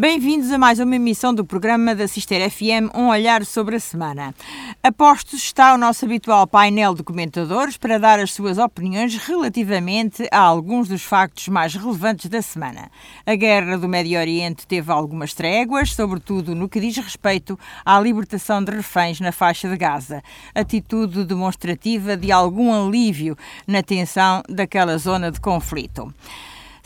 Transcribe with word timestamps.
Bem-vindos 0.00 0.52
a 0.52 0.58
mais 0.58 0.78
uma 0.78 0.94
emissão 0.94 1.34
do 1.34 1.44
programa 1.44 1.92
da 1.92 2.06
Cister 2.06 2.48
FM, 2.48 2.94
um 2.94 3.08
olhar 3.08 3.44
sobre 3.44 3.74
a 3.74 3.80
semana. 3.80 4.32
A 4.80 4.92
postos 4.92 5.42
está 5.42 5.74
o 5.74 5.76
nosso 5.76 6.04
habitual 6.04 6.46
painel 6.46 6.94
de 6.94 7.02
comentadores 7.02 7.76
para 7.76 7.98
dar 7.98 8.20
as 8.20 8.32
suas 8.32 8.58
opiniões 8.58 9.16
relativamente 9.16 10.28
a 10.30 10.38
alguns 10.38 10.86
dos 10.86 11.02
factos 11.02 11.48
mais 11.48 11.74
relevantes 11.74 12.30
da 12.30 12.40
semana. 12.40 12.92
A 13.26 13.34
guerra 13.34 13.76
do 13.76 13.88
Médio 13.88 14.20
Oriente 14.20 14.68
teve 14.68 14.92
algumas 14.92 15.34
tréguas, 15.34 15.92
sobretudo 15.92 16.54
no 16.54 16.68
que 16.68 16.78
diz 16.78 16.96
respeito 16.96 17.58
à 17.84 17.98
libertação 17.98 18.62
de 18.62 18.70
reféns 18.70 19.18
na 19.18 19.32
faixa 19.32 19.68
de 19.68 19.76
Gaza, 19.76 20.22
atitude 20.54 21.24
demonstrativa 21.24 22.16
de 22.16 22.30
algum 22.30 22.72
alívio 22.72 23.36
na 23.66 23.82
tensão 23.82 24.44
daquela 24.48 24.96
zona 24.96 25.32
de 25.32 25.40
conflito. 25.40 26.14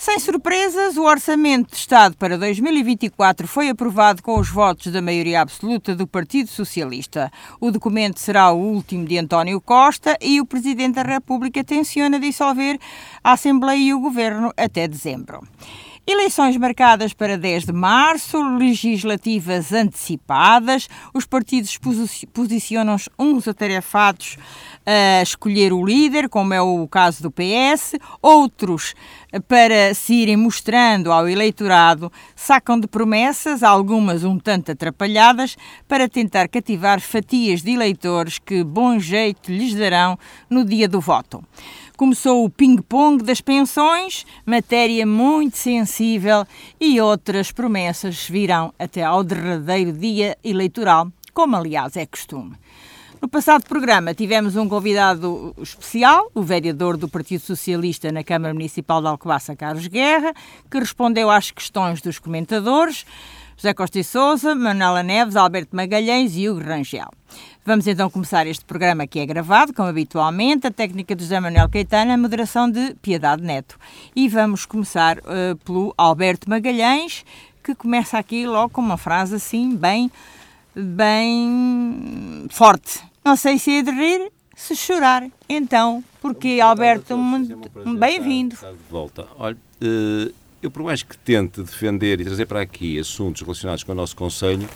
Sem 0.05 0.19
surpresas, 0.19 0.97
o 0.97 1.05
Orçamento 1.05 1.71
de 1.71 1.77
Estado 1.77 2.17
para 2.17 2.37
2024 2.37 3.47
foi 3.47 3.69
aprovado 3.69 4.21
com 4.21 4.37
os 4.37 4.49
votos 4.49 4.91
da 4.91 5.01
maioria 5.01 5.41
absoluta 5.41 5.95
do 5.95 6.09
Partido 6.09 6.51
Socialista. 6.51 7.31
O 7.61 7.71
documento 7.71 8.19
será 8.19 8.51
o 8.51 8.59
último 8.59 9.07
de 9.07 9.17
António 9.17 9.61
Costa 9.61 10.19
e 10.21 10.41
o 10.41 10.45
Presidente 10.45 10.97
da 10.97 11.03
República 11.03 11.63
tenciona 11.63 12.19
dissolver 12.19 12.81
a 13.23 13.35
Assembleia 13.35 13.79
e 13.79 13.95
o 13.95 14.01
Governo 14.01 14.53
até 14.57 14.89
dezembro. 14.89 15.41
Eleições 16.05 16.57
marcadas 16.57 17.13
para 17.13 17.39
10 17.39 17.67
de 17.67 17.73
março, 17.73 18.43
legislativas 18.59 19.73
antecipadas, 19.73 20.89
os 21.15 21.25
partidos 21.25 21.79
posicionam-se 22.33 23.09
uns 23.17 23.47
atarefados 23.47 24.37
a 24.85 25.23
escolher 25.23 25.73
o 25.73 25.85
líder, 25.87 26.29
como 26.29 26.53
é 26.53 26.61
o 26.61 26.89
caso 26.89 27.23
do 27.23 27.31
PS, 27.31 27.95
outros 28.21 28.95
para 29.47 29.95
se 29.95 30.15
irem 30.15 30.37
mostrando 30.37 31.13
ao 31.13 31.29
eleitorado, 31.29 32.13
sacam 32.35 32.81
de 32.81 32.89
promessas, 32.89 33.63
algumas 33.63 34.25
um 34.25 34.41
tanto 34.41 34.73
atrapalhadas, 34.73 35.57
para 35.87 36.09
tentar 36.09 36.49
cativar 36.49 37.01
fatias 37.01 37.63
de 37.63 37.71
eleitores 37.71 38.41
que 38.41 38.65
bom 38.65 38.99
jeito 38.99 39.53
lhes 39.53 39.73
darão 39.73 40.19
no 40.51 40.65
dia 40.65 40.89
do 40.89 41.01
voto. 41.01 41.45
Começou 42.03 42.45
o 42.45 42.51
ping-pong 42.51 43.23
das 43.23 43.41
pensões, 43.41 44.27
matéria 44.45 45.07
muito 45.07 45.57
sensível, 45.57 46.45
e 46.81 47.01
outras 47.01 47.53
promessas 47.53 48.29
virão 48.29 48.75
até 48.77 49.05
ao 49.05 49.23
derradeiro 49.23 49.93
dia 49.93 50.37
eleitoral, 50.43 51.13
como 51.33 51.55
aliás 51.55 51.97
é 51.97 52.05
costume. 52.05 52.57
No 53.21 53.29
passado 53.29 53.67
programa 53.69 54.13
tivemos 54.15 54.57
um 54.57 54.69
convidado 54.69 55.55
especial, 55.63 56.29
o 56.35 56.43
vereador 56.43 56.97
do 56.97 57.09
Partido 57.09 57.43
Socialista 57.43 58.11
na 58.11 58.25
Câmara 58.25 58.53
Municipal 58.53 59.01
de 59.01 59.07
Alcobaça, 59.07 59.55
Carlos 59.55 59.87
Guerra, 59.87 60.35
que 60.69 60.81
respondeu 60.81 61.31
às 61.31 61.53
questões 61.53 62.03
dos 62.03 62.19
comentadores, 62.19 63.07
José 63.63 63.75
Costa 63.75 64.01
e 64.01 64.03
Souza, 64.03 64.57
Manuela 64.57 65.05
Neves, 65.05 65.37
Alberto 65.37 65.77
Magalhães 65.77 66.37
e 66.37 66.49
Hugo 66.49 66.61
Rangel. 66.61 67.09
Vamos 67.65 67.87
então 67.87 68.11
começar 68.11 68.45
este 68.45 68.65
programa 68.65 69.07
que 69.07 69.21
é 69.21 69.25
gravado, 69.25 69.73
como 69.73 69.89
habitualmente, 69.89 70.67
a 70.67 70.71
técnica 70.73 71.15
de 71.15 71.23
José 71.23 71.39
Manuel 71.39 71.69
Caetano, 71.69 72.11
a 72.11 72.17
moderação 72.17 72.69
de 72.69 72.97
Piedade 73.01 73.41
Neto. 73.41 73.79
E 74.17 74.29
vamos 74.29 74.67
começar 74.67 75.19
uh, 75.19 75.57
pelo 75.65 75.95
Alberto 75.97 76.51
Magalhães, 76.51 77.25
que 77.63 77.73
começa 77.73 78.19
aqui 78.19 78.49
logo 78.49 78.71
com 78.71 78.81
uma 78.81 78.97
frase 78.97 79.37
assim, 79.37 79.77
bem, 79.77 80.11
bem 80.75 82.49
forte. 82.51 83.01
Não 83.25 83.37
sei 83.37 83.61
se 83.61 83.79
é 83.79 83.83
de 83.83 83.93
rir, 83.93 84.33
se 84.57 84.75
chorar. 84.75 85.25
Então, 85.49 86.03
porque 86.21 86.59
Alberto, 86.61 87.17
bem-vindo. 87.97 88.57
Volta. 88.91 89.29
Olha, 89.39 89.57
uh, 89.81 90.42
eu 90.63 90.71
por 90.71 90.85
mais 90.85 91.03
que 91.03 91.19
tente 91.19 91.61
defender 91.61 92.21
e 92.21 92.25
trazer 92.25 92.47
para 92.47 92.61
aqui 92.61 92.99
assuntos 92.99 93.43
relacionados 93.43 93.83
com 93.83 93.91
o 93.91 93.95
nosso 93.95 94.15
Conselho, 94.15 94.69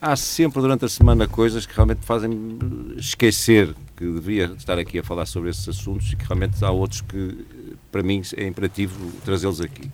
há 0.00 0.16
sempre 0.16 0.60
durante 0.60 0.84
a 0.84 0.88
semana 0.88 1.28
coisas 1.28 1.64
que 1.64 1.74
realmente 1.74 2.04
fazem 2.04 2.58
esquecer 2.96 3.72
que 3.96 4.04
devia 4.04 4.46
estar 4.56 4.76
aqui 4.76 4.98
a 4.98 5.04
falar 5.04 5.26
sobre 5.26 5.50
esses 5.50 5.68
assuntos 5.68 6.12
e 6.12 6.16
que 6.16 6.24
realmente 6.24 6.62
há 6.64 6.70
outros 6.70 7.00
que, 7.02 7.46
para 7.92 8.02
mim, 8.02 8.22
é 8.36 8.44
imperativo 8.44 9.12
trazê-los 9.24 9.60
aqui. 9.60 9.88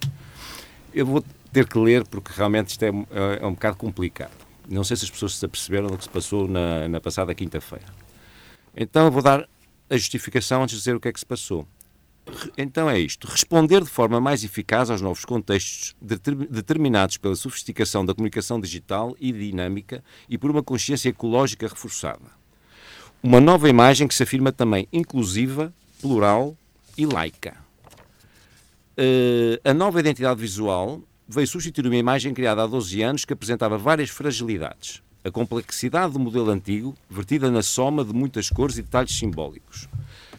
Eu 0.95 1.05
vou 1.05 1.23
ter 1.53 1.69
que 1.69 1.79
ler 1.79 2.07
porque 2.07 2.33
realmente 2.35 2.69
isto 2.69 2.83
é, 2.83 2.89
é, 2.89 3.43
é 3.43 3.47
um 3.47 3.53
bocado 3.53 3.77
complicado. 3.77 4.33
Não 4.67 4.85
sei 4.85 4.97
se 4.97 5.05
as 5.05 5.11
pessoas 5.11 5.37
se 5.37 5.45
aperceberam 5.45 5.89
do 5.89 5.99
que 5.99 6.05
se 6.05 6.11
passou 6.11 6.49
na, 6.49 6.89
na 6.89 7.01
passada 7.01 7.35
quinta-feira. 7.35 7.85
Então 8.75 9.05
eu 9.05 9.11
vou 9.11 9.23
dar 9.23 9.47
a 9.91 9.97
justificação 9.97 10.63
antes 10.63 10.77
de 10.77 10.81
dizer 10.81 10.97
o 10.97 11.01
que 11.01 11.09
é 11.09 11.13
que 11.13 11.21
se 11.21 11.27
passou. 11.27 11.67
Então 12.57 12.91
é 12.91 12.99
isto: 12.99 13.27
responder 13.29 13.83
de 13.83 13.91
forma 13.91 14.21
mais 14.21 14.43
eficaz 14.43 14.91
aos 14.91 15.01
novos 15.01 15.25
contextos 15.25 15.95
determinados 16.51 17.17
pela 17.17 17.37
sofisticação 17.37 18.05
da 18.05 18.15
comunicação 18.15 18.61
digital 18.61 19.15
e 19.21 19.33
dinâmica 19.33 20.03
e 20.29 20.37
por 20.37 20.51
uma 20.51 20.63
consciência 20.63 21.09
ecológica 21.09 21.69
reforçada. 21.69 22.37
Uma 23.23 23.41
nova 23.41 23.69
imagem 23.69 24.07
que 24.07 24.15
se 24.15 24.23
afirma 24.23 24.53
também 24.53 24.89
inclusiva, 24.93 25.73
plural 26.01 26.57
e 26.97 27.07
laica. 27.07 27.57
Uh, 28.99 29.61
a 29.69 29.75
nova 29.75 30.01
identidade 30.01 30.41
visual 30.41 31.03
veio 31.29 31.47
substituir 31.47 31.87
uma 31.87 31.97
imagem 31.97 32.33
criada 32.33 32.63
há 32.63 32.67
12 32.67 33.03
anos 33.03 33.25
que 33.25 33.33
apresentava 33.33 33.77
várias 33.77 34.11
fragilidades. 34.11 35.03
A 35.25 35.31
complexidade 35.31 36.13
do 36.13 36.21
modelo 36.21 36.51
antigo, 36.51 36.95
vertida 37.11 37.51
na 37.51 37.63
soma 37.63 38.05
de 38.05 38.13
muitas 38.13 38.49
cores 38.49 38.79
e 38.79 38.83
detalhes 38.83 39.17
simbólicos 39.17 39.89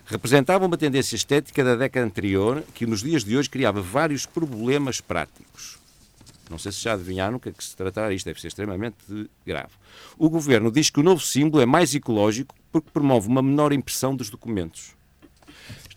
representava 0.07 0.65
uma 0.65 0.77
tendência 0.77 1.15
estética 1.15 1.63
da 1.63 1.75
década 1.75 2.05
anterior 2.05 2.63
que 2.73 2.85
nos 2.85 3.03
dias 3.03 3.23
de 3.23 3.37
hoje 3.37 3.49
criava 3.49 3.81
vários 3.81 4.25
problemas 4.25 5.01
práticos. 5.01 5.77
Não 6.49 6.57
sei 6.57 6.71
se 6.71 6.81
já 6.81 6.93
adivinharam 6.93 7.37
que 7.37 7.49
é 7.49 7.51
que 7.51 7.63
se 7.63 7.75
tratará 7.75 8.13
isto, 8.13 8.25
deve 8.25 8.39
ser 8.39 8.47
extremamente 8.47 8.95
grave. 9.45 9.73
O 10.17 10.29
governo 10.29 10.71
diz 10.71 10.89
que 10.89 11.01
o 11.01 11.03
novo 11.03 11.21
símbolo 11.21 11.61
é 11.61 11.65
mais 11.65 11.93
ecológico 11.93 12.55
porque 12.71 12.89
promove 12.89 13.27
uma 13.27 13.41
menor 13.41 13.73
impressão 13.73 14.15
dos 14.15 14.29
documentos. 14.29 14.95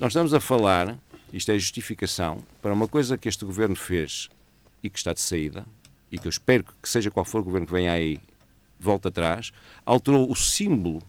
Nós 0.01 0.11
estamos 0.11 0.35
a 0.35 0.41
falar, 0.41 0.99
isto 1.33 1.53
é 1.53 1.59
justificação, 1.59 2.43
para 2.61 2.73
uma 2.73 2.89
coisa 2.89 3.17
que 3.17 3.29
este 3.29 3.45
governo 3.45 3.77
fez 3.77 4.29
e 4.83 4.91
que 4.91 4.99
está 4.99 5.13
de 5.13 5.21
saída, 5.21 5.65
e 6.11 6.19
que 6.19 6.27
eu 6.27 6.31
espero 6.31 6.65
que 6.65 6.89
seja 6.89 7.13
qual 7.13 7.25
for 7.25 7.43
o 7.43 7.45
governo 7.45 7.67
que 7.67 7.73
venha 7.73 7.93
aí, 7.93 8.19
volta 8.79 9.09
atrás, 9.09 9.53
alterou 9.87 10.29
o 10.29 10.35
símbolo 10.35 11.01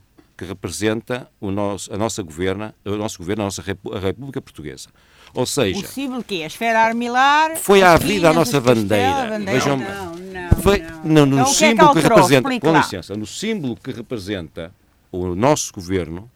que 0.42 0.46
representa 0.48 1.30
o 1.40 1.52
nosso, 1.52 1.94
a 1.94 1.98
nossa 2.00 2.24
governa, 2.24 2.74
o 2.84 2.96
nosso 2.96 3.20
governo, 3.20 3.44
a 3.44 3.46
nossa 3.46 3.62
a 3.62 4.00
República 4.00 4.42
Portuguesa. 4.42 4.90
Ou 5.36 5.46
seja, 5.46 5.86
símbolo 5.86 6.24
que 6.24 6.42
é 6.42 6.46
a 6.46 6.48
esfera 6.48 6.80
armilar, 6.80 7.58
foi 7.58 7.84
à 7.84 7.96
vida 7.96 8.32
a 8.32 8.34
nossa 8.34 8.60
bandeira. 8.60 9.30
bandeira. 9.30 9.52
Vejam, 9.52 9.78
não, 9.78 10.16
não, 10.16 10.62
foi, 10.64 10.80
não. 11.04 11.26
no, 11.28 11.36
então, 11.42 11.46
símbolo 11.46 11.94
que, 11.94 12.00
é 12.00 12.02
que, 12.02 12.08
que 12.08 12.14
representa, 12.16 12.60
com 12.60 12.76
licença, 12.76 13.16
no 13.16 13.28
símbolo 13.28 13.76
que 13.76 13.92
representa 13.92 14.74
o 15.12 15.36
nosso 15.36 15.72
governo, 15.74 16.28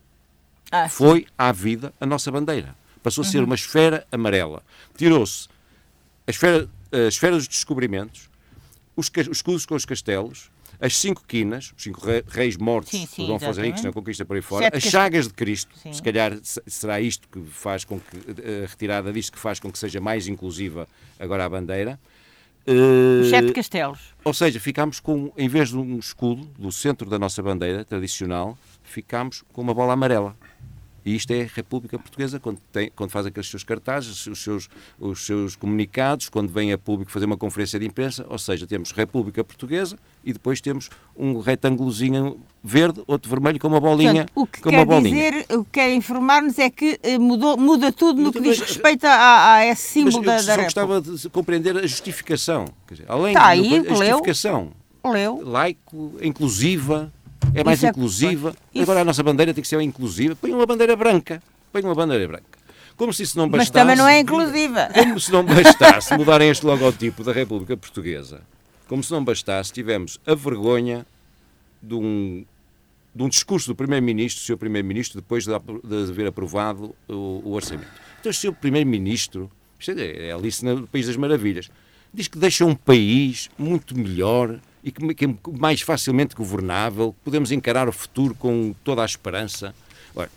ah, 0.72 0.88
foi 0.88 1.26
à 1.36 1.52
vida 1.52 1.92
a 2.00 2.06
nossa 2.06 2.32
bandeira. 2.32 2.76
Passou 3.02 3.24
a 3.24 3.26
ser 3.26 3.40
uhum. 3.40 3.46
uma 3.46 3.56
esfera 3.56 4.06
amarela. 4.12 4.62
Tirou-se 4.96 5.48
a 6.28 6.30
esfera, 6.30 6.70
a 6.92 7.08
esfera 7.08 7.36
dos 7.36 7.48
descobrimentos, 7.48 8.30
os, 8.96 9.10
os 9.10 9.38
escudos 9.38 9.66
com 9.66 9.74
os 9.74 9.84
castelos, 9.84 10.52
as 10.80 10.98
cinco 10.98 11.24
quinas, 11.28 11.74
os 11.76 11.84
cinco 11.84 12.02
reis 12.28 12.58
mortos 12.58 12.92
sim, 12.92 13.06
sim, 13.06 13.28
Dom 13.28 13.36
Afonso 13.36 13.60
Henriques 13.60 13.84
na 13.84 13.92
conquista 13.92 14.26
por 14.26 14.36
aí 14.36 14.42
fora, 14.42 14.66
Sete 14.66 14.78
as 14.78 14.84
chagas 14.84 15.28
de 15.28 15.34
Cristo, 15.34 15.76
sim. 15.78 15.94
se 15.94 16.02
calhar 16.02 16.38
será 16.42 17.00
isto 17.00 17.28
que 17.30 17.42
faz 17.50 17.84
com 17.84 18.00
que, 18.00 18.18
a 18.64 18.68
retirada 18.68 19.12
disto 19.12 19.34
que 19.34 19.40
faz 19.40 19.60
com 19.60 19.72
que 19.72 19.80
seja 19.80 20.00
mais 20.00 20.28
inclusiva 20.28 20.88
agora 21.20 21.46
a 21.46 21.50
bandeira. 21.50 22.00
Os 22.68 23.30
sete 23.30 23.52
castelos. 23.52 24.16
Ou 24.24 24.34
seja, 24.34 24.60
ficámos 24.60 25.00
com, 25.00 25.32
em 25.38 25.48
vez 25.48 25.70
de 25.70 25.78
um 25.78 26.00
escudo 26.00 26.50
do 26.58 26.72
centro 26.72 27.08
da 27.10 27.20
nossa 27.20 27.42
bandeira 27.44 27.86
tradicional, 27.86 28.58
ficámos 28.84 29.44
com 29.54 29.62
uma 29.62 29.74
bola 29.74 29.94
amarela. 29.94 30.36
E 31.06 31.16
isto 31.16 31.30
é 31.32 31.44
a 31.44 31.48
República 31.54 32.00
Portuguesa, 32.00 32.40
quando, 32.40 32.60
tem, 32.72 32.90
quando 32.96 33.12
faz 33.12 33.28
aqueles 33.28 33.48
seus 33.48 33.64
cartazes, 33.64 34.26
os 34.26 34.40
seus, 34.40 34.68
os 35.00 35.24
seus 35.24 35.56
comunicados, 35.56 36.30
quando 36.30 36.52
vem 36.52 36.74
a 36.74 36.78
público 36.80 37.12
fazer 37.12 37.28
uma 37.28 37.38
conferência 37.38 37.80
de 37.80 37.86
imprensa, 37.86 38.26
ou 38.28 38.40
seja, 38.40 38.66
temos 38.66 38.92
República 38.92 39.44
Portuguesa 39.44 39.96
e 40.26 40.34
depois 40.34 40.60
temos 40.60 40.90
um 41.16 41.40
retângulozinho 41.40 42.38
verde, 42.64 43.04
outro 43.06 43.30
vermelho 43.30 43.60
com 43.60 43.68
uma 43.68 43.80
bolinha. 43.80 44.26
Portanto, 44.26 44.32
o 44.36 44.48
que 44.48 44.62
quer 44.62 45.02
dizer, 45.02 45.46
o 45.56 45.64
que 45.64 45.72
quer 45.72 45.94
informar-nos 45.94 46.58
é 46.58 46.70
que 46.70 47.00
eh, 47.04 47.20
mudou, 47.20 47.56
muda 47.58 47.92
tudo 47.92 48.22
no 48.22 48.34
que 48.34 48.42
diz 48.42 48.60
respeito 48.60 49.06
a, 49.06 49.54
a 49.54 49.66
esse 49.68 49.84
símbolo 49.84 50.26
da, 50.26 50.38
da 50.38 50.56
República. 50.56 50.64
gostava 50.64 51.02
de 51.02 51.30
compreender 51.30 51.78
a 51.78 51.82
justificação. 51.86 52.66
Dizer, 52.90 53.06
além 53.08 53.36
tá 53.36 53.46
aí, 53.46 53.78
a 53.78 53.94
justificação. 53.94 54.72
Leu. 55.06 55.42
Laico, 55.46 56.16
inclusiva, 56.20 57.14
é 57.54 57.64
mais 57.64 57.78
Isso 57.80 57.86
é 57.86 57.90
inclusiva. 57.90 58.56
É... 58.74 58.82
Agora 58.82 59.02
a 59.02 59.06
nossa 59.06 59.22
bandeira 59.22 59.54
tem 59.54 59.62
que 59.62 59.68
ser 59.68 59.80
inclusiva. 59.82 60.36
Põe 60.36 60.52
uma 60.52 60.66
bandeira 60.66 60.96
branca. 60.96 61.42
Põe 61.72 61.84
uma 61.84 61.94
bandeira 61.94 62.28
branca. 62.28 62.56
Como 62.98 63.14
se 63.14 63.24
isso 63.24 63.38
não 63.38 63.48
bastasse. 63.48 63.72
Mas 63.72 63.82
também 63.82 63.96
não 63.96 64.08
é 64.08 64.20
inclusiva. 64.20 64.90
Como 64.94 65.20
se 65.20 65.32
não 65.32 65.44
bastasse 65.44 66.16
mudarem 66.18 66.50
este 66.50 66.66
logotipo 66.66 67.24
da 67.24 67.32
República 67.32 67.78
Portuguesa. 67.78 68.42
Como 68.88 69.04
se 69.04 69.12
não 69.12 69.24
bastasse, 69.24 69.74
tivemos 69.74 70.20
a 70.26 70.36
vergonha 70.36 71.06
de 71.82 71.96
um, 71.96 72.46
de 73.14 73.24
um 73.24 73.30
discurso 73.30 73.68
do 73.68 73.76
Primeiro-Ministro, 73.76 74.44
do 74.44 74.46
Sr. 74.46 74.58
Primeiro-Ministro, 74.58 75.22
depois 75.22 75.46
de, 75.46 75.54
haver 75.54 76.28
aprovado 76.28 76.96
o, 77.08 77.42
o 77.44 77.52
orçamento. 77.54 77.90
Então, 78.20 78.30
o 78.30 78.34
Sr. 78.34 78.54
Primeiro-Ministro, 78.54 79.52
isto 79.80 79.92
é, 79.92 80.28
é 80.28 80.32
Alice 80.32 80.64
no 80.64 80.88
País 80.88 81.08
das 81.08 81.18
Maravilhas, 81.18 81.70
diz 82.14 82.28
que 82.28 82.38
deixa 82.38 82.66
um 82.66 82.76
país 82.76 83.50
muito 83.58 83.98
melhor 83.98 84.60
e 84.84 84.92
que, 84.92 85.14
que 85.14 85.26
é 85.26 85.36
mais 85.58 85.82
facilmente 85.82 86.36
governável, 86.36 87.14
que 87.14 87.20
podemos 87.24 87.52
encarar 87.52 87.90
o 87.90 87.92
futuro 87.92 88.36
com 88.36 88.74
toda 88.84 89.02
a 89.02 89.06
esperança. 89.06 89.74
Ora, 90.16 90.30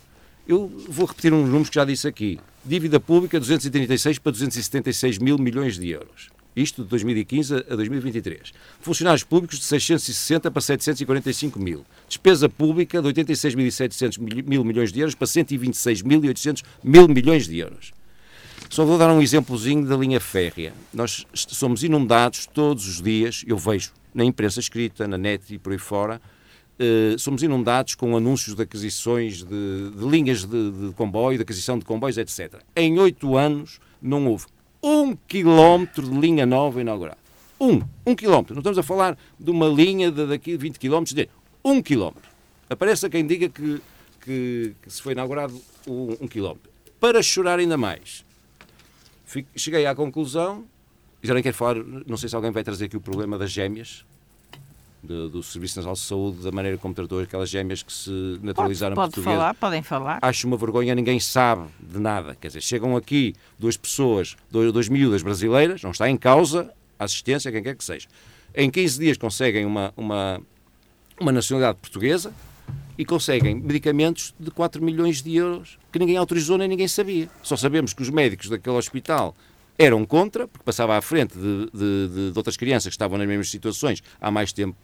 eu 0.47 0.67
vou 0.89 1.05
repetir 1.05 1.31
uns 1.31 1.45
números 1.45 1.69
que 1.69 1.75
já 1.75 1.85
disse 1.85 2.07
aqui. 2.07 2.39
Dívida 2.65 2.99
pública 2.99 3.39
236 3.39 4.17
para 4.19 4.31
276 4.31 5.19
mil 5.19 5.37
milhões 5.37 5.77
de 5.77 5.89
euros. 5.89 6.29
Isto 6.61 6.83
de 6.83 6.89
2015 6.89 7.65
a 7.69 7.75
2023. 7.75 8.51
Funcionários 8.81 9.23
públicos 9.23 9.59
de 9.59 9.65
660 9.65 10.51
para 10.51 10.61
745 10.61 11.57
mil. 11.57 11.85
Despesa 12.07 12.49
pública 12.49 13.01
de 13.01 13.07
86.700 13.07 14.43
mil 14.45 14.65
milhões 14.65 14.91
de 14.91 14.99
euros 14.99 15.15
para 15.15 15.25
126.800 15.25 16.63
mil 16.83 17.07
milhões 17.07 17.47
de 17.47 17.59
euros. 17.59 17.93
Só 18.69 18.83
vou 18.83 18.97
dar 18.97 19.09
um 19.13 19.21
exemplozinho 19.21 19.85
da 19.85 19.95
linha 19.95 20.19
férrea. 20.19 20.73
Nós 20.93 21.25
somos 21.33 21.81
inundados 21.81 22.45
todos 22.45 22.87
os 22.87 23.01
dias, 23.01 23.45
eu 23.47 23.57
vejo 23.57 23.91
na 24.13 24.25
imprensa 24.25 24.59
escrita, 24.59 25.07
na 25.07 25.17
net 25.17 25.53
e 25.53 25.57
por 25.57 25.71
aí 25.71 25.79
fora, 25.79 26.21
eh, 26.77 27.15
somos 27.17 27.41
inundados 27.41 27.95
com 27.95 28.17
anúncios 28.17 28.55
de 28.55 28.63
aquisições 28.63 29.43
de, 29.43 29.91
de 29.91 30.05
linhas 30.05 30.43
de, 30.43 30.71
de, 30.71 30.93
comboio, 30.93 31.37
de 31.37 31.43
aquisição 31.43 31.79
de 31.79 31.85
comboios, 31.85 32.17
etc. 32.17 32.61
Em 32.75 32.99
oito 32.99 33.37
anos 33.37 33.79
não 34.01 34.27
houve 34.27 34.45
um 34.81 35.15
quilómetro 35.15 36.09
de 36.09 36.17
linha 36.17 36.45
nova 36.45 36.81
inaugurada. 36.81 37.17
Um, 37.59 37.81
um 38.05 38.15
quilómetro. 38.15 38.55
Não 38.55 38.61
estamos 38.61 38.77
a 38.77 38.83
falar 38.83 39.17
de 39.39 39.51
uma 39.51 39.67
linha 39.67 40.11
de 40.11 40.25
daqui 40.25 40.55
20 40.55 40.79
quilómetros, 40.79 41.13
de 41.13 41.29
um 41.63 41.81
quilómetro. 41.81 42.29
Apareça 42.69 43.09
quem 43.09 43.25
diga 43.25 43.49
que, 43.49 43.81
que, 44.21 44.75
que 44.81 44.89
se 44.89 45.01
foi 45.01 45.13
inaugurado 45.13 45.59
um, 45.87 46.17
um 46.21 46.27
quilómetro. 46.27 46.69
Para 46.99 47.21
chorar 47.21 47.59
ainda 47.59 47.77
mais, 47.77 48.25
cheguei 49.55 49.85
à 49.85 49.95
conclusão 49.95 50.65
já 51.21 51.33
nem 51.33 51.43
quero 51.43 51.55
falar, 51.55 51.75
não 52.07 52.17
sei 52.17 52.29
se 52.29 52.35
alguém 52.35 52.51
vai 52.51 52.63
trazer 52.63 52.85
aqui 52.85 52.97
o 52.97 53.01
problema 53.01 53.37
das 53.37 53.51
gêmeas, 53.51 54.05
do, 55.01 55.29
do 55.29 55.43
Serviço 55.43 55.77
Nacional 55.77 55.95
de 55.95 56.01
Saúde, 56.01 56.43
da 56.43 56.51
maneira 56.51 56.77
como 56.77 56.93
tratou 56.93 57.19
aquelas 57.19 57.49
gêmeas 57.49 57.81
que 57.81 57.91
se 57.91 58.39
naturalizaram 58.41 58.95
pode, 58.95 59.13
pode 59.13 59.23
falar, 59.23 59.53
podem 59.53 59.81
falar. 59.81 60.19
Acho 60.21 60.47
uma 60.47 60.57
vergonha, 60.57 60.93
ninguém 60.93 61.19
sabe 61.19 61.67
de 61.79 61.99
nada. 61.99 62.35
Quer 62.39 62.47
dizer, 62.47 62.61
chegam 62.61 62.95
aqui 62.95 63.33
duas 63.57 63.77
pessoas, 63.77 64.35
dois, 64.51 64.71
duas 64.71 64.89
miúdas 64.89 65.21
brasileiras, 65.21 65.81
não 65.81 65.91
está 65.91 66.09
em 66.09 66.17
causa 66.17 66.71
a 66.97 67.05
assistência, 67.05 67.51
quem 67.51 67.63
quer 67.63 67.75
que 67.75 67.83
seja. 67.83 68.07
Em 68.53 68.69
15 68.69 68.99
dias 68.99 69.17
conseguem 69.17 69.65
uma, 69.65 69.93
uma, 69.95 70.41
uma 71.19 71.31
nacionalidade 71.31 71.79
portuguesa 71.79 72.33
e 72.97 73.05
conseguem 73.05 73.55
medicamentos 73.55 74.35
de 74.37 74.51
4 74.51 74.83
milhões 74.83 75.21
de 75.21 75.35
euros 75.35 75.79
que 75.91 75.97
ninguém 75.97 76.17
autorizou 76.17 76.57
nem 76.57 76.67
ninguém 76.67 76.87
sabia. 76.87 77.29
Só 77.41 77.55
sabemos 77.55 77.93
que 77.93 78.01
os 78.01 78.09
médicos 78.09 78.49
daquele 78.49 78.75
hospital 78.75 79.33
eram 79.77 80.05
contra, 80.05 80.45
porque 80.45 80.65
passava 80.65 80.97
à 80.97 81.01
frente 81.01 81.33
de, 81.39 81.69
de, 81.73 82.31
de 82.31 82.37
outras 82.37 82.57
crianças 82.57 82.89
que 82.89 82.95
estavam 82.95 83.17
nas 83.17 83.25
mesmas 83.25 83.49
situações 83.49 84.03
há 84.19 84.29
mais 84.29 84.51
tempo, 84.51 84.75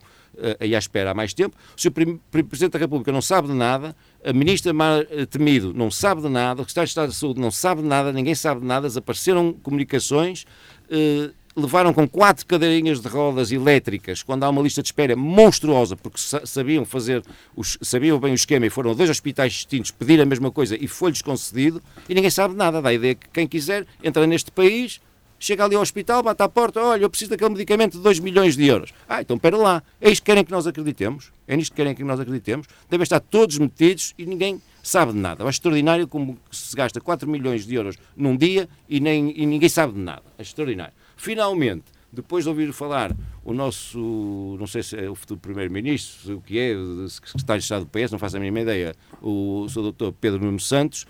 aí 0.59 0.75
à 0.75 0.79
espera 0.79 1.11
há 1.11 1.13
mais 1.13 1.33
tempo. 1.33 1.55
O 1.77 1.81
Sr. 1.81 1.91
Presidente 1.91 2.73
da 2.73 2.79
República 2.79 3.11
não 3.11 3.21
sabe 3.21 3.47
de 3.47 3.53
nada, 3.53 3.95
a 4.23 4.33
Ministra 4.33 4.73
eh, 5.09 5.25
Temido 5.25 5.73
não 5.73 5.91
sabe 5.91 6.21
de 6.21 6.29
nada, 6.29 6.61
o 6.61 6.65
Secretário 6.65 6.87
de 6.87 6.91
Estado 6.91 7.09
de 7.09 7.15
Saúde 7.15 7.39
não 7.39 7.51
sabe 7.51 7.81
de 7.81 7.87
nada, 7.87 8.11
ninguém 8.11 8.35
sabe 8.35 8.61
de 8.61 8.67
nada, 8.67 8.87
desapareceram 8.87 9.53
comunicações. 9.53 10.45
Uh, 10.89 11.33
levaram 11.55 11.93
com 11.93 12.07
quatro 12.07 12.45
cadeirinhas 12.45 12.99
de 12.99 13.07
rodas 13.07 13.51
elétricas, 13.51 14.21
quando 14.21 14.43
há 14.43 14.49
uma 14.49 14.61
lista 14.61 14.81
de 14.81 14.89
espera 14.89 15.15
monstruosa, 15.15 15.95
porque 15.95 16.19
sabiam 16.19 16.83
fazer, 16.83 17.23
os, 17.55 17.77
sabiam 17.81 18.19
bem 18.19 18.33
o 18.33 18.35
esquema 18.35 18.65
e 18.65 18.69
foram 18.69 18.93
dois 18.93 19.09
hospitais 19.09 19.53
distintos 19.53 19.91
pedir 19.91 20.19
a 20.19 20.25
mesma 20.25 20.51
coisa 20.51 20.75
e 20.79 20.87
foi-lhes 20.87 21.21
concedido, 21.21 21.81
e 22.09 22.13
ninguém 22.13 22.29
sabe 22.29 22.55
nada. 22.55 22.81
Dá 22.81 22.89
a 22.89 22.93
ideia 22.93 23.15
que 23.15 23.29
quem 23.29 23.47
quiser 23.47 23.85
entra 24.03 24.27
neste 24.27 24.51
país, 24.51 24.99
chega 25.39 25.63
ali 25.63 25.75
ao 25.75 25.81
hospital, 25.81 26.23
bate 26.23 26.41
à 26.41 26.49
porta, 26.49 26.81
olha, 26.81 27.03
eu 27.03 27.09
preciso 27.09 27.31
daquele 27.31 27.51
medicamento 27.51 27.97
de 27.97 28.03
2 28.03 28.19
milhões 28.19 28.55
de 28.55 28.65
euros. 28.65 28.93
Ah, 29.07 29.21
então 29.21 29.35
espera 29.35 29.57
lá. 29.57 29.83
É 29.99 30.09
isto 30.09 30.21
que 30.21 30.25
querem 30.27 30.43
que 30.43 30.51
nós 30.51 30.65
acreditemos? 30.67 31.31
É 31.47 31.55
nisto 31.55 31.71
que 31.71 31.77
querem 31.77 31.93
que 31.93 32.03
nós 32.03 32.19
acreditemos? 32.19 32.67
Devem 32.89 33.03
estar 33.03 33.19
todos 33.19 33.57
metidos 33.57 34.13
e 34.17 34.25
ninguém 34.25 34.61
sabe 34.81 35.13
de 35.13 35.19
nada. 35.19 35.43
É 35.43 35.49
extraordinário 35.49 36.07
como 36.07 36.37
se 36.51 36.75
gasta 36.75 37.01
4 37.01 37.29
milhões 37.29 37.65
de 37.65 37.75
euros 37.75 37.97
num 38.15 38.35
dia 38.37 38.69
e, 38.87 38.99
nem, 38.99 39.33
e 39.35 39.45
ninguém 39.45 39.69
sabe 39.69 39.93
de 39.93 39.99
nada. 39.99 40.23
É 40.37 40.41
extraordinário. 40.41 40.93
Finalmente, 41.17 41.85
depois 42.11 42.45
de 42.45 42.49
ouvir 42.49 42.71
falar 42.71 43.15
o 43.43 43.53
nosso, 43.53 44.55
não 44.59 44.65
sei 44.65 44.81
se 44.81 44.97
é 44.97 45.09
o 45.09 45.15
futuro 45.15 45.39
Primeiro-Ministro, 45.39 46.37
o 46.37 46.41
que 46.41 46.57
é, 46.57 46.73
secretário 47.07 47.59
de 47.59 47.65
Estado 47.65 47.85
do 47.85 47.89
PS, 47.89 48.11
não 48.11 48.19
faço 48.19 48.37
a 48.37 48.39
mínima 48.39 48.61
ideia, 48.61 48.95
o 49.21 49.67
Sr. 49.69 49.91
Dr. 49.91 50.11
Pedro 50.19 50.43
Nuno 50.43 50.59
Santos, 50.59 51.05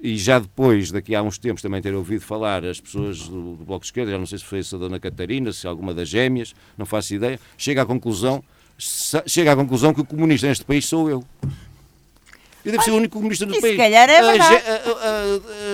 e 0.00 0.18
já 0.18 0.38
depois, 0.38 0.90
daqui 0.90 1.14
a 1.14 1.22
uns 1.22 1.38
tempos, 1.38 1.62
também 1.62 1.80
ter 1.80 1.94
ouvido 1.94 2.20
falar 2.20 2.64
as 2.64 2.80
pessoas 2.80 3.20
do, 3.20 3.56
do 3.56 3.64
Bloco 3.64 3.80
de 3.80 3.86
Esquerda, 3.86 4.10
já 4.12 4.18
não 4.18 4.26
sei 4.26 4.38
se 4.38 4.44
foi 4.44 4.60
a 4.60 4.76
Dona 4.76 5.00
Catarina, 5.00 5.52
se 5.52 5.66
alguma 5.66 5.94
das 5.94 6.08
gêmeas, 6.08 6.54
não 6.76 6.84
faço 6.84 7.14
ideia, 7.14 7.40
chega 7.56 7.82
à 7.82 7.86
conclusão, 7.86 8.42
chega 8.78 9.52
à 9.52 9.56
conclusão 9.56 9.94
que 9.94 10.00
o 10.00 10.04
comunista 10.04 10.46
neste 10.46 10.64
país 10.64 10.86
sou 10.86 11.08
eu. 11.08 11.24
Eu 12.64 12.72
devo 12.72 12.82
ser 12.82 12.92
o 12.92 12.96
único 12.96 13.18
comunista 13.18 13.44
do 13.44 13.60
país. 13.60 13.72
Se 13.72 13.76
calhar 13.76 14.08
é 14.08 14.22
verdade. 14.22 14.62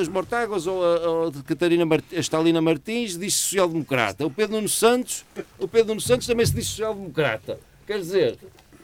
As 0.01 0.09
Mortáguas 0.09 0.67
ou 0.67 0.83
a, 0.85 1.29
a 1.29 1.43
Catarina 1.45 1.87
Mart, 1.87 2.05
a 2.13 2.19
Stalina 2.19 2.61
Martins 2.61 3.17
disse 3.17 3.37
social-democrata. 3.37 4.27
O 4.27 4.31
Pedro 4.31 4.57
Nuno 4.57 4.69
Santos, 4.69 5.25
o 5.59 5.69
Pedro 5.69 5.89
Nuno 5.89 6.01
Santos 6.01 6.27
também 6.27 6.45
se 6.45 6.53
disse 6.53 6.71
social-democrata. 6.71 7.61
Quer 7.87 8.01
dizer, 8.01 8.39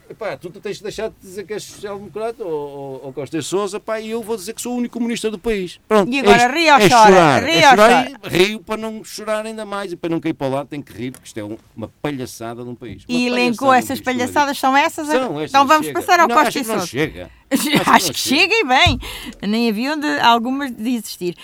Epá, 0.09 0.37
tu, 0.37 0.51
tens 0.51 0.77
de 0.77 0.83
deixar 0.85 1.09
de 1.09 1.15
dizer 1.21 1.45
que 1.45 1.53
és 1.53 1.65
social-democrata 1.65 2.45
ou, 2.45 2.53
ou, 2.53 3.01
ou 3.07 3.13
Costa 3.13 3.43
Souza, 3.43 3.81
pá, 3.81 4.01
e 4.01 4.11
eu 4.11 4.23
vou 4.23 4.37
dizer 4.37 4.53
que 4.53 4.61
sou 4.61 4.75
o 4.75 4.77
único 4.77 4.95
comunista 4.95 5.31
do 5.31 5.39
país. 5.39 5.81
Pronto, 5.89 6.13
e 6.13 6.21
agora 6.21 6.43
é, 6.43 6.53
rio 6.53 6.75
ou 6.75 6.81
é 6.81 6.89
chora? 6.89 7.07
Chorar, 7.07 7.43
rio 7.43 7.53
é 7.53 7.63
chorar 7.63 8.09
e 8.09 8.29
rio 8.29 8.61
para 8.61 8.77
não 8.77 9.05
chorar 9.05 9.47
ainda 9.47 9.67
mais 9.67 9.93
e 9.93 9.97
para 9.97 10.09
não 10.09 10.21
cair 10.21 10.35
para 10.35 10.47
o 10.47 10.51
lado, 10.51 10.69
tem 10.69 10.81
que 10.81 10.93
rir, 10.93 11.11
porque 11.11 11.27
isto 11.27 11.39
é 11.39 11.45
um, 11.45 11.59
uma 11.77 11.91
palhaçada 12.01 12.63
de 12.63 12.69
um 12.69 12.75
país. 12.75 13.05
Uma 13.09 13.19
e 13.19 13.27
elencou 13.27 13.73
essas 13.73 14.01
palhaçadas, 14.01 14.59
são 14.59 14.77
essas? 14.77 15.09
São, 15.09 15.43
então 15.43 15.67
vamos 15.67 15.87
chega. 15.87 16.01
passar 16.01 16.21
ao 16.21 16.29
não, 16.29 16.37
Costa 16.37 16.61
acho 16.61 16.65
Souza. 16.65 16.87
chega. 16.87 17.31
Acho, 17.51 17.69
acho 17.91 18.07
que, 18.07 18.13
que 18.13 18.19
chega 18.19 18.55
e 18.55 18.65
bem. 18.65 19.01
Nem 19.43 19.69
havia 19.69 19.93
onde 19.93 20.07
algumas 20.21 20.71
de 20.71 20.91
existir. 20.91 21.37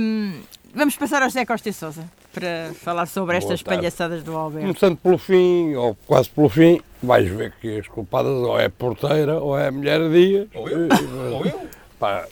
Um, 0.00 0.40
vamos 0.74 0.96
passar 0.96 1.22
ao 1.22 1.28
José 1.28 1.44
Costa 1.44 1.70
Souza 1.72 2.04
para 2.32 2.72
falar 2.74 3.06
sobre 3.06 3.36
estas 3.36 3.62
palhaçadas 3.62 4.22
do 4.22 4.36
Alberto. 4.36 4.66
Começando 4.66 4.96
pelo 4.96 5.18
fim, 5.18 5.74
ou 5.74 5.96
quase 6.06 6.30
pelo 6.30 6.48
fim, 6.48 6.80
vais 7.02 7.28
ver 7.28 7.52
que 7.60 7.78
as 7.78 7.88
culpadas 7.88 8.32
ou 8.32 8.58
é 8.58 8.66
a 8.66 8.70
porteira 8.70 9.38
ou 9.38 9.58
é 9.58 9.68
a 9.68 9.72
mulher 9.72 10.00
dia. 10.10 10.46
Ou 10.54 10.68
eu? 10.68 10.88
ou 11.32 11.46
eu? 11.46 11.68
Pá, 11.98 12.26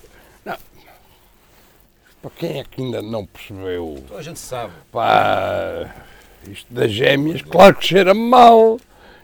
não. 0.44 0.56
Para 2.22 2.30
quem 2.36 2.60
é 2.60 2.64
que 2.64 2.82
ainda 2.82 3.02
não 3.02 3.24
percebeu? 3.24 4.02
Toda 4.06 4.20
a 4.20 4.22
gente 4.22 4.38
sabe. 4.38 4.72
Pá, 4.92 5.94
isto 6.46 6.72
das 6.72 6.90
gêmeas, 6.90 7.42
claro 7.42 7.74
que 7.74 7.86
cheira 7.86 8.14
mal. 8.14 8.78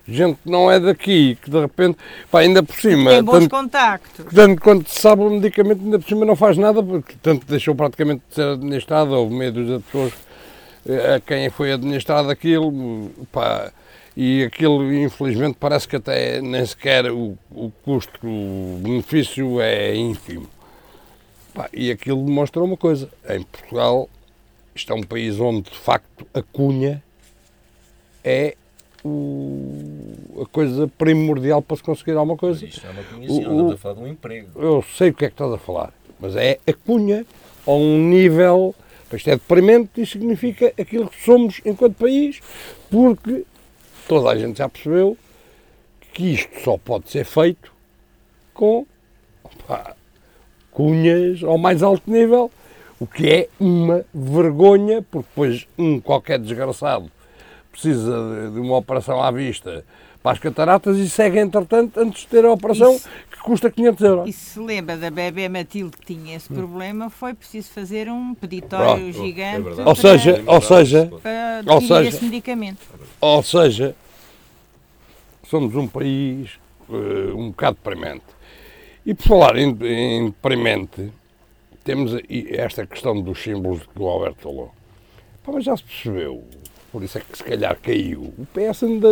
Gente 0.07 0.39
que 0.43 0.51
não 0.51 0.71
é 0.71 0.79
daqui, 0.79 1.39
que 1.43 1.51
de 1.51 1.59
repente, 1.59 1.97
pá, 2.31 2.41
ainda 2.41 2.63
por 2.63 2.77
cima. 2.77 3.11
Tem 3.11 3.23
bons 3.23 3.39
tanto, 3.39 3.51
contactos. 3.51 4.27
Tanto 4.35 4.61
quando 4.61 4.87
se 4.87 5.01
sabe 5.01 5.23
o 5.23 5.31
medicamento, 5.31 5.83
ainda 5.83 5.99
por 5.99 6.07
cima 6.07 6.27
não 6.27 6.37
faz 6.37 6.59
nada, 6.59 6.83
porque 6.83 7.15
tanto 7.23 7.47
deixou 7.47 7.75
praticamente 7.75 8.23
de 8.29 8.35
ser 8.35 8.49
administrado, 8.49 9.15
houve 9.15 9.35
meio 9.35 9.51
de 9.51 9.83
pessoas 9.83 10.13
a 11.15 11.21
quem 11.21 11.49
foi 11.49 11.73
administrado 11.73 12.31
aquilo, 12.31 13.11
pá, 13.33 13.73
e 14.17 14.45
aquilo 14.45 14.93
infelizmente 14.93 15.57
parece 15.59 15.89
que 15.89 15.97
até 15.97 16.41
nem 16.41 16.65
sequer 16.65 17.11
o, 17.11 17.37
o 17.51 17.71
custo-benefício 17.83 19.61
é 19.61 19.95
ínfimo. 19.95 20.49
Pá, 21.53 21.69
e 21.73 21.91
aquilo 21.91 22.25
demonstra 22.25 22.63
uma 22.63 22.77
coisa, 22.77 23.09
em 23.29 23.43
Portugal, 23.43 24.09
isto 24.75 24.93
é 24.93 24.97
um 24.97 25.03
país 25.03 25.39
onde 25.39 25.71
de 25.71 25.79
facto 25.79 26.27
a 26.35 26.43
cunha 26.43 27.03
é 28.23 28.57
o, 29.05 30.43
a 30.43 30.47
coisa 30.47 30.89
primordial 30.89 31.61
para 31.63 31.77
se 31.77 31.83
conseguir 31.83 32.13
alguma 32.13 32.37
coisa. 32.37 32.65
Isto 32.65 32.87
é 32.87 32.91
uma 32.91 33.03
cunha, 33.03 33.29
sim, 33.29 33.47
o, 33.47 33.73
a 33.73 33.77
falar 33.77 33.95
de 33.95 34.01
um 34.01 34.09
emprego. 34.09 34.49
Eu 34.57 34.83
sei 34.97 35.11
o 35.11 35.15
que 35.15 35.25
é 35.25 35.29
que 35.29 35.35
estás 35.35 35.53
a 35.53 35.59
falar, 35.59 35.93
mas 36.19 36.35
é 36.35 36.59
a 36.67 36.73
cunha 36.73 37.25
a 37.67 37.71
um 37.71 38.09
nível 38.09 38.75
isto 39.17 39.29
é 39.31 39.35
deprimente 39.37 40.01
e 40.01 40.07
significa 40.07 40.73
aquilo 40.79 41.09
que 41.09 41.23
somos 41.23 41.61
enquanto 41.65 41.95
país, 41.97 42.41
porque 42.91 43.45
toda 44.09 44.31
a 44.31 44.37
gente 44.37 44.59
já 44.59 44.69
percebeu 44.69 45.17
que 46.13 46.35
isto 46.35 46.61
só 46.61 46.79
pode 46.79 47.11
ser 47.11 47.25
feito 47.25 47.73
com 48.53 48.87
opa, 49.43 49.97
cunhas 50.71 51.43
ao 51.43 51.59
mais 51.59 51.83
alto 51.83 52.11
nível, 52.11 52.51
o 53.01 53.07
que 53.07 53.29
é 53.29 53.49
uma 53.59 54.05
vergonha, 54.15 55.03
porque 55.03 55.29
depois 55.29 55.67
um 55.79 56.01
qualquer 56.01 56.39
desgraçado 56.39 57.11
precisa 57.71 58.13
de, 58.13 58.55
de 58.55 58.61
uma 58.61 58.77
operação 58.77 59.21
à 59.21 59.31
vista 59.31 59.85
para 60.25 60.33
as 60.33 60.39
cataratas 60.39 60.97
e 60.97 61.07
segue, 61.07 61.39
entretanto, 61.39 62.01
antes 62.01 62.23
de 62.23 62.29
ter 62.29 62.47
a 62.47 62.51
operação, 62.51 62.95
Isso 62.95 63.07
custa 63.43 63.71
500 63.71 64.05
euros. 64.07 64.29
E 64.31 64.33
se 64.33 64.59
lembra 64.59 64.97
da 64.97 65.11
bebê 65.11 65.51
Matilde 65.51 65.99
que 65.99 66.15
tinha 66.15 66.35
esse 66.35 66.49
problema, 66.49 67.11
foi 67.11 67.35
preciso 67.35 67.71
fazer 67.71 68.09
um 68.09 68.35
peditório 68.35 69.13
Pronto. 69.13 69.27
gigante. 69.27 69.81
É 69.83 69.85
ou 69.85 69.95
seja, 69.95 70.43
ou 70.47 70.63
seja, 70.63 71.13
para 71.23 71.63
ou 71.75 71.81
seja, 71.83 72.09
esse 72.09 72.25
medicamento. 72.25 72.79
Ou 73.21 73.43
seja, 73.43 73.95
somos 75.47 75.75
um 75.75 75.87
país 75.87 76.53
uh, 76.89 77.39
um 77.39 77.51
bocado 77.51 77.77
deprimente. 77.85 78.25
E 79.05 79.13
por 79.13 79.25
falar 79.25 79.57
em, 79.57 79.77
em 79.83 80.25
deprimente, 80.31 81.13
temos 81.85 82.17
esta 82.49 82.87
questão 82.87 83.21
dos 83.21 83.43
símbolos 83.43 83.83
que 83.83 84.01
o 84.01 84.09
Alberto 84.09 84.41
falou. 84.41 84.73
Pá, 85.45 85.53
mas 85.53 85.65
já 85.65 85.77
se 85.77 85.83
percebeu 85.83 86.43
por 86.95 87.03
isso 87.03 87.19
é 87.19 87.21
que 87.21 87.37
se 87.37 87.43
calhar 87.43 87.77
caiu. 87.83 88.33
O 88.39 88.47
PS 88.55 88.85
anda, 88.85 89.09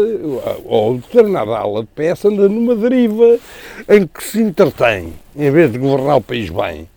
ou 0.65 0.99
determinada 0.99 1.51
ala 1.57 1.83
do 1.83 1.89
PS 1.89 2.27
anda 2.27 2.49
numa 2.49 2.77
deriva 2.77 3.41
em 3.89 4.07
que 4.07 4.23
se 4.23 4.41
entretém, 4.41 5.15
em 5.35 5.51
vez 5.51 5.73
de 5.73 5.79
governar 5.79 6.19
o 6.19 6.21
país 6.21 6.49
bem, 6.49 6.89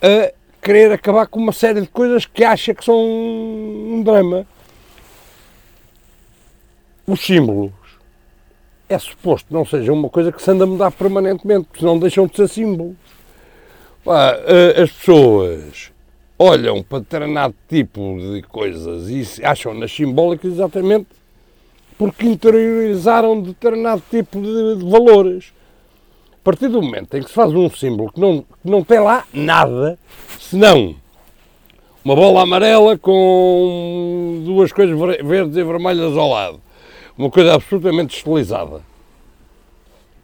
a 0.00 0.32
querer 0.62 0.92
acabar 0.92 1.26
com 1.26 1.38
uma 1.38 1.52
série 1.52 1.82
de 1.82 1.88
coisas 1.88 2.24
que 2.24 2.42
acha 2.42 2.74
que 2.74 2.82
são 2.82 2.96
um 2.98 4.02
drama. 4.02 4.46
Os 7.06 7.20
símbolos 7.20 7.72
é 8.88 8.98
suposto 8.98 9.52
não 9.52 9.66
seja 9.66 9.92
uma 9.92 10.08
coisa 10.08 10.32
que 10.32 10.40
se 10.42 10.50
anda 10.50 10.64
a 10.64 10.66
mudar 10.66 10.90
permanentemente, 10.90 11.66
porque 11.70 11.84
não 11.84 11.98
deixam 11.98 12.26
de 12.26 12.34
ser 12.34 12.48
símbolos. 12.48 12.96
As 14.82 14.90
pessoas 14.90 15.92
olham 16.38 16.82
para 16.82 16.98
determinado 16.98 17.54
tipo 17.68 18.18
de 18.18 18.42
coisas 18.42 19.08
e 19.08 19.44
acham-nas 19.44 19.92
simbólicas 19.92 20.52
exatamente 20.52 21.06
porque 21.96 22.26
interiorizaram 22.26 23.40
determinado 23.40 24.02
tipo 24.10 24.40
de, 24.40 24.76
de, 24.76 24.90
valores. 24.90 25.52
A 26.32 26.44
partir 26.44 26.68
do 26.68 26.82
momento 26.82 27.16
em 27.16 27.22
que 27.22 27.28
se 27.28 27.34
faz 27.34 27.52
um 27.52 27.68
símbolo 27.70 28.12
que 28.12 28.20
não, 28.20 28.42
que 28.42 28.70
não 28.70 28.84
tem 28.84 29.00
lá 29.00 29.24
nada, 29.32 29.98
senão 30.38 30.94
uma 32.04 32.14
bola 32.14 32.42
amarela 32.42 32.96
com 32.96 34.42
duas 34.44 34.72
coisas 34.72 34.96
verdes 35.24 35.56
e 35.56 35.64
vermelhas 35.64 36.16
ao 36.16 36.28
lado, 36.28 36.60
uma 37.18 37.30
coisa 37.30 37.54
absolutamente 37.54 38.16
estilizada, 38.16 38.82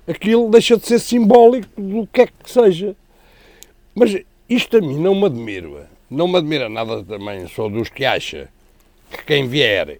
aquilo 0.06 0.50
deixa 0.50 0.76
de 0.76 0.86
ser 0.86 1.00
simbólico 1.00 1.68
do 1.80 2.06
que 2.06 2.20
é 2.20 2.26
que 2.26 2.32
seja. 2.44 2.94
Mas 3.94 4.16
isto 4.48 4.76
a 4.76 4.80
mim 4.80 4.98
não 4.98 5.14
me 5.14 5.26
admira 5.26 5.90
não 6.12 6.28
me 6.28 6.36
admira 6.36 6.68
nada 6.68 7.02
também, 7.02 7.46
sou 7.48 7.70
dos 7.70 7.88
que 7.88 8.04
acha 8.04 8.48
que 9.10 9.24
quem 9.24 9.48
vier 9.48 9.98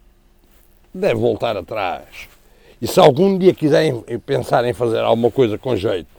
deve 0.92 1.14
voltar 1.14 1.56
atrás. 1.56 2.28
E 2.80 2.86
se 2.86 3.00
algum 3.00 3.38
dia 3.38 3.54
quiserem 3.54 4.02
pensar 4.26 4.64
em 4.64 4.72
fazer 4.72 5.00
alguma 5.00 5.30
coisa 5.30 5.56
com 5.56 5.76
jeito, 5.76 6.10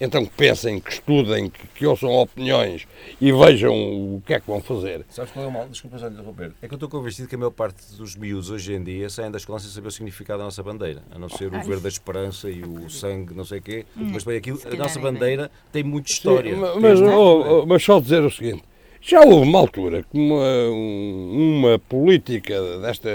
então 0.00 0.24
que 0.24 0.32
pensem, 0.32 0.80
que 0.80 0.92
estudem, 0.92 1.50
que, 1.50 1.66
que 1.68 1.86
ouçam 1.86 2.10
opiniões 2.10 2.86
e 3.20 3.30
vejam 3.32 3.74
o 3.74 4.22
que 4.24 4.32
é 4.32 4.40
que 4.40 4.46
vão 4.46 4.60
fazer. 4.60 5.04
Sabes 5.10 5.30
qual 5.30 5.44
é 5.44 5.48
o 5.48 5.52
mal? 5.52 5.68
Desculpa 5.68 5.98
só 5.98 6.08
interromper. 6.08 6.52
É 6.62 6.68
que 6.68 6.72
eu 6.72 6.76
estou 6.76 6.88
convencido 6.88 7.28
que 7.28 7.34
a 7.34 7.38
maior 7.38 7.50
parte 7.50 7.94
dos 7.96 8.16
miúdos 8.16 8.50
hoje 8.50 8.72
em 8.72 8.82
dia 8.82 9.10
saem 9.10 9.30
da 9.30 9.36
escola 9.36 9.58
sem 9.58 9.70
saber 9.70 9.88
o 9.88 9.90
significado 9.90 10.38
da 10.38 10.44
nossa 10.44 10.62
bandeira, 10.62 11.02
a 11.10 11.18
não 11.18 11.28
ser 11.28 11.48
o 11.48 11.62
verde 11.62 11.82
da 11.82 11.88
esperança 11.88 12.48
e 12.48 12.62
o 12.62 12.88
sangue, 12.88 13.34
não 13.34 13.44
sei 13.44 13.58
o 13.58 13.62
quê. 13.62 13.84
Hum, 13.94 14.10
mas 14.12 14.24
bem, 14.24 14.38
aquilo, 14.38 14.58
a 14.64 14.76
nossa 14.76 14.98
bandeira 14.98 15.50
tem 15.70 15.82
muita 15.82 16.10
história. 16.10 16.54
Sim, 16.54 16.80
mas, 16.80 17.00
oh, 17.00 17.60
oh, 17.62 17.66
mas 17.66 17.82
só 17.82 18.00
dizer 18.00 18.22
o 18.22 18.30
seguinte: 18.30 18.62
já 19.00 19.20
houve 19.20 19.48
uma 19.48 19.58
altura 19.58 20.02
que 20.02 20.18
uma, 20.18 20.68
uma 20.70 21.78
política 21.78 22.54
desta 22.78 23.10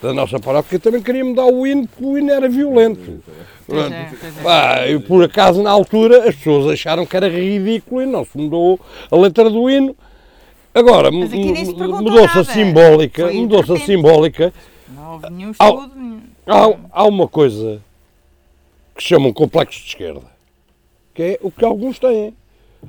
da 0.00 0.12
nossa 0.12 0.38
paróquia 0.38 0.78
também 0.78 1.02
queria 1.02 1.24
mudar 1.24 1.46
o 1.46 1.66
hino 1.66 1.86
porque 1.86 2.04
o 2.04 2.16
hino 2.16 2.30
era 2.30 2.48
violento. 2.48 3.20
É, 3.68 4.92
é. 4.92 4.98
por 5.00 5.22
acaso, 5.24 5.62
na 5.62 5.70
altura, 5.70 6.28
as 6.28 6.36
pessoas 6.36 6.72
acharam 6.72 7.04
que 7.04 7.16
era 7.16 7.28
ridículo 7.28 8.02
e 8.02 8.06
não 8.06 8.24
se 8.24 8.38
mudou 8.38 8.80
a 9.10 9.16
letra 9.16 9.50
do 9.50 9.68
hino. 9.68 9.96
Agora, 10.72 11.10
mudou-se 11.10 12.38
a 12.38 12.44
simbólica, 12.44 13.32
mudou-se 13.32 13.72
a 13.72 13.78
simbólica. 13.78 14.54
Não 14.88 15.12
houve 15.14 15.30
nenhum 15.30 15.50
estudo. 15.50 16.22
Há, 16.46 16.64
há, 16.64 16.76
há 16.92 17.04
uma 17.04 17.26
coisa 17.26 17.82
que 18.96 19.02
chamam 19.02 19.32
complexo 19.32 19.80
de 19.80 19.88
esquerda, 19.88 20.22
que 21.12 21.22
é 21.22 21.38
o 21.42 21.50
que 21.50 21.64
alguns 21.64 21.98
têm. 21.98 22.34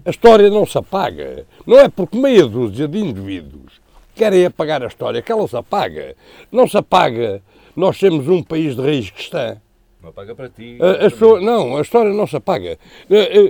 A 0.06 0.10
história 0.10 0.50
não 0.50 0.66
se 0.66 0.78
apaga. 0.78 1.46
Não 1.66 1.80
é 1.80 1.90
porque 1.90 2.18
meia 2.18 2.46
dúzia 2.46 2.88
de 2.88 3.00
indivíduos 3.00 3.80
querem 4.20 4.46
apagar 4.46 4.84
a 4.84 4.88
história 4.88 5.22
que 5.22 5.32
ela 5.32 5.48
se 5.48 5.56
apaga. 5.56 6.16
Não 6.52 6.68
se 6.68 6.78
apaga. 6.78 7.42
Nós 7.74 7.98
temos 7.98 8.28
um 8.28 8.44
país 8.44 8.76
de 8.76 8.82
raiz 8.82 9.10
cristã. 9.10 9.62
Não 10.02 10.10
apaga 10.10 10.36
para 10.36 10.50
ti. 10.50 10.78
A, 10.82 11.40
não, 11.40 11.78
a 11.78 11.82
história 11.82 12.14
não 12.14 12.28
se 12.28 12.36
apaga. 12.36 12.78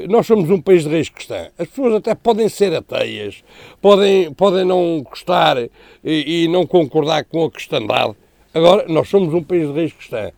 Nós 0.08 0.28
somos 0.28 0.50
um 0.50 0.62
país 0.62 0.84
de 0.84 0.90
raiz 0.90 1.10
cristã. 1.10 1.50
As 1.58 1.68
pessoas 1.68 1.96
até 1.96 2.14
podem 2.14 2.48
ser 2.48 2.74
ateias, 2.76 3.44
podem, 3.82 4.32
podem 4.34 4.64
não 4.64 5.02
gostar 5.02 5.58
e, 5.58 5.70
e 6.04 6.48
não 6.48 6.68
concordar 6.68 7.26
com 7.26 7.44
a 7.46 7.52
cristandade. 7.52 8.16
Agora, 8.54 8.86
nós 8.88 9.10
somos 9.10 9.34
um 9.34 9.44
país 9.44 9.68
de 9.68 9.74
raiz 9.74 9.94
cristã. 9.94 10.32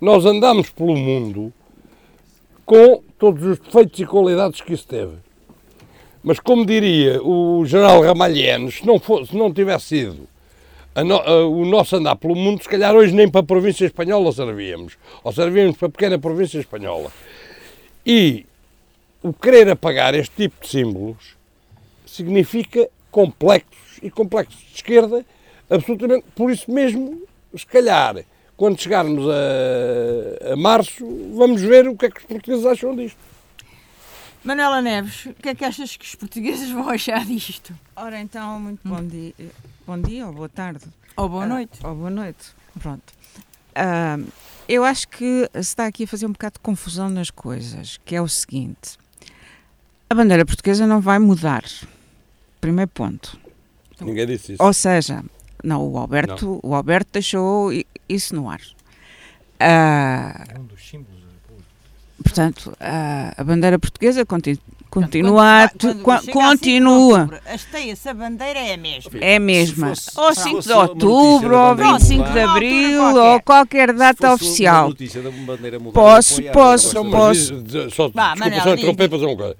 Nós 0.00 0.24
andamos 0.24 0.70
pelo 0.70 0.96
mundo 0.96 1.52
com 2.64 3.02
todos 3.18 3.44
os 3.44 3.58
defeitos 3.58 4.00
e 4.00 4.06
qualidades 4.06 4.60
que 4.60 4.72
isso 4.72 4.86
teve. 4.86 5.25
Mas 6.26 6.40
como 6.40 6.66
diria 6.66 7.22
o 7.22 7.64
general 7.66 8.02
Ramalhiano, 8.02 8.68
se 8.72 8.84
não, 8.84 8.98
fosse, 8.98 9.30
se 9.30 9.36
não 9.36 9.54
tivesse 9.54 9.84
sido 9.84 10.28
no, 10.96 11.18
a, 11.18 11.46
o 11.46 11.64
nosso 11.64 11.94
andar 11.94 12.16
pelo 12.16 12.34
mundo, 12.34 12.60
se 12.64 12.68
calhar 12.68 12.96
hoje 12.96 13.14
nem 13.14 13.30
para 13.30 13.42
a 13.42 13.44
província 13.44 13.86
espanhola 13.86 14.32
servíamos, 14.32 14.98
ou 15.22 15.32
servíamos 15.32 15.76
para 15.76 15.86
a 15.86 15.90
pequena 15.92 16.18
província 16.18 16.58
espanhola. 16.58 17.12
E 18.04 18.44
o 19.22 19.32
querer 19.32 19.70
apagar 19.70 20.16
este 20.16 20.34
tipo 20.34 20.60
de 20.60 20.68
símbolos 20.68 21.36
significa 22.04 22.88
complexos 23.08 24.00
e 24.02 24.10
complexos 24.10 24.58
de 24.58 24.74
esquerda, 24.74 25.24
absolutamente, 25.70 26.24
por 26.34 26.50
isso 26.50 26.68
mesmo, 26.72 27.22
se 27.56 27.64
calhar, 27.64 28.24
quando 28.56 28.82
chegarmos 28.82 29.24
a, 29.30 30.54
a 30.54 30.56
março, 30.56 31.06
vamos 31.36 31.62
ver 31.62 31.86
o 31.86 31.96
que 31.96 32.06
é 32.06 32.10
que 32.10 32.18
os 32.18 32.24
portugueses 32.24 32.66
acham 32.66 32.96
disto. 32.96 33.35
Manuela 34.46 34.80
Neves, 34.80 35.26
o 35.26 35.34
que 35.34 35.48
é 35.48 35.54
que 35.56 35.64
achas 35.64 35.96
que 35.96 36.04
os 36.04 36.14
portugueses 36.14 36.70
vão 36.70 36.88
achar 36.88 37.24
disto? 37.26 37.76
Ora, 37.96 38.20
então, 38.20 38.60
muito 38.60 38.78
bom 38.86 39.00
hum. 39.00 39.08
dia. 39.08 39.34
Bom 39.84 40.00
dia 40.00 40.24
ou 40.24 40.32
boa 40.32 40.48
tarde. 40.48 40.84
Ou 41.16 41.28
boa 41.28 41.44
noite. 41.44 41.80
Uh, 41.82 41.88
ou 41.88 41.96
boa 41.96 42.10
noite. 42.10 42.54
Pronto. 42.80 43.12
Uh, 43.74 44.30
eu 44.68 44.84
acho 44.84 45.08
que 45.08 45.50
se 45.52 45.58
está 45.58 45.86
aqui 45.86 46.04
a 46.04 46.06
fazer 46.06 46.26
um 46.26 46.32
bocado 46.32 46.54
de 46.54 46.60
confusão 46.60 47.08
nas 47.08 47.28
coisas, 47.28 47.98
que 48.04 48.14
é 48.14 48.22
o 48.22 48.28
seguinte. 48.28 48.96
A 50.08 50.14
bandeira 50.14 50.46
portuguesa 50.46 50.86
não 50.86 51.00
vai 51.00 51.18
mudar. 51.18 51.64
Primeiro 52.60 52.90
ponto. 52.92 53.36
Ninguém 54.00 54.28
disse 54.28 54.52
isso. 54.52 54.62
Ou 54.62 54.72
seja, 54.72 55.24
não, 55.64 55.84
o 55.88 55.98
Alberto, 55.98 56.60
não. 56.62 56.70
O 56.70 56.72
Alberto 56.76 57.10
deixou 57.14 57.70
isso 58.08 58.32
no 58.32 58.48
ar. 58.48 58.60
Uh, 58.60 60.54
é 60.54 60.56
um 60.56 60.66
dos 60.66 60.88
símbolos 60.88 61.15
Portanto, 62.26 62.76
a, 62.80 63.34
a 63.36 63.44
bandeira 63.44 63.78
portuguesa 63.78 64.26
continua. 64.26 64.58
Continua, 64.90 65.70
quando, 65.78 66.02
quando 66.02 66.30
continua. 66.30 67.40
Hasteia-se 67.44 68.08
a 68.08 68.14
bandeira 68.14 68.58
é 68.58 68.74
a 68.74 68.76
mesma. 68.76 69.10
É 69.20 69.36
a 69.36 69.40
mesma. 69.40 69.92
ou 70.16 70.34
5 70.34 70.60
de 70.62 70.72
outubro, 70.72 71.56
ou 71.56 71.76
25 71.76 72.30
de 72.32 72.40
abril, 72.40 73.02
ou 73.14 73.40
qualquer 73.42 73.92
data 73.92 74.32
oficial. 74.32 74.92
Posso, 75.92 76.42
posso, 76.44 77.04
posso. 77.10 77.54
Só, 77.90 78.08
desculpa 78.08 78.60
só 78.62 78.74
interromper 78.74 79.08
para 79.08 79.18
dizer 79.18 79.26
uma 79.26 79.36
coisa. 79.36 79.56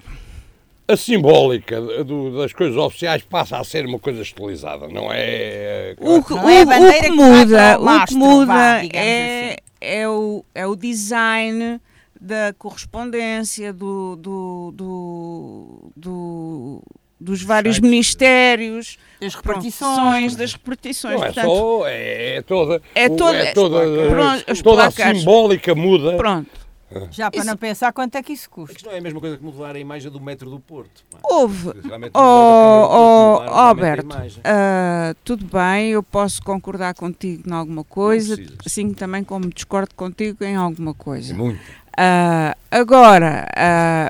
A 0.88 0.96
simbólica 0.96 1.80
do, 2.04 2.38
das 2.38 2.52
coisas 2.52 2.76
oficiais 2.76 3.22
passa 3.22 3.58
a 3.58 3.64
ser 3.64 3.84
uma 3.84 3.98
coisa 3.98 4.22
estilizada, 4.22 4.88
não 4.88 5.08
é? 5.12 5.94
O 5.98 6.22
que, 6.22 6.32
não 6.32 6.48
é 6.48 6.62
o, 6.62 6.68
o 6.68 7.02
que 7.02 7.10
muda, 7.10 7.78
o 7.78 8.06
que 8.06 8.14
muda 8.14 8.86
é, 8.92 9.48
assim. 9.48 9.56
é, 9.80 10.08
o, 10.08 10.44
é 10.54 10.66
o 10.66 10.76
design 10.76 11.80
da 12.26 12.52
correspondência, 12.58 13.72
do, 13.72 14.16
do, 14.16 14.72
do, 14.74 15.92
do 15.96 16.82
dos 17.18 17.42
vários 17.42 17.80
ministérios, 17.80 18.98
das 19.20 19.34
repartições, 19.34 20.36
das 20.36 20.52
repartições. 20.52 21.14
Não 21.14 21.20
portanto, 21.20 21.38
é 21.38 21.42
só, 21.44 21.88
é, 21.88 22.36
é 22.36 22.42
toda, 22.42 22.82
é 22.94 23.08
toda, 23.08 23.38
é 23.38 23.52
toda, 23.52 24.10
pronto, 24.10 24.62
toda 24.62 24.86
a 24.86 24.90
simbólica 24.90 25.74
muda. 25.74 26.16
Pronto. 26.16 26.66
Já 27.10 27.30
para 27.30 27.40
Isso. 27.40 27.48
não 27.48 27.56
pensar 27.56 27.92
quanto 27.92 28.14
é 28.14 28.22
que 28.22 28.32
isso 28.32 28.48
custa. 28.48 28.76
Isto 28.76 28.86
não 28.86 28.92
é 28.92 28.98
a 28.98 29.00
mesma 29.00 29.18
coisa 29.18 29.36
que 29.36 29.42
mudar 29.42 29.74
a 29.74 29.78
imagem 29.78 30.08
do 30.08 30.20
metro 30.20 30.48
do 30.48 30.60
Porto. 30.60 31.04
Houve. 31.24 31.70
Oh, 32.14 32.20
oh, 32.20 33.38
oh 33.38 33.50
Alberto, 33.50 34.16
uh, 34.16 35.14
tudo 35.24 35.44
bem, 35.44 35.90
eu 35.90 36.02
posso 36.02 36.40
concordar 36.42 36.94
contigo 36.94 37.42
em 37.48 37.52
alguma 37.52 37.82
coisa, 37.82 38.36
assim 38.64 38.94
também 38.94 39.24
como 39.24 39.48
discordo 39.52 39.96
contigo 39.96 40.44
em 40.44 40.54
alguma 40.54 40.94
coisa. 40.94 41.34
Muito. 41.34 41.60
Uh, 41.98 42.54
agora, 42.70 43.48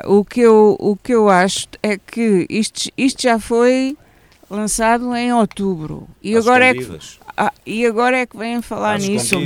uh, 0.04 0.12
o, 0.12 0.24
que 0.24 0.40
eu, 0.40 0.76
o 0.80 0.96
que 0.96 1.14
eu 1.14 1.28
acho 1.28 1.68
é 1.80 1.96
que 1.96 2.44
isto, 2.50 2.90
isto 2.98 3.22
já 3.22 3.38
foi 3.38 3.96
lançado 4.50 5.14
em 5.14 5.32
outubro 5.32 6.08
e 6.20 6.36
agora, 6.36 6.66
é 6.66 6.74
que, 6.74 6.98
ah, 7.36 7.52
e 7.64 7.86
agora 7.86 8.18
é 8.18 8.26
que 8.26 8.36
vêm 8.36 8.60
falar 8.60 8.94
às 8.94 9.06
nisso. 9.06 9.36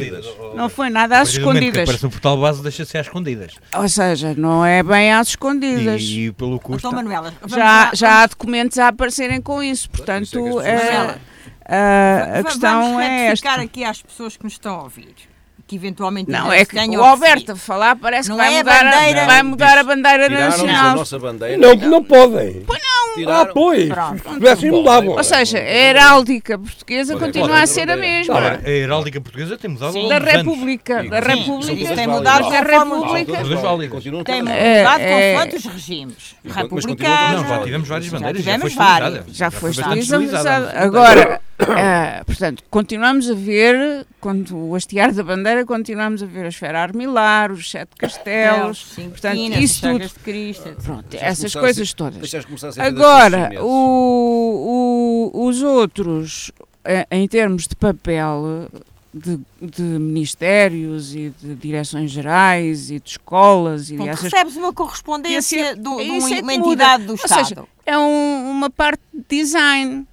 Não 0.54 0.70
foi 0.70 0.88
nada 0.88 1.20
às 1.20 1.30
escondidas. 1.30 1.85
Parece 1.85 2.06
um 2.06 2.11
portal 2.11 2.40
base 2.40 2.62
deixa-se 2.62 2.97
às 2.97 3.06
escondidas. 3.06 3.56
Ou 3.75 3.88
seja, 3.90 4.35
não 4.35 4.64
é 4.64 4.82
bem 4.82 5.12
às 5.12 5.28
escondidas. 5.28 6.00
E, 6.00 6.26
e 6.26 6.32
pelo 6.32 6.59
custo. 6.59 6.87
Então, 6.87 6.92
Manuela, 6.92 7.35
já, 7.47 7.90
já 7.92 8.23
há 8.23 8.26
documentos 8.26 8.78
a 8.78 8.88
aparecerem 8.88 9.42
com 9.42 9.62
isso, 9.62 9.90
portanto, 9.90 10.61
é, 10.62 11.18
a, 11.66 12.38
a 12.38 12.44
questão 12.44 12.94
vamos 12.94 13.02
é 13.02 13.26
esta. 13.26 13.52
aqui 13.61 13.85
às 13.85 14.00
pessoas 14.00 14.35
que 14.35 14.44
nos 14.44 14.54
estão 14.54 14.80
a 14.80 14.82
ouvir 14.85 15.29
que 15.70 15.76
eventualmente 15.76 16.28
Não, 16.28 16.52
é 16.52 16.64
que 16.64 16.76
o 16.96 17.04
Alberto 17.04 17.54
falar 17.54 17.94
parece 17.94 18.28
Não 18.28 18.36
que 18.36 18.42
vai, 18.42 18.54
é 18.54 18.58
mudar, 18.58 18.80
a, 18.80 18.90
bandeira. 18.90 19.26
vai 19.26 19.42
mudar 19.44 19.78
a 19.78 19.84
bandeira 19.84 20.26
Tiraram-nos 20.26 20.54
a 20.54 20.62
nacional. 20.66 20.96
nossa 20.96 21.18
bandeira. 21.20 21.56
Não, 21.58 21.74
não 21.76 22.02
podem. 22.02 22.64
Ah, 22.68 23.14
Tiraram. 23.14 23.54
pois. 23.54 23.88
Pronto. 23.88 24.16
Se 24.16 24.22
pudessem, 24.34 24.70
mudavam. 24.72 25.10
Ou 25.10 25.22
seja, 25.22 25.58
a 25.58 25.60
heráldica 25.62 26.58
portuguesa 26.58 27.12
Pode- 27.12 27.24
continua 27.24 27.48
pode- 27.50 27.62
a 27.62 27.66
ser 27.68 27.88
a 27.88 27.96
mesma. 27.96 28.36
Agora, 28.36 28.60
a 28.64 28.68
heráldica 28.68 29.20
portuguesa 29.20 29.56
tem 29.56 29.70
mudado 29.70 29.96
longo 29.96 30.08
Da. 30.08 30.18
República. 30.18 30.94
Da 30.96 31.02
Sim, 31.02 31.10
Sim, 31.30 31.38
República. 31.38 31.94
tem 31.94 32.06
mudado 32.08 32.50
Da 32.50 32.60
República. 32.60 33.36
Todas 33.42 33.60
válidas. 33.60 33.90
Continuam 33.94 34.24
Tem 34.24 34.38
É, 34.48 34.78
mudado 34.78 35.00
é. 35.02 35.32
consoante 35.34 35.56
os 35.56 35.72
regimes. 35.72 36.36
Mas 36.42 36.56
Republicano. 36.56 36.96
continuam 36.96 37.42
Não, 37.42 37.48
já 37.48 37.62
tivemos 37.62 37.88
várias 37.88 38.08
bandeiras, 38.10 38.42
já, 38.42 38.52
tivemos 38.54 38.74
várias. 38.74 39.24
Já 39.36 39.50
foi 39.52 39.70
estilizada. 39.70 40.60
não 40.60 40.68
é? 40.70 40.84
Agora, 40.84 41.40
ah, 41.68 42.22
portanto, 42.26 42.62
continuamos 42.70 43.30
a 43.30 43.34
ver, 43.34 44.06
quando 44.20 44.56
o 44.56 44.74
hastear 44.74 45.12
da 45.12 45.22
bandeira, 45.22 45.64
continuamos 45.64 46.22
a 46.22 46.26
ver 46.26 46.44
a 46.44 46.48
esfera 46.48 46.80
armilar, 46.82 47.52
os 47.52 47.70
sete 47.70 47.90
castelos, 47.96 48.92
Cinco 48.94 49.10
portanto, 49.10 49.34
quinas, 49.36 49.58
isso 49.60 49.80
tudo. 49.82 49.98
de 50.08 50.14
Cristo. 50.14 50.76
Pronto, 50.82 51.06
essas 51.18 51.54
coisas 51.54 51.92
todas. 51.92 52.32
Agora, 52.78 53.50
o, 53.62 55.30
o- 55.34 55.46
os 55.48 55.62
outros, 55.62 56.50
eh, 56.84 57.06
em 57.10 57.26
termos 57.28 57.66
de 57.66 57.76
papel 57.76 58.68
de, 59.12 59.40
de 59.60 59.82
ministérios 59.82 61.14
e 61.14 61.30
de 61.42 61.54
direções 61.56 62.10
gerais 62.10 62.90
e 62.90 63.00
de 63.00 63.10
escolas 63.10 63.90
e 63.90 63.96
Portanto, 63.96 64.14
dessas 64.16 64.32
recebes 64.32 64.56
uma 64.56 64.72
correspondência 64.72 65.74
do- 65.76 65.96
de, 65.96 66.10
um- 66.10 66.28
é 66.28 66.40
uma 66.40 66.40
muda. 66.40 66.52
entidade 66.52 67.04
do 67.04 67.12
Ou 67.12 67.18
seja, 67.18 67.40
Estado. 67.42 67.68
é 67.84 67.98
um- 67.98 68.50
uma 68.50 68.70
parte 68.70 69.02
de 69.12 69.24
design 69.42 70.06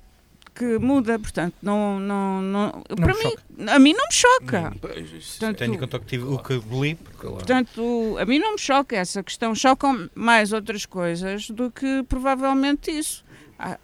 que 0.57 0.79
muda, 0.79 1.19
portanto, 1.19 1.53
não, 1.61 1.99
não, 1.99 2.41
não, 2.41 2.71
para 2.95 3.13
me 3.13 3.23
mim, 3.23 3.67
a 3.69 3.77
mim 3.77 3.93
não 3.93 4.05
me 4.05 4.13
choca. 4.13 4.73
Portanto, 4.81 5.57
Tenho 5.57 5.75
em 5.75 5.77
conta 5.77 5.97
o 5.97 5.99
que, 5.99 6.05
tive, 6.07 6.23
o 6.23 6.39
que 6.39 6.53
li. 6.53 6.95
portanto, 6.95 8.17
a 8.19 8.25
mim 8.25 8.39
não 8.39 8.53
me 8.53 8.59
choca 8.59 8.95
essa 8.95 9.21
questão, 9.21 9.53
chocam 9.53 10.09
mais 10.15 10.51
outras 10.51 10.85
coisas 10.85 11.49
do 11.49 11.69
que 11.69 12.03
provavelmente 12.09 12.89
isso. 12.89 13.23
Ah, 13.59 13.77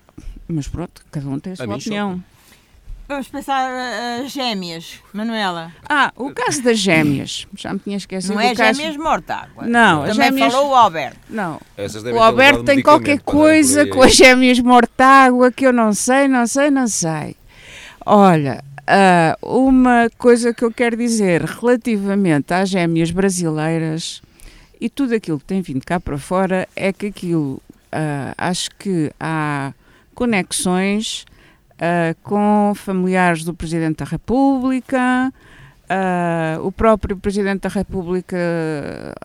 mas 0.47 0.67
pronto, 0.67 1.05
cada 1.11 1.27
um 1.27 1.39
tem 1.39 1.53
a 1.53 1.55
sua 1.55 1.67
mim 1.67 1.73
opinião. 1.75 2.23
Vamos 3.07 3.27
pensar 3.27 3.69
uh, 3.69 4.25
as 4.25 4.31
gêmeas, 4.31 4.99
Manuela. 5.11 5.71
Ah, 5.89 6.11
o 6.15 6.31
caso 6.31 6.63
das 6.63 6.79
gêmeas, 6.79 7.45
já 7.55 7.73
me 7.73 7.79
tinha 7.79 7.97
esquecido 7.97 8.33
Não 8.33 8.39
é 8.41 8.55
caso. 8.55 8.79
gêmeas 8.79 8.97
Mortágua. 8.97 9.65
Não, 9.67 10.03
as 10.03 10.11
Também 10.15 10.31
gêmeas- 10.31 10.53
falou 10.53 10.71
o 10.71 10.75
Alberto. 10.75 11.17
Não, 11.29 11.59
o 12.13 12.19
Alberto 12.19 12.63
tem 12.63 12.81
qualquer 12.81 13.19
coisa 13.21 13.85
com 13.87 14.01
as 14.01 14.15
gêmeas 14.15 14.59
mortágua 14.59 15.51
que 15.51 15.65
eu 15.67 15.73
não 15.73 15.93
sei, 15.93 16.27
não 16.27 16.47
sei, 16.47 16.71
não 16.71 16.87
sei. 16.87 17.35
Olha, 18.05 18.63
ah, 18.87 19.37
uma 19.41 20.09
coisa 20.17 20.53
que 20.53 20.63
eu 20.63 20.71
quero 20.71 20.95
dizer 20.95 21.41
relativamente 21.43 22.53
às 22.53 22.69
gêmeas 22.69 23.11
brasileiras 23.11 24.21
e 24.79 24.89
tudo 24.89 25.13
aquilo 25.13 25.39
que 25.39 25.45
tem 25.45 25.61
vindo 25.61 25.85
cá 25.85 25.99
para 25.99 26.17
fora 26.17 26.67
é 26.75 26.91
que 26.93 27.07
aquilo, 27.07 27.61
ah, 27.91 28.33
acho 28.37 28.69
que 28.79 29.11
há 29.19 29.73
conexões 30.15 31.25
ah, 31.79 32.15
com 32.23 32.73
familiares 32.75 33.43
do 33.43 33.53
Presidente 33.53 33.97
da 33.97 34.05
República. 34.05 35.31
ah, 35.89 36.57
o 36.61 36.71
próprio 36.71 37.17
Presidente 37.17 37.61
da 37.61 37.69
República 37.69 38.37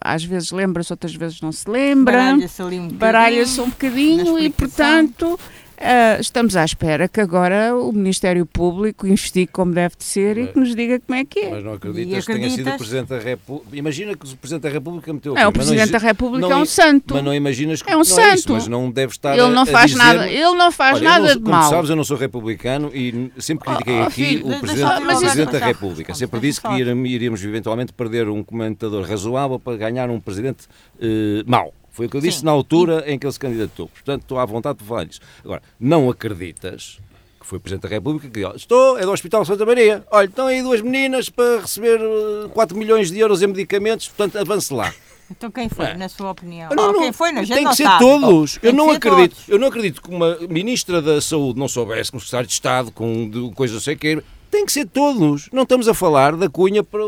às 0.03 0.23
vezes 0.23 0.51
lembra-se, 0.51 0.91
outras 0.93 1.15
vezes 1.15 1.41
não 1.41 1.51
se 1.51 1.69
lembra 1.69 2.13
Baralha-se 2.17 2.61
um 2.61 2.65
bocadinho. 2.65 2.91
baralha-se 2.99 3.61
um 3.61 3.69
bocadinho 3.69 4.39
e, 4.39 4.49
portanto, 4.49 5.39
ah, 5.81 6.17
estamos 6.19 6.55
à 6.55 6.65
espera 6.65 7.07
que 7.07 7.21
agora 7.21 7.75
o 7.75 7.91
Ministério 7.91 8.45
Público 8.45 9.07
investigue 9.07 9.51
como 9.51 9.73
deve 9.73 9.95
de 9.97 10.03
ser 10.03 10.37
e 10.37 10.47
que 10.47 10.59
nos 10.59 10.75
diga 10.75 10.99
como 10.99 11.17
é 11.19 11.25
que 11.25 11.39
é. 11.39 11.49
Mas 11.51 11.63
não 11.63 11.73
E 11.73 11.75
acreditas 11.75 12.25
que 12.25 12.33
tenha 12.33 12.49
sido 12.49 12.67
o 12.67 12.69
acreditas? 12.69 12.75
Presidente 12.77 13.07
da 13.09 13.19
República. 13.19 13.77
Imagina 13.77 14.15
que 14.15 14.25
o 14.33 14.37
Presidente 14.37 14.63
da 14.63 14.69
República 14.69 15.13
meteu 15.13 15.33
Não, 15.33 15.41
o 15.41 15.47
aqui, 15.49 15.57
mas 15.57 15.67
Presidente 15.67 15.91
da 15.91 15.97
exi- 15.97 16.05
República 16.07 16.47
não 16.47 16.51
é 16.51 16.61
um 16.61 16.65
santo. 16.65 17.13
Mas 17.13 17.23
não 17.23 17.33
imaginas 17.33 17.81
que 17.81 17.89
É 17.89 17.95
um 17.95 18.01
não 18.01 18.19
é 18.19 18.33
isso, 18.33 18.41
santo. 18.43 18.53
mas 18.53 18.67
não 18.67 18.91
deve 18.91 19.11
estar 19.13 19.33
Ele 19.33 19.41
a- 19.41 19.49
não 19.49 19.61
a 19.63 19.65
faz 19.65 19.91
dizer- 19.91 20.03
nada, 20.03 20.27
ele 20.29 20.53
não 20.55 20.71
faz 20.71 20.95
Olha, 20.97 21.03
nada 21.09 21.27
não 21.27 21.33
de 21.35 21.39
como 21.41 21.51
mal. 21.55 21.69
sabes, 21.69 21.89
eu 21.89 21.95
não 21.95 22.03
sou 22.03 22.17
republicano 22.17 22.91
e 22.93 23.31
sempre 23.39 23.65
critiquei 23.69 23.99
Oh, 23.99 24.03
aqui 24.03 24.25
filho, 24.25 24.47
o 24.47 24.59
Presidente, 24.59 25.01
o 25.01 25.05
Presidente 25.05 25.51
da. 25.59 25.65
República. 25.65 26.13
Sempre 26.13 26.39
Deixa 26.39 26.61
disse 26.61 26.61
que 26.61 27.07
iríamos, 27.09 27.43
eventualmente 27.43 27.93
perder 27.93 28.27
um 28.29 28.43
comentador 28.43 29.07
razoável 29.07 29.59
para 29.59 29.77
ganhar 29.77 30.09
um 30.09 30.19
Presidente 30.19 30.67
eh, 31.01 31.43
mau. 31.45 31.73
Foi 31.99 32.05
o 32.05 32.09
que 32.09 32.15
eu 32.15 32.21
disse 32.21 32.39
Sim. 32.39 32.45
na 32.45 32.51
altura 32.51 33.03
em 33.11 33.19
que 33.19 33.25
ele 33.25 33.33
se 33.33 33.39
candidatou. 33.39 33.89
Portanto, 33.89 34.21
estou 34.21 34.39
à 34.39 34.45
vontade 34.45 34.77
para 34.77 34.87
falar 34.87 35.03
disso. 35.03 35.19
Agora, 35.43 35.61
não 35.77 36.09
acreditas 36.09 36.97
que 37.41 37.45
foi 37.45 37.59
Presidente 37.59 37.83
da 37.83 37.89
República 37.89 38.29
que 38.29 38.39
disse, 38.41 38.55
estou, 38.55 38.97
é 38.97 39.01
do 39.01 39.11
Hospital 39.11 39.43
Santa 39.43 39.65
Maria, 39.65 40.01
olha, 40.11 40.25
estão 40.27 40.47
aí 40.47 40.61
duas 40.61 40.79
meninas 40.81 41.29
para 41.29 41.59
receber 41.59 41.99
eh, 41.99 42.47
4 42.53 42.77
milhões 42.77 43.11
de 43.11 43.19
euros 43.19 43.41
em 43.41 43.47
medicamentos, 43.47 44.07
portanto, 44.07 44.37
avance 44.37 44.73
lá. 44.73 44.93
Então 45.31 45.51
quem 45.51 45.69
foi, 45.69 45.85
É. 45.85 45.95
na 45.95 46.09
sua 46.09 46.31
opinião? 46.31 46.71
Não, 46.75 46.87
Ou 46.87 46.93
não, 46.93 46.99
quem 47.01 47.11
foi? 47.11 47.31
Não, 47.31 47.45
tem 47.45 47.63
que 47.67 47.75
ser 47.75 47.83
sabe. 47.83 47.99
todos. 48.03 48.53
Tem 48.57 48.69
Eu 48.69 48.71
que 48.71 48.77
não 48.77 48.89
acredito. 48.89 49.35
todos. 49.35 49.49
Eu 49.49 49.59
não 49.59 49.67
acredito 49.67 50.01
que 50.01 50.09
uma 50.09 50.35
ministra 50.49 51.03
da 51.03 51.21
Saúde 51.21 51.59
não 51.59 51.67
soubesse, 51.67 52.09
com 52.09 52.17
um 52.17 52.19
secretário 52.19 52.47
de 52.47 52.53
Estado, 52.53 52.91
com 52.91 53.29
de- 53.29 53.51
coisa 53.53 53.75
não 53.75 53.79
sei 53.81 53.93
o 53.93 53.97
quê. 53.99 54.23
Tem 54.49 54.65
que 54.65 54.71
ser 54.71 54.87
todos. 54.87 55.47
Não 55.53 55.61
estamos 55.61 55.87
a 55.87 55.93
falar 55.93 56.35
da 56.35 56.49
cunha 56.49 56.83
para 56.83 57.03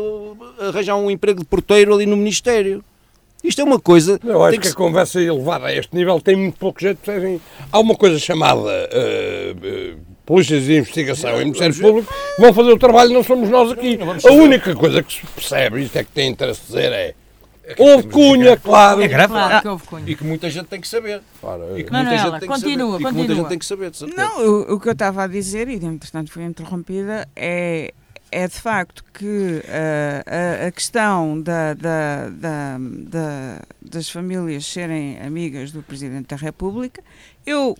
arranjar 0.68 0.94
um 0.94 1.10
emprego 1.10 1.40
de 1.40 1.46
porteiro 1.46 1.92
ali 1.92 2.06
no 2.06 2.16
Ministério. 2.16 2.84
Isto 3.42 3.60
é 3.60 3.64
uma 3.64 3.80
coisa. 3.80 4.20
Eu 4.24 4.42
acho 4.42 4.52
tem 4.52 4.60
que, 4.60 4.68
que 4.68 4.72
a 4.72 4.76
conversa 4.76 5.20
elevada 5.20 5.66
a 5.66 5.74
este 5.74 5.94
nível 5.94 6.20
tem 6.20 6.36
muito 6.36 6.58
pouco 6.58 6.80
jeito. 6.80 6.98
percebem? 6.98 7.40
Há 7.70 7.78
uma 7.80 7.96
coisa 7.96 8.18
chamada 8.18 8.70
eh, 8.70 9.54
eh, 9.62 9.94
Polícias 10.24 10.64
de 10.64 10.76
Investigação 10.78 11.40
e 11.40 11.44
Ministério 11.44 11.74
Público 11.74 12.12
que 12.36 12.40
vão 12.40 12.54
fazer 12.54 12.70
o 12.70 12.78
trabalho, 12.78 13.12
não 13.12 13.24
somos 13.24 13.50
nós 13.50 13.72
aqui. 13.72 13.98
A 14.28 14.32
única 14.32 14.74
coisa 14.74 15.02
que 15.02 15.12
se 15.12 15.26
percebe, 15.26 15.82
isto 15.82 15.96
é 15.98 16.04
que 16.04 16.12
tem 16.12 16.30
interesse 16.30 16.62
dizer, 16.66 16.92
é 16.92 17.14
houve 17.78 18.08
cunha, 18.08 18.56
claro. 18.56 19.02
É 19.02 19.08
grave. 19.08 19.32
Claro 19.32 19.62
que 19.62 19.68
houve 19.68 19.86
cunha. 19.86 20.04
E 20.06 20.14
que 20.16 20.24
muita 20.24 20.50
gente 20.50 20.66
tem 20.66 20.80
que 20.80 20.88
saber. 20.88 21.20
Claro, 21.40 21.78
E 21.78 21.84
que 21.84 21.92
Manuela, 21.92 22.10
muita 22.10 22.30
gente 22.30 22.40
tem 22.40 22.48
que 22.48 22.54
continua, 22.54 22.92
saber. 22.92 22.94
E 22.94 22.96
que 22.96 23.02
muita 23.02 23.18
continua. 23.18 23.36
gente 23.36 23.48
tem 23.48 23.58
que 23.58 23.66
saber, 23.66 23.90
de 23.90 23.96
certeza. 23.96 24.22
Não, 24.22 24.46
o, 24.46 24.74
o 24.74 24.80
que 24.80 24.88
eu 24.88 24.92
estava 24.92 25.24
a 25.24 25.26
dizer, 25.26 25.68
e 25.68 25.74
entretanto 25.74 26.30
fui 26.30 26.44
interrompida, 26.44 27.28
é, 27.34 27.92
é 28.32 28.48
de 28.48 28.54
facto 28.60 29.04
que 29.12 29.62
ah, 29.68 30.62
a, 30.64 30.66
a 30.66 30.72
questão 30.72 31.40
da, 31.40 31.74
da- 31.74 32.28
da- 32.30 32.78
da- 32.80 33.60
das 33.80 34.08
famílias 34.10 34.64
serem 34.66 35.18
amigas 35.20 35.70
do 35.70 35.82
Presidente 35.82 36.28
da 36.28 36.36
República, 36.36 37.02
eu, 37.46 37.76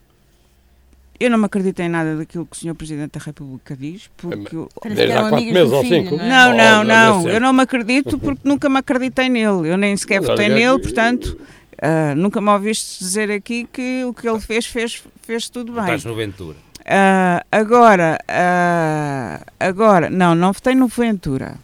eu 1.18 1.30
não 1.30 1.38
me 1.38 1.46
acredito 1.46 1.80
em 1.80 1.88
nada 1.88 2.16
daquilo 2.16 2.44
que 2.46 2.56
o 2.56 2.60
Sr. 2.60 2.74
Presidente 2.74 3.18
da 3.18 3.24
República 3.24 3.76
diz, 3.76 4.10
porque... 4.16 4.56
Desde 4.94 5.12
há 5.12 5.28
quatro 5.30 5.46
meses 5.54 5.72
ou 5.72 5.82
cinco. 5.84 6.16
não 6.16 6.24
é? 6.24 6.28
Não, 6.28 6.84
não, 6.84 7.28
eu 7.28 7.40
não 7.40 7.52
me 7.52 7.62
acredito 7.62 8.18
porque 8.18 8.40
nunca 8.44 8.68
me 8.68 8.78
acreditei 8.78 9.28
nele, 9.28 9.68
eu 9.70 9.76
nem 9.76 9.96
sequer 9.96 10.20
votei 10.20 10.48
nele, 10.48 10.78
portanto... 10.80 11.38
ah, 11.80 12.14
nunca 12.14 12.40
me 12.40 12.50
ouviste 12.50 12.98
dizer 13.02 13.30
aqui 13.30 13.66
que 13.72 14.04
o 14.04 14.12
que 14.12 14.28
ele 14.28 14.40
fez, 14.40 14.66
fez, 14.66 15.02
fez 15.22 15.48
tudo 15.48 15.72
bem. 15.72 15.82
Estás 15.82 16.04
no 16.04 16.14
Ventura. 16.14 16.56
Ah, 16.86 17.44
agora, 17.50 18.18
ah, 18.28 19.40
agora, 19.60 20.10
não, 20.10 20.34
não 20.34 20.52
votei 20.52 20.74
no 20.74 20.88
Ventura. 20.88 21.54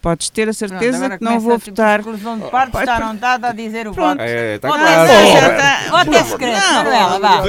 Podes 0.00 0.30
ter 0.30 0.48
a 0.48 0.52
certeza 0.52 1.18
que 1.18 1.22
não 1.24 1.38
vou 1.38 1.54
a 1.54 1.58
tipo 1.58 1.70
votar. 1.72 2.02
conclusão 2.02 2.38
de 2.38 2.50
parte, 2.50 2.72
Pode- 2.72 2.84
está 2.84 2.98
não 3.00 3.14
dada 3.14 3.48
a 3.48 3.52
dizer 3.52 3.86
o 3.86 3.92
Pronto. 3.92 4.18
voto. 4.18 4.22
É, 4.22 4.54
está 4.56 4.68
claro. 4.68 4.82
Oh, 5.90 5.92
ou 5.92 5.96
até 5.98 6.24
secreto, 6.24 6.58
Não. 6.58 6.72
Manuela, 6.84 7.18
vá. 7.20 7.42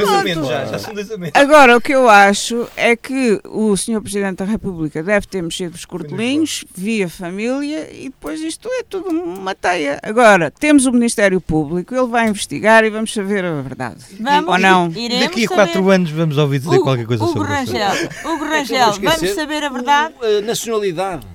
Já, 0.49 0.65
já 0.65 0.79
são. 0.79 0.93
Agora, 1.33 1.77
o 1.77 1.81
que 1.81 1.93
eu 1.93 2.09
acho 2.09 2.67
é 2.75 2.95
que 2.95 3.39
o 3.45 3.75
Sr. 3.77 4.01
Presidente 4.01 4.37
da 4.39 4.45
República 4.45 5.01
deve 5.01 5.25
ter 5.27 5.41
mexido 5.41 5.75
os 5.75 5.85
cortelinhos, 5.85 6.65
via 6.75 7.07
família, 7.07 7.87
e 7.93 8.09
depois 8.09 8.41
isto 8.41 8.67
é 8.69 8.83
tudo 8.83 9.09
uma 9.09 9.55
teia. 9.55 9.99
Agora, 10.03 10.51
temos 10.51 10.85
o 10.85 10.91
Ministério 10.91 11.39
Público, 11.39 11.95
ele 11.95 12.07
vai 12.07 12.27
investigar 12.27 12.83
e 12.83 12.89
vamos 12.89 13.13
saber 13.13 13.45
a 13.45 13.61
verdade. 13.61 13.97
Vamos, 14.19 14.49
Ou 14.49 14.57
não? 14.59 14.91
iremos 14.93 15.23
Daqui 15.25 15.45
a 15.45 15.47
saber. 15.47 15.55
quatro 15.55 15.89
anos 15.89 16.11
vamos 16.11 16.37
ouvir 16.37 16.59
dizer 16.59 16.75
Hugo- 16.75 16.83
qualquer 16.83 17.05
coisa 17.05 17.23
Hugo 17.23 17.33
sobre 17.33 17.61
isso. 17.63 17.71
Rangel, 17.73 18.09
Hugo 18.25 18.43
Rangel, 18.45 18.87
Não 18.87 18.93
vamos 19.11 19.29
saber 19.35 19.63
a 19.63 19.69
verdade? 19.69 20.13
o- 20.21 20.39
A 20.39 20.41
nacionalidade. 20.41 21.25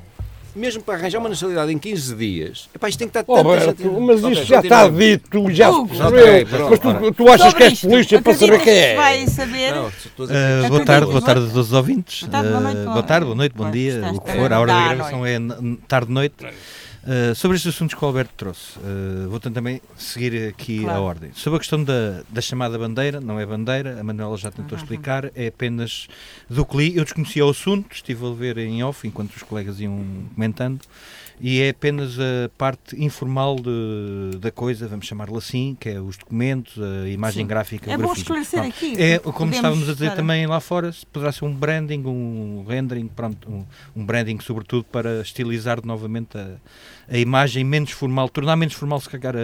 Mesmo 0.57 0.83
para 0.83 0.95
arranjar 0.95 1.19
uma 1.19 1.29
nacionalidade 1.29 1.71
em 1.71 1.79
15 1.79 2.15
dias, 2.15 2.69
epá, 2.75 2.89
isto 2.89 2.99
tem 2.99 3.09
que 3.09 3.19
estar 3.19 3.31
Oh, 3.31 3.59
gente- 3.61 3.85
mas 4.01 4.23
isto 4.23 4.45
já 4.47 4.61
está 4.61 4.89
dito, 4.89 5.51
já 5.53 5.71
se 5.71 5.87
percebeu. 5.87 6.47
Mas 6.71 6.79
tu, 6.81 7.13
tu 7.13 7.29
achas 7.29 7.41
Sobre 7.51 7.57
que 7.59 7.63
és 7.65 7.73
isto, 7.75 7.89
polícia 7.89 8.23
para 8.23 8.35
saber 8.35 8.61
quem 8.63 8.73
é? 8.75 8.97
vai 8.97 9.27
saber? 9.27 9.75
Não, 9.75 9.87
Uh, 9.87 10.69
boa 10.69 10.85
tarde, 10.85 11.07
boa 11.07 11.21
tarde 11.23 11.45
a 11.45 11.49
todos 11.51 11.67
os 11.67 11.73
ouvintes. 11.75 12.23
Boa 12.23 12.31
tarde, 12.33 12.49
boa 12.49 12.61
noite, 12.63 12.77
Uh, 12.79 12.83
boa- 12.85 12.93
boa 12.95 13.03
tarde, 13.03 13.25
boa 13.27 13.37
noite, 13.37 13.53
bom 13.55 13.71
dia, 13.71 14.11
o 14.15 14.21
que 14.21 14.31
a 14.31 14.35
for. 14.35 14.53
A 14.53 14.61
hora 14.61 14.73
da 14.73 14.89
gravação 14.95 15.27
é 15.27 15.39
tarde-noite. 15.87 16.35
Uh, 17.07 17.35
sobre 17.37 17.57
estes 17.57 17.73
assuntos 17.73 17.95
que 17.95 18.05
o 18.05 18.09
Alberto 18.09 18.33
trouxe, 18.37 18.77
uh, 18.81 19.29
vou 19.31 19.39
também 19.39 19.81
seguir 19.97 20.49
aqui 20.49 20.81
Claro. 20.81 20.99
a 20.99 21.01
ordem. 21.03 21.31
Sobre 21.35 21.59
a 21.59 21.61
questão 21.61 21.85
da, 21.85 22.23
da 22.29 22.41
chamada 22.41 22.77
bandeira, 22.77 23.21
não 23.21 23.39
é 23.39 23.47
bandeira, 23.47 24.01
a 24.01 24.03
Manuela 24.03 24.37
já 24.37 24.51
tentou 24.51 24.77
Uhum. 24.77 24.83
explicar, 24.83 25.31
é 25.37 25.47
apenas 25.47 26.09
do 26.51 26.67
que 26.67 26.77
li. 26.77 26.97
Eu 26.97 27.05
desconhecia 27.05 27.47
o 27.47 27.51
assunto, 27.51 27.87
estive 27.95 28.27
a 28.27 28.31
ver 28.33 28.59
em 28.59 28.83
off 28.83 29.07
enquanto 29.07 29.37
os 29.37 29.43
colegas 29.45 29.79
iam 29.79 30.05
comentando, 30.35 30.81
e 31.41 31.61
é 31.61 31.69
apenas 31.69 32.19
a 32.19 32.49
parte 32.59 33.01
informal 33.01 33.55
de- 33.55 34.39
da 34.39 34.51
coisa, 34.51 34.89
vamos 34.89 35.07
chamar-lhe 35.07 35.37
assim, 35.37 35.77
que 35.79 35.89
é 35.91 36.01
os 36.01 36.17
documentos, 36.17 36.75
a 36.83 37.09
imagem 37.09 37.45
Sim. 37.45 37.49
gráfica, 37.49 37.93
É 37.93 37.97
bom 37.97 38.13
esclarecer 38.15 38.59
Pronto. 38.63 38.75
aqui. 38.75 38.95
É, 39.01 39.19
como 39.21 39.53
estávamos 39.55 39.89
a 39.89 39.93
dizer 39.93 40.13
também 40.17 40.45
lá 40.47 40.59
fora, 40.59 40.91
se 40.91 41.07
poderá 41.07 41.31
ser 41.31 41.45
um 41.45 41.55
branding, 41.55 42.03
um 42.05 42.65
rendering, 42.67 43.07
pronto, 43.07 43.49
um, 43.49 43.65
um 43.95 44.05
branding 44.05 44.41
sobretudo 44.41 44.83
para 44.91 45.21
estilizar 45.21 45.85
novamente 45.87 46.37
a, 46.37 46.57
a 47.09 47.17
imagem 47.19 47.65
menos 47.65 47.91
formal, 47.91 48.29
tornar 48.29 48.57
menos 48.57 48.75
formal 48.75 49.01
se 49.01 49.09
calhar 49.09 49.35
a, 49.37 49.41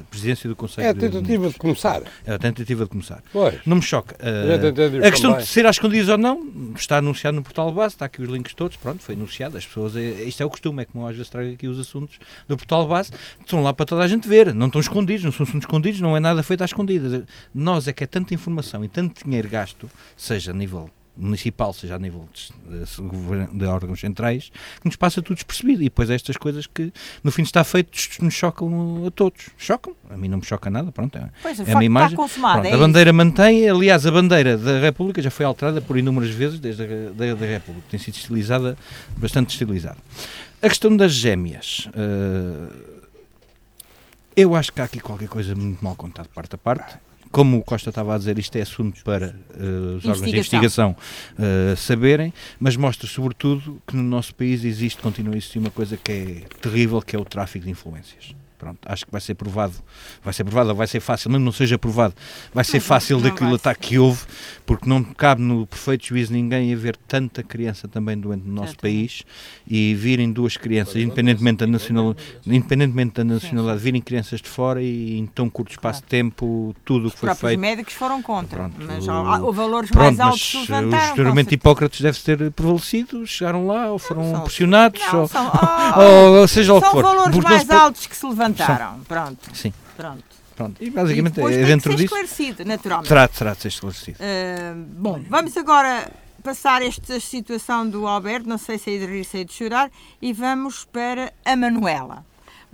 a 0.00 0.04
presidência 0.10 0.48
do 0.48 0.56
Conselho 0.56 0.86
É 0.86 0.90
a 0.90 0.92
de 0.92 1.00
tentativa 1.00 1.28
Ministros. 1.28 1.52
de 1.54 1.58
começar. 1.58 2.02
É 2.26 2.32
a 2.34 2.38
tentativa 2.38 2.84
de 2.84 2.90
começar. 2.90 3.22
Pois. 3.32 3.54
Não 3.64 3.76
me 3.76 3.82
choca. 3.82 4.16
Uh, 4.16 4.98
a 5.06 5.10
questão 5.10 5.30
também. 5.32 5.44
de 5.46 5.50
ser 5.50 5.66
às 5.66 5.76
escondidas 5.76 6.08
ou 6.08 6.18
não 6.18 6.72
está 6.76 6.98
anunciado 6.98 7.36
no 7.36 7.42
portal 7.42 7.72
base, 7.72 7.94
está 7.94 8.06
aqui 8.06 8.22
os 8.22 8.28
links 8.28 8.54
todos, 8.54 8.76
pronto, 8.76 9.02
foi 9.02 9.14
anunciado. 9.14 9.56
As 9.56 9.64
pessoas, 9.66 9.96
é- 9.96 10.24
isto 10.24 10.42
é 10.42 10.46
o 10.46 10.50
costume, 10.50 10.82
é 10.82 10.84
como 10.84 11.06
às 11.06 11.14
vezes 11.16 11.30
trago 11.30 11.52
aqui 11.52 11.66
os 11.68 11.78
assuntos 11.78 12.18
do 12.48 12.56
portal 12.56 12.86
base, 12.86 13.10
estão 13.40 13.62
lá 13.62 13.72
para 13.72 13.86
toda 13.86 14.02
a 14.02 14.08
gente 14.08 14.28
ver, 14.28 14.54
não 14.54 14.66
estão 14.66 14.80
escondidos, 14.80 15.24
não 15.24 15.32
são 15.32 15.44
assuntos 15.44 15.62
escondidos, 15.62 16.00
não 16.00 16.16
é 16.16 16.20
nada 16.20 16.42
feito 16.42 16.62
às 16.64 16.70
escondidas. 16.70 17.22
Nós 17.54 17.86
é 17.88 17.92
que 17.92 18.04
é 18.04 18.06
tanta 18.06 18.34
informação 18.34 18.84
e 18.84 18.88
tanto 18.88 19.24
dinheiro 19.24 19.48
gasto, 19.48 19.88
seja 20.16 20.50
a 20.50 20.54
nível 20.54 20.90
municipal, 21.16 21.72
seja 21.72 21.96
a 21.96 21.98
nível 21.98 22.28
de, 22.34 23.58
de 23.58 23.64
órgãos 23.66 24.00
centrais, 24.00 24.50
que 24.80 24.86
nos 24.86 24.96
passa 24.96 25.22
tudo 25.22 25.34
despercebido. 25.36 25.82
E 25.82 25.84
depois 25.84 26.10
estas 26.10 26.36
coisas 26.36 26.66
que, 26.66 26.92
no 27.22 27.30
fim 27.30 27.42
de 27.42 27.48
está 27.48 27.62
feito, 27.64 27.90
nos 28.20 28.34
chocam 28.34 29.04
a 29.06 29.10
todos. 29.10 29.50
Chocam? 29.56 29.94
A 30.10 30.16
mim 30.16 30.28
não 30.28 30.38
me 30.38 30.44
choca 30.44 30.70
nada, 30.70 30.90
pronto. 30.90 31.16
É, 31.16 31.28
Pois, 31.42 31.58
é 31.60 31.64
uma 31.64 31.80
de 31.80 31.86
imagem. 31.86 32.08
estar 32.08 32.16
Pronto, 32.54 32.66
é 32.66 32.74
a 32.74 32.78
bandeira 32.78 33.12
mantém, 33.12 33.68
aliás, 33.68 34.06
a 34.06 34.10
bandeira 34.10 34.56
da 34.56 34.80
República 34.80 35.22
já 35.22 35.30
foi 35.30 35.46
alterada 35.46 35.80
por 35.80 35.96
inúmeras 35.96 36.30
vezes 36.30 36.58
desde 36.58 36.82
a 36.82 36.86
da, 37.10 37.34
da 37.34 37.46
República, 37.46 37.86
tem 37.90 38.00
sido 38.00 38.14
estilizada, 38.16 38.76
bastante 39.16 39.50
estilizada. 39.50 39.98
A 40.60 40.68
questão 40.68 40.96
das 40.96 41.12
gêmeas, 41.12 41.88
eh, 41.94 42.94
eu 44.36 44.54
acho 44.54 44.72
que 44.72 44.80
há 44.80 44.84
aqui 44.84 44.98
qualquer 44.98 45.28
coisa 45.28 45.54
muito 45.54 45.84
mal 45.84 45.94
contada 45.94 46.28
parte 46.34 46.54
a 46.54 46.58
parte. 46.58 46.96
Como 47.34 47.58
o 47.58 47.62
Costa 47.64 47.88
estava 47.90 48.14
a 48.14 48.18
dizer, 48.18 48.38
isto 48.38 48.54
é 48.54 48.62
assunto 48.62 49.02
para 49.02 49.34
eh, 49.58 49.96
os 49.96 50.04
órgãos 50.04 50.22
de 50.22 50.30
Investigação. 50.30 50.96
eh, 51.36 51.74
saberem, 51.76 52.32
mas 52.60 52.76
mostra 52.76 53.08
sobretudo 53.08 53.82
que 53.86 53.96
no 53.96 54.04
nosso 54.04 54.32
país 54.36 54.64
existe, 54.64 55.02
continua 55.02 55.34
a 55.34 55.36
existir 55.36 55.58
uma 55.58 55.70
coisa 55.70 55.96
que 55.96 56.12
é 56.12 56.58
terrível, 56.60 57.02
que 57.02 57.16
é 57.16 57.18
o 57.18 57.24
tráfico 57.24 57.64
de 57.64 57.72
influências. 57.72 58.36
Pronto, 58.64 58.78
acho 58.86 59.04
que 59.04 59.12
vai 59.12 59.20
ser 59.20 59.34
provado, 59.34 59.74
vai 60.24 60.32
ser 60.32 60.42
provado, 60.42 60.70
ou 60.70 60.74
vai 60.74 60.86
ser 60.86 61.00
fácil, 61.00 61.30
mesmo 61.30 61.44
não 61.44 61.52
seja 61.52 61.76
provado, 61.76 62.14
vai 62.54 62.64
ser 62.64 62.78
Não, 62.78 62.80
fácil 62.80 63.16
não 63.18 63.24
daquilo 63.24 63.50
vai 63.50 63.56
ataque 63.56 63.88
que 63.88 63.98
houve, 63.98 64.22
porque 64.64 64.88
não 64.88 65.04
cabe 65.04 65.42
no 65.42 65.66
perfeito 65.66 66.06
juízo 66.06 66.32
ninguém 66.32 66.72
haver 66.72 66.96
tanta 66.96 67.42
criança 67.42 67.86
também 67.86 68.16
doente 68.16 68.44
no 68.46 68.54
nosso 68.54 68.68
Certamente. 68.70 68.96
país 68.96 69.22
e 69.68 69.94
virem 69.94 70.32
duas 70.32 70.56
crianças, 70.56 70.96
independentemente 70.96 71.58
da, 71.58 71.66
nacional, 71.66 72.16
independentemente 72.46 73.14
da 73.16 73.24
nacionalidade, 73.24 73.80
virem 73.80 74.00
crianças 74.00 74.40
de 74.40 74.48
fora 74.48 74.82
e 74.82 75.18
em 75.18 75.26
tão 75.26 75.50
curto 75.50 75.72
espaço 75.72 76.00
de 76.00 76.06
tempo 76.08 76.74
tudo 76.86 77.08
o 77.08 77.10
que 77.10 77.14
Os 77.16 77.20
foi 77.20 77.26
próprios 77.28 77.50
feito. 77.50 77.60
médicos 77.60 77.92
foram 77.92 78.22
contra. 78.22 78.58
Pronto, 78.60 78.76
mas 78.78 79.06
o- 79.06 79.10
há 79.10 79.38
valores 79.52 79.90
Pronto, 79.90 80.04
mais 80.16 80.20
altos 80.20 80.40
se 80.50 80.56
levantaram. 80.56 81.12
o 81.12 81.16
certeza. 81.34 81.54
Hipócrates 81.54 82.00
deve 82.00 82.18
ter 82.18 82.50
prevalecido, 82.52 83.26
chegaram 83.26 83.66
lá 83.66 83.90
ou 83.92 83.98
foram 83.98 84.30
são- 84.32 84.40
pressionados, 84.40 85.00
Não, 85.12 85.20
ou, 85.20 85.28
são, 85.28 85.52
ou 86.40 86.48
seja 86.48 86.72
o 86.72 86.76
que 86.80 86.84
são 86.86 86.92
for. 86.92 87.02
valores 87.02 87.34
Porque 87.34 87.48
não 87.48 87.56
mais 87.56 87.70
altos 87.70 88.06
que 88.06 88.16
se 88.16 88.24
levantaram. 88.26 88.53
Pronto, 89.06 89.50
Sim, 89.54 89.72
pronto. 89.96 90.24
pronto. 90.56 90.82
E 90.82 90.86
E 90.86 90.90
basicamente 90.90 91.34
depois 91.34 91.56
é 91.56 91.64
dentro 91.64 91.92
disso. 91.92 92.04
esclarecido, 92.04 92.64
naturalmente. 92.64 93.08
Terá, 93.08 93.28
terá 93.28 93.54
de 93.54 93.62
ser 93.62 93.68
esclarecido. 93.68 94.18
Uh, 94.18 94.74
bom, 94.96 95.22
vamos 95.28 95.56
agora 95.56 96.10
passar 96.42 96.82
esta 96.82 97.18
situação 97.20 97.88
do 97.88 98.06
Alberto, 98.06 98.48
não 98.48 98.58
sei 98.58 98.76
se 98.78 98.94
é 98.94 98.98
de 98.98 99.06
rir, 99.06 99.24
se 99.24 99.40
é 99.40 99.44
de 99.44 99.52
chorar, 99.52 99.90
e 100.20 100.32
vamos 100.32 100.84
para 100.84 101.32
a 101.44 101.56
Manuela. 101.56 102.24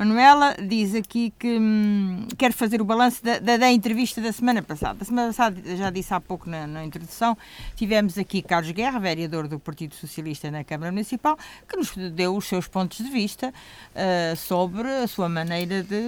Manuela 0.01 0.57
diz 0.59 0.95
aqui 0.95 1.31
que 1.39 1.59
hum, 1.59 2.27
quer 2.39 2.55
fazer 2.55 2.81
o 2.81 2.85
balanço 2.87 3.23
da, 3.23 3.39
da- 3.39 3.59
da 3.59 3.71
entrevista 3.71 4.19
da 4.19 4.33
semana 4.33 4.63
passada. 4.63 4.97
A 5.03 5.05
semana 5.05 5.27
passada, 5.29 5.61
já 5.77 5.91
disse 5.91 6.15
há 6.15 6.19
pouco 6.19 6.49
na, 6.49 6.67
na 6.67 6.83
introdução, 6.83 7.37
tivemos 7.77 8.17
aqui 8.17 8.41
Carlos 8.41 8.71
Guerra, 8.71 8.99
vereador 8.99 9.47
do 9.47 9.59
Partido 9.59 9.95
Socialista 9.95 10.51
na 10.51 10.65
Câmara 10.65 10.91
Municipal, 10.91 11.37
que 11.69 11.77
nos 11.77 11.95
deu 12.13 12.35
os 12.35 12.47
seus 12.49 12.67
pontos 12.67 12.97
de 12.97 13.11
vista 13.11 13.53
uh, 13.53 14.35
sobre 14.37 14.89
a 14.89 15.07
sua 15.07 15.29
maneira 15.29 15.83
de 15.83 16.01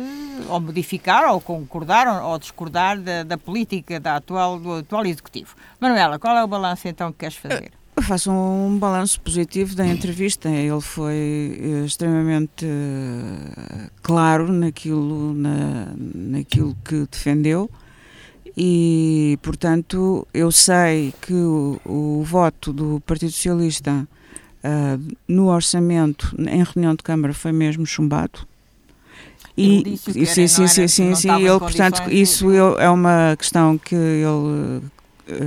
ou 0.49 0.59
modificar, 0.59 1.31
ou 1.31 1.39
concordar, 1.39 2.07
ou, 2.23 2.31
ou 2.31 2.39
discordar 2.39 2.99
da, 2.99 3.25
da 3.25 3.37
política 3.37 4.01
da 4.01 4.17
atual, 4.17 4.59
do 4.59 4.73
atual 4.77 5.05
Executivo. 5.05 5.55
Manuela, 5.79 6.19
qual 6.19 6.35
é 6.35 6.43
o 6.43 6.49
balanço 6.49 6.89
então 6.89 7.13
que 7.13 7.19
queres 7.19 7.37
fazer? 7.37 7.71
Eu 7.95 8.03
faço 8.03 8.31
um 8.31 8.79
balanço 8.79 9.21
positivo 9.21 9.75
da 9.75 9.87
entrevista. 9.87 10.49
Ele 10.49 10.81
foi 10.81 11.61
eh, 11.61 11.85
extremamente 11.85 12.65
eh, 12.65 13.91
claro 14.03 14.53
naquilo, 14.53 15.35
na, 15.35 15.93
naquilo 16.15 16.77
que 16.85 17.07
defendeu 17.11 17.71
e, 18.57 19.39
portanto, 19.43 20.27
eu 20.33 20.53
sei 20.53 21.15
que 21.23 21.33
o, 21.33 21.81
o 21.85 22.23
voto 22.23 22.73
do 22.73 23.01
Partido 23.07 23.33
Socialista 23.33 24.07
ah, 24.63 24.99
no 25.27 25.49
orçamento, 25.49 26.35
em 26.39 26.63
reunião 26.63 26.95
de 26.95 27.03
Câmara, 27.03 27.33
foi 27.33 27.53
mesmo 27.53 27.87
chumbado. 27.87 28.47
E 29.57 29.99
sim, 30.27 30.47
sim, 30.47 30.67
sim, 30.67 31.15
sim, 31.15 31.31
Ele, 31.31 31.59
portanto, 31.59 32.11
isso 32.11 32.51
é 32.51 32.89
uma 32.89 33.37
questão 33.37 33.77
que 33.77 33.95
ele 33.95 34.83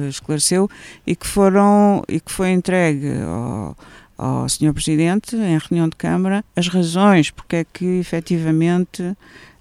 esclareceu 0.09 0.69
e 1.05 1.15
que 1.15 1.27
foram 1.27 2.03
e 2.07 2.19
que 2.19 2.31
foi 2.31 2.51
entregue 2.51 3.11
ao, 3.21 3.77
ao 4.17 4.49
Sr. 4.49 4.73
Presidente 4.73 5.35
em 5.35 5.57
reunião 5.57 5.89
de 5.89 5.95
Câmara 5.95 6.43
as 6.55 6.67
razões 6.67 7.29
porque 7.31 7.57
é 7.57 7.63
que 7.63 7.85
efetivamente 7.99 9.15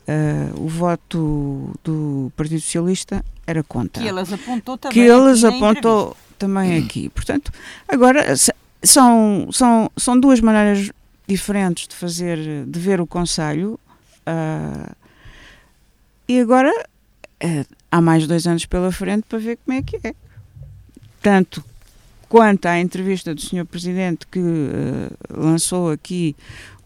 eh, 0.06 0.50
o 0.56 0.68
voto 0.68 1.72
do 1.82 2.30
Partido 2.36 2.60
Socialista 2.60 3.24
era 3.46 3.62
contra 3.62 4.02
Que 4.02 4.08
eles 4.08 4.32
apontou 4.32 4.76
também. 4.78 4.92
que 4.92 5.00
eles 5.00 5.44
apontou 5.44 6.16
também 6.38 6.78
aqui. 6.78 7.08
Portanto, 7.08 7.52
agora 7.88 8.34
são, 8.82 9.48
são, 9.50 9.90
são 9.96 10.18
duas 10.18 10.40
maneiras 10.40 10.90
diferentes 11.26 11.88
de 11.88 11.94
fazer, 11.94 12.64
de 12.66 12.78
ver 12.78 13.00
o 13.00 13.06
Conselho. 13.06 13.78
ah, 14.26 14.92
e 16.28 16.40
agora 16.40 16.70
eh, 16.70 16.86
há 17.90 18.00
mais 18.00 18.26
dois 18.26 18.46
anos 18.46 18.66
pela 18.66 18.90
frente 18.90 19.24
para 19.28 19.38
ver 19.38 19.58
como 19.64 19.78
é 19.78 19.82
que 19.82 19.98
é. 20.02 20.14
Tanto 21.22 21.64
quanto 22.28 22.66
à 22.66 22.80
entrevista 22.80 23.34
do 23.34 23.40
Sr. 23.40 23.64
Presidente 23.64 24.26
que 24.26 24.40
eh, 24.40 25.10
lançou 25.30 25.90
aqui 25.90 26.34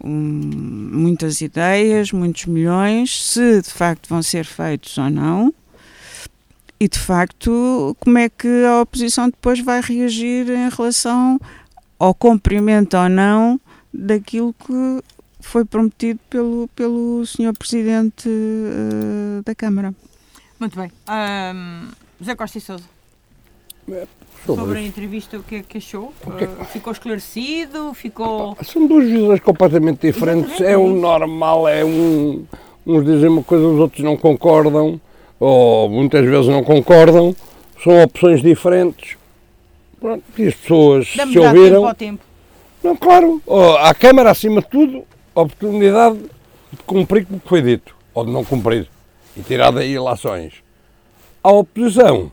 um, 0.03 0.11
muitas 0.11 1.41
ideias, 1.41 2.13
muitos 2.13 2.45
milhões, 2.45 3.25
se 3.25 3.63
de 3.63 3.71
facto 3.71 4.09
vão 4.09 4.23
ser 4.23 4.45
feitos 4.45 4.99
ou 4.99 5.11
não. 5.11 5.55
E 6.79 6.89
de 6.89 6.99
facto, 6.99 7.97
como 7.99 8.19
é 8.19 8.29
que 8.29 8.65
a 8.65 8.83
oposição 8.83 9.31
depois 9.31 9.59
vai 9.61 9.81
reagir 9.81 10.49
em 10.51 10.69
relação 10.69 11.41
ao 11.99 12.15
cumprimento 12.15 12.97
ou 12.97 13.09
não 13.09 13.61
daquilo 13.93 14.53
que 14.53 15.03
foi 15.41 15.65
prometido 15.65 16.21
pelo, 16.29 16.69
pelo 16.77 17.25
Sr. 17.25 17.53
Presidente 17.59 18.29
eh, 18.29 19.43
da 19.45 19.55
Câmara? 19.55 19.95
Muito 20.59 20.77
bem. 20.79 20.91
José 22.21 22.35
Costa 22.35 22.59
e 22.59 22.61
Sousa, 22.61 22.85
sobre 24.45 24.79
a 24.79 24.83
entrevista, 24.83 25.39
o 25.39 25.43
que 25.43 25.57
é 25.57 25.63
que 25.63 25.79
achou? 25.79 26.13
que 26.37 26.45
é 26.45 26.49
Ah, 26.61 26.65
ficou 26.65 26.93
esclarecido? 26.93 27.95
Ficou. 27.95 28.57
São 28.65 28.87
duas 28.87 29.05
visões 29.09 29.41
completamente 29.41 30.01
diferentes. 30.07 30.51
Exatamente, 30.61 30.69
É 30.71 30.73
é 30.73 30.77
o 30.79 30.87
isso. 30.91 30.97
normal, 31.01 31.69
é 31.69 31.85
um. 31.85 32.45
Uns 32.87 33.05
dizem 33.05 33.29
uma 33.29 33.43
coisa, 33.43 33.67
os 33.67 33.79
outros 33.79 34.03
não 34.03 34.17
concordam, 34.17 35.01
ou 35.39 35.89
muitas 35.91 36.25
vezes 36.25 36.49
não 36.49 36.65
concordam. 36.65 37.35
São 37.85 38.03
opções 38.03 38.43
diferentes. 38.43 39.17
Pronto, 40.01 40.23
e 40.37 40.47
as 40.49 40.55
pessoas 40.55 41.07
se 41.09 41.17
já 41.17 41.27
tempo 41.27 41.41
ouviram. 41.59 41.87
ao 41.87 41.95
tempo. 41.95 42.25
Não, 42.83 42.97
claro, 42.97 43.43
à 43.81 43.93
Câmara, 43.95 44.31
acima 44.31 44.61
de 44.63 44.69
tudo, 44.69 45.05
a 45.35 45.41
oportunidade 45.43 46.19
de 46.19 46.83
cumprir 46.87 47.27
o 47.31 47.39
que 47.41 47.49
foi 47.49 47.61
dito, 47.61 47.95
ou 48.15 48.25
de 48.25 48.31
não 48.33 48.45
cumprir, 48.45 48.89
e 49.39 49.43
tirar 49.43 49.71
daí 49.71 49.93
ilações. 49.93 50.55
A 51.43 51.51
oposição, 51.53 52.33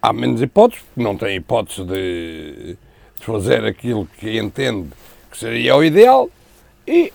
há 0.00 0.12
menos 0.12 0.40
hipóteses, 0.40 0.84
porque 0.84 1.02
não 1.02 1.16
tem 1.16 1.36
hipótese 1.36 1.84
de, 1.84 2.76
de 3.18 3.24
fazer 3.24 3.64
aquilo 3.64 4.08
que 4.18 4.38
entende 4.38 4.88
que 5.30 5.38
seria 5.38 5.76
o 5.76 5.84
ideal, 5.84 6.28
e 6.86 7.12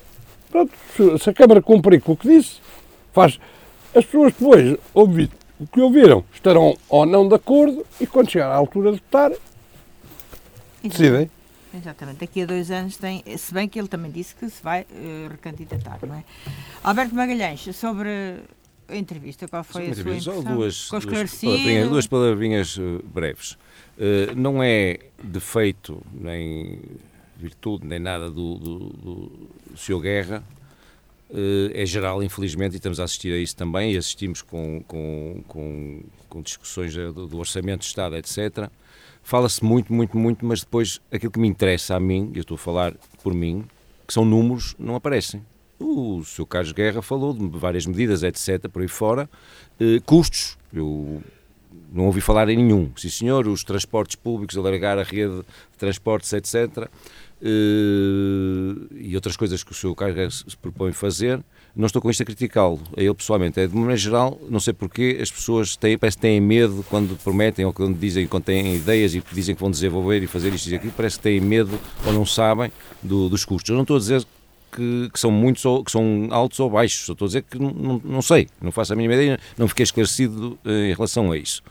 pronto, 0.49 0.71
se, 1.17 1.29
a 1.29 1.34
Câmara 1.34 1.62
cumprir 1.62 2.01
com 2.01 2.13
o 2.13 2.17
que 2.17 2.29
disse, 2.29 2.62
faz. 3.12 3.39
As 3.93 4.05
pessoas 4.05 4.34
depois, 4.34 4.77
ouvi, 4.93 5.29
o 5.60 5.65
que 5.65 5.81
ouviram, 5.81 6.23
estarão 6.34 6.77
ou 6.88 7.05
não 7.05 7.27
de 7.27 7.36
acordo, 7.36 7.86
e 7.99 8.05
quando 8.05 8.29
chegar 8.29 8.51
à 8.51 8.55
altura 8.55 8.91
de 8.91 8.97
votar, 8.97 9.31
decidem. 10.84 11.29
Exatamente, 11.77 12.19
daqui 12.19 12.41
a 12.41 12.45
dois 12.45 12.71
anos 12.71 12.95
tem, 12.97 13.23
se 13.38 13.53
bem 13.53 13.67
que 13.67 13.77
ele 13.77 13.88
também 13.88 14.11
disse 14.11 14.33
que 14.35 14.49
se 14.49 14.63
vai 14.63 14.83
uh, 14.83 15.29
recandidatar, 15.29 15.99
não 16.05 16.15
é? 16.15 16.23
Alberto 16.83 17.13
Magalhães, 17.13 17.75
sobre 17.75 18.09
a 18.88 18.95
entrevista, 18.95 19.47
qual 19.47 19.63
foi 19.63 19.89
a 19.89 19.93
sua 19.93 20.01
impressão? 20.01 20.43
Duas, 20.43 20.89
duas, 20.89 21.05
palavrinhas, 21.05 21.89
duas 21.89 22.07
palavrinhas 22.07 22.77
uh, 22.77 23.03
breves. 23.03 23.51
Uh, 23.97 24.35
não 24.35 24.63
é 24.63 24.99
defeito, 25.21 26.01
nem 26.13 26.79
virtude, 27.38 27.85
nem 27.85 27.99
nada 27.99 28.29
do, 28.29 28.55
do, 28.55 28.79
do 28.79 29.49
Sr. 29.75 29.99
Guerra, 29.99 30.43
é 31.73 31.85
geral, 31.85 32.23
infelizmente, 32.23 32.73
e 32.73 32.75
estamos 32.77 32.99
a 32.99 33.03
assistir 33.03 33.33
a 33.33 33.38
isso 33.38 33.55
também, 33.55 33.91
e 33.91 33.97
assistimos 33.97 34.41
com, 34.41 34.81
com, 34.88 35.43
com, 35.47 36.01
com 36.35 36.41
discussões 36.41 36.93
do, 36.93 37.27
do 37.27 37.37
Orçamento 37.37 37.79
de 37.79 37.85
Estado, 37.85 38.17
etc., 38.17 38.69
fala-se 39.23 39.63
muito, 39.63 39.93
muito, 39.93 40.17
muito, 40.17 40.45
mas 40.45 40.59
depois 40.59 40.99
aquilo 41.09 41.31
que 41.31 41.39
me 41.39 41.47
interessa 41.47 41.95
a 41.95 41.99
mim, 41.99 42.29
e 42.33 42.37
eu 42.37 42.41
estou 42.41 42.55
a 42.55 42.57
falar 42.57 42.93
por 43.23 43.33
mim, 43.33 43.63
que 44.05 44.13
são 44.13 44.25
números, 44.25 44.75
não 44.77 44.95
aparecem. 44.95 45.41
O 45.79 46.21
Sr. 46.25 46.45
Carlos 46.45 46.73
Guerra 46.73 47.01
falou 47.01 47.33
de 47.33 47.57
várias 47.57 47.85
medidas, 47.85 48.21
etc., 48.21 48.67
por 48.67 48.81
aí 48.81 48.87
fora. 48.89 49.29
Eh, 49.79 50.01
custos, 50.05 50.57
eu 50.73 51.23
não 51.91 52.05
ouvi 52.07 52.19
falar 52.19 52.49
em 52.49 52.57
nenhum. 52.57 52.91
Sim, 52.97 53.09
senhor, 53.09 53.47
os 53.47 53.63
transportes 53.63 54.17
públicos, 54.17 54.57
alargar 54.57 54.99
a 54.99 55.03
rede 55.03 55.37
de 55.37 55.77
transportes, 55.77 56.33
etc., 56.33 56.89
eh, 57.41 57.47
e 58.91 59.15
outras 59.15 59.37
coisas 59.37 59.63
que 59.63 59.71
o 59.71 59.75
Sr. 59.75 59.95
Carlos 59.95 60.15
Guerra 60.17 60.31
se 60.31 60.57
propõe 60.57 60.91
fazer, 60.91 61.41
não 61.75 61.88
estou 61.88 62.01
com 62.01 62.09
isto 62.09 62.23
a 62.23 62.25
criticá-lo, 62.25 62.79
a 62.95 63.01
ele 63.01 63.13
pessoalmente. 63.13 63.59
É 63.59 63.67
de 63.67 63.75
maneira 63.75 63.97
geral, 63.97 64.39
não 64.49 64.59
sei 64.59 64.73
porquê, 64.73 65.19
as 65.21 65.29
pessoas 65.29 65.75
têm, 65.75 65.97
parece 65.97 66.17
que 66.17 66.21
têm 66.21 66.39
medo 66.39 66.85
quando 66.89 67.17
prometem 67.21 67.65
ou 67.65 67.73
quando 67.73 67.97
dizem, 67.97 68.25
quando 68.27 68.45
têm 68.45 68.75
ideias 68.75 69.13
e 69.13 69.23
dizem 69.31 69.53
que 69.53 69.61
vão 69.61 69.69
desenvolver 69.69 70.23
e 70.23 70.27
fazer 70.27 70.53
isto 70.53 70.69
e 70.69 70.75
aquilo, 70.75 70.93
parece 70.95 71.17
que 71.17 71.23
têm 71.23 71.41
medo 71.41 71.77
ou 72.05 72.13
não 72.13 72.25
sabem 72.25 72.71
do, 73.03 73.27
dos 73.27 73.43
custos. 73.43 73.69
Eu 73.69 73.75
não 73.75 73.81
estou 73.81 73.97
a 73.97 73.99
dizer 73.99 74.25
que, 74.71 75.09
que, 75.11 75.19
são 75.19 75.31
muitos 75.31 75.65
ou, 75.65 75.83
que 75.83 75.91
são 75.91 76.27
altos 76.31 76.59
ou 76.59 76.69
baixos, 76.69 77.09
estou 77.09 77.25
a 77.25 77.27
dizer 77.27 77.43
que 77.43 77.59
não, 77.59 78.01
não, 78.03 78.21
sei, 78.21 78.47
não 78.61 78.71
faço 78.71 78.93
a 78.93 78.95
mínima 78.95 79.15
ideia, 79.15 79.39
não 79.57 79.67
fiquei 79.67 79.83
esclarecido 79.83 80.57
uh, 80.65 80.69
em 80.69 80.93
relação 80.93 81.31
a 81.31 81.38
isso. 81.38 81.61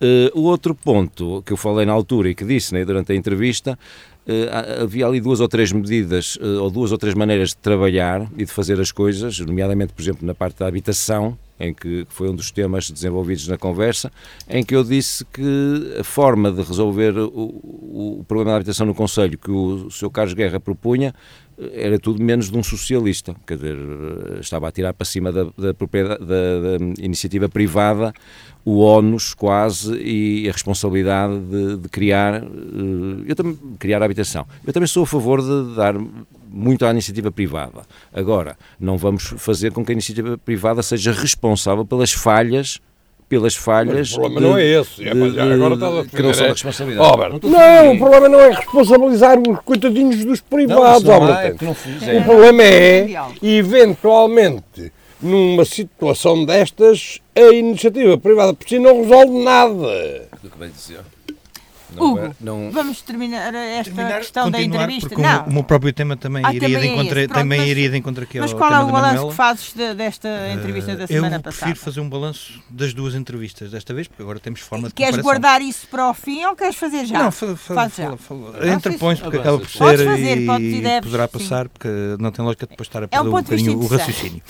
Uh, 0.00 0.38
o 0.38 0.42
outro 0.42 0.74
ponto 0.74 1.42
que 1.46 1.52
eu 1.52 1.56
falei 1.56 1.86
na 1.86 1.92
altura 1.92 2.28
e 2.30 2.34
que 2.34 2.44
disse 2.44 2.74
né, 2.74 2.84
durante 2.84 3.12
a 3.12 3.14
entrevista 3.14 3.78
Uh, 4.26 4.82
havia 4.82 5.06
ali 5.06 5.20
duas 5.20 5.38
ou 5.38 5.46
três 5.46 5.70
medidas 5.70 6.34
uh, 6.36 6.60
ou 6.62 6.68
duas 6.68 6.90
ou 6.90 6.98
três 6.98 7.14
maneiras 7.14 7.50
de 7.50 7.58
trabalhar 7.58 8.26
e 8.36 8.44
de 8.44 8.50
fazer 8.50 8.80
as 8.80 8.90
coisas, 8.90 9.38
nomeadamente, 9.38 9.92
por 9.92 10.02
exemplo, 10.02 10.26
na 10.26 10.34
parte 10.34 10.58
da 10.58 10.66
habitação, 10.66 11.38
em 11.60 11.72
que 11.72 12.04
foi 12.10 12.28
um 12.28 12.34
dos 12.34 12.50
temas 12.50 12.90
desenvolvidos 12.90 13.46
na 13.46 13.56
conversa, 13.56 14.10
em 14.48 14.64
que 14.64 14.74
eu 14.74 14.82
disse 14.82 15.24
que 15.26 15.96
a 16.00 16.02
forma 16.02 16.50
de 16.50 16.60
resolver 16.62 17.16
o, 17.16 18.18
o 18.18 18.24
problema 18.26 18.50
da 18.50 18.56
habitação 18.56 18.84
no 18.84 18.94
Conselho 18.94 19.38
que 19.38 19.50
o 19.50 19.88
Sr. 19.90 20.10
Carlos 20.10 20.34
Guerra 20.34 20.58
propunha 20.58 21.14
era 21.72 21.98
tudo 21.98 22.22
menos 22.22 22.50
de 22.50 22.56
um 22.56 22.62
socialista, 22.62 23.34
quer 23.46 23.56
dizer, 23.56 23.76
estava 24.40 24.68
a 24.68 24.72
tirar 24.72 24.92
para 24.92 25.04
cima 25.04 25.32
da, 25.32 25.44
da, 25.44 25.72
da, 25.72 26.18
da 26.18 26.84
iniciativa 26.98 27.48
privada 27.48 28.12
o 28.66 28.80
ónus 28.80 29.32
quase 29.32 29.96
e 29.96 30.48
a 30.48 30.52
responsabilidade 30.52 31.38
de, 31.38 31.76
de 31.76 31.88
criar, 31.88 32.42
eh, 32.42 33.24
eu 33.24 33.36
também, 33.36 33.56
criar 33.78 34.02
habitação. 34.02 34.44
Eu 34.66 34.72
também 34.72 34.88
sou 34.88 35.04
a 35.04 35.06
favor 35.06 35.40
de 35.40 35.76
dar 35.76 35.94
muito 36.50 36.84
à 36.84 36.90
iniciativa 36.90 37.30
privada. 37.30 37.82
Agora, 38.12 38.58
não 38.80 38.98
vamos 38.98 39.22
fazer 39.38 39.70
com 39.70 39.84
que 39.84 39.92
a 39.92 39.94
iniciativa 39.94 40.36
privada 40.36 40.82
seja 40.82 41.12
responsável 41.12 41.84
pelas 41.84 42.10
falhas 42.10 42.80
pelas 43.28 43.54
falhas. 43.54 44.10
Mas 44.10 44.12
o 44.12 44.20
problema 44.20 44.40
de, 44.40 44.46
não 44.46 44.58
é 44.58 44.64
esse. 44.64 45.08
É, 45.08 45.14
de, 45.14 45.40
agora 45.40 45.74
estás 45.74 45.98
a 45.98 46.04
que 46.04 46.22
não 46.22 46.34
são 46.34 46.46
da 46.46 46.52
responsabilidade. 46.52 47.10
Oh, 47.10 47.48
não, 47.48 47.50
não 47.50 47.92
o 47.92 47.98
problema 47.98 48.28
não 48.28 48.40
é 48.40 48.50
responsabilizar 48.50 49.38
os 49.38 49.60
coitadinhos 49.60 50.24
dos 50.24 50.40
privados. 50.40 51.04
Não, 51.04 51.20
não 51.20 51.34
é, 51.34 51.54
não 51.60 52.18
o 52.20 52.24
problema 52.24 52.62
é, 52.62 53.08
eventualmente, 53.42 54.92
numa 55.20 55.64
situação 55.64 56.44
destas, 56.44 57.20
a 57.34 57.52
iniciativa 57.52 58.16
privada 58.18 58.54
por 58.54 58.68
si 58.68 58.78
não 58.78 59.02
resolve 59.02 59.42
nada. 59.42 60.28
Do 60.42 60.50
que 60.50 60.58
bem 60.58 60.70
dizer. 60.70 61.00
Não, 61.94 62.12
Hugo, 62.12 62.36
não... 62.40 62.70
vamos 62.70 63.00
terminar 63.02 63.54
esta 63.54 63.84
terminar, 63.84 64.18
questão 64.18 64.50
da 64.50 64.60
entrevista. 64.60 65.08
Porque 65.08 65.22
não. 65.22 65.46
O, 65.46 65.52
meu 65.52 65.64
próprio 65.64 65.92
tema 65.92 66.16
também 66.16 66.42
ah, 66.44 66.52
iria, 66.52 66.68
também 66.68 66.80
de 66.80 66.88
encontro, 66.88 67.18
é 67.18 67.28
também 67.28 67.58
mas, 67.60 67.68
iria 67.68 67.90
de 67.90 67.96
encontro 67.96 68.24
aqui 68.24 68.40
Mas 68.40 68.52
qual 68.52 68.72
é 68.72 68.80
o 68.80 68.90
balanço 68.90 69.28
que 69.28 69.34
fazes 69.34 69.72
de, 69.72 69.94
desta 69.94 70.28
entrevista 70.52 70.92
uh, 70.92 70.96
da 70.96 71.06
semana 71.06 71.40
passada? 71.40 71.48
Eu 71.48 71.74
prefiro 71.74 71.78
fazer 71.78 72.00
um 72.00 72.08
balanço 72.08 72.60
das 72.68 72.92
duas 72.92 73.14
entrevistas 73.14 73.70
desta 73.70 73.94
vez, 73.94 74.08
porque 74.08 74.22
agora 74.22 74.40
temos 74.40 74.60
forma 74.60 74.88
de 74.88 74.94
Queres 74.94 75.20
guardar 75.20 75.62
isso 75.62 75.86
para 75.88 76.10
o 76.10 76.14
fim 76.14 76.44
ou 76.44 76.56
queres 76.56 76.76
fazer 76.76 77.06
já? 77.06 77.22
Não, 77.22 77.30
fa, 77.30 77.56
fa, 77.56 77.74
faz 77.74 77.96
já. 77.96 78.74
Interpõe-se 78.74 79.22
porque 79.22 79.38
acaba 79.38 79.58
por 79.58 79.68
ser 79.68 79.78
fazer, 79.78 80.38
e, 80.38 80.86
e 80.86 81.00
poderá 81.02 81.28
passar, 81.28 81.68
porque 81.68 81.88
não 82.18 82.30
tem 82.30 82.44
lógica 82.44 82.66
depois 82.66 82.86
estar 82.86 83.02
a 83.02 83.08
perder 83.08 83.26
é 83.26 83.28
um, 83.28 83.36
um 83.36 83.42
bocadinho 83.42 83.78
o 83.78 83.86
raciocínio. 83.86 84.42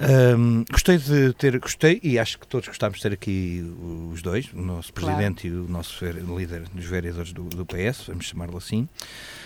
Um, 0.00 0.64
gostei 0.70 0.98
de 0.98 1.32
ter, 1.34 1.58
gostei 1.58 2.00
e 2.02 2.18
acho 2.18 2.38
que 2.38 2.46
todos 2.46 2.66
gostámos 2.66 2.96
de 2.96 3.02
ter 3.02 3.12
aqui 3.12 3.64
os 4.12 4.22
dois, 4.22 4.52
o 4.52 4.60
nosso 4.60 4.92
presidente 4.92 5.48
claro. 5.48 5.64
e 5.64 5.66
o 5.66 5.70
nosso 5.70 6.04
líder 6.04 6.62
dos 6.72 6.84
vereadores 6.84 7.32
do, 7.32 7.44
do 7.44 7.64
PS, 7.64 8.06
vamos 8.08 8.26
chamá-lo 8.26 8.56
assim. 8.56 8.88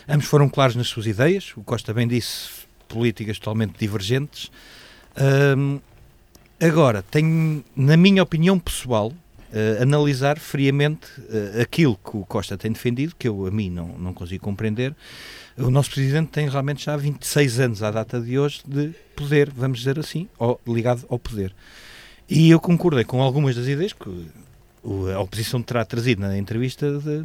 Ambos 0.09 0.27
foram 0.27 0.49
claros 0.49 0.75
nas 0.75 0.89
suas 0.89 1.07
ideias, 1.07 1.53
o 1.57 1.63
Costa 1.63 1.93
bem 1.93 2.09
disse, 2.09 2.49
políticas 2.89 3.39
totalmente 3.39 3.79
divergentes. 3.79 4.51
Um, 5.57 5.81
agora, 6.61 7.03
tenho, 7.03 7.63
na 7.77 7.97
minha 7.97 8.23
opinião 8.23 8.59
pessoal, 8.59 9.13
uh, 9.53 9.83
analisar 9.83 10.39
friamente 10.39 11.07
uh, 11.21 11.61
aquilo 11.61 11.97
que 11.97 12.17
o 12.17 12.25
Costa 12.25 12.57
tem 12.57 12.73
defendido, 12.73 13.15
que 13.19 13.29
eu 13.29 13.47
a 13.47 13.51
mim 13.51 13.71
não, 13.71 13.89
não 13.99 14.15
consigo 14.15 14.43
compreender, 14.43 14.95
o 15.57 15.71
nosso 15.71 15.91
Presidente 15.91 16.29
tem 16.29 16.49
realmente 16.49 16.85
já 16.85 16.97
26 16.97 17.61
anos 17.61 17.83
à 17.83 17.91
data 17.91 18.21
de 18.21 18.39
hoje 18.39 18.63
de 18.67 18.95
poder, 19.17 19.51
vamos 19.51 19.79
dizer 19.79 19.99
assim, 19.99 20.29
ou, 20.39 20.61
ligado 20.67 21.05
ao 21.09 21.19
poder. 21.19 21.55
E 22.29 22.51
eu 22.51 22.61
concordei 22.61 23.05
com 23.05 23.21
algumas 23.23 23.57
das 23.57 23.67
ideias 23.67 23.93
que 23.93 24.27
a 25.15 25.21
oposição 25.21 25.63
terá 25.63 25.85
trazido 25.85 26.23
na 26.23 26.39
entrevista 26.39 26.99
de, 26.99 27.25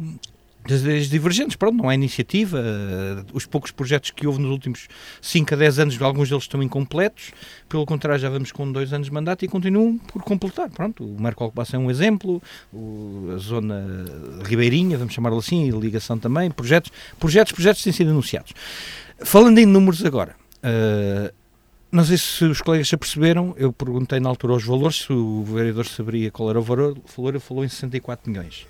ideias 0.72 1.08
divergentes, 1.08 1.56
pronto, 1.56 1.76
não 1.76 1.88
há 1.88 1.94
iniciativa, 1.94 2.58
uh, 2.58 3.26
os 3.32 3.44
poucos 3.46 3.70
projetos 3.70 4.10
que 4.10 4.26
houve 4.26 4.40
nos 4.40 4.50
últimos 4.50 4.88
5 5.20 5.54
a 5.54 5.56
10 5.56 5.78
anos, 5.78 6.02
alguns 6.02 6.28
deles 6.28 6.44
estão 6.44 6.62
incompletos, 6.62 7.32
pelo 7.68 7.84
contrário 7.84 8.20
já 8.20 8.30
vamos 8.30 8.50
com 8.50 8.70
dois 8.70 8.92
anos 8.92 9.08
de 9.08 9.12
mandato 9.12 9.44
e 9.44 9.48
continuam 9.48 9.98
por 9.98 10.22
completar, 10.22 10.70
pronto, 10.70 11.04
o 11.04 11.20
Marco 11.20 11.44
Alcobaça 11.44 11.76
é 11.76 11.78
um 11.78 11.90
exemplo, 11.90 12.42
o, 12.72 13.32
a 13.34 13.38
zona 13.38 13.84
ribeirinha, 14.44 14.96
vamos 14.96 15.12
chamá-lo 15.12 15.38
assim, 15.38 15.70
a 15.70 15.76
ligação 15.76 16.18
também, 16.18 16.50
projetos, 16.50 16.90
projetos, 17.18 17.52
projetos 17.52 17.82
têm 17.82 17.92
sido 17.92 18.10
anunciados. 18.10 18.52
Falando 19.18 19.58
em 19.58 19.66
números 19.66 20.04
agora, 20.04 20.34
uh, 20.64 21.32
não 21.94 22.04
sei 22.04 22.18
se 22.18 22.44
os 22.44 22.60
colegas 22.60 22.88
se 22.88 22.94
aperceberam, 22.96 23.54
eu 23.56 23.72
perguntei 23.72 24.18
na 24.18 24.28
altura 24.28 24.54
os 24.54 24.64
valores, 24.64 24.96
se 25.02 25.12
o 25.12 25.44
vereador 25.44 25.86
saberia 25.86 26.28
qual 26.28 26.50
era 26.50 26.58
o 26.58 26.62
valor, 26.62 26.98
valor 27.16 27.38
falou 27.38 27.64
em 27.64 27.68
64 27.68 28.28
milhões. 28.28 28.66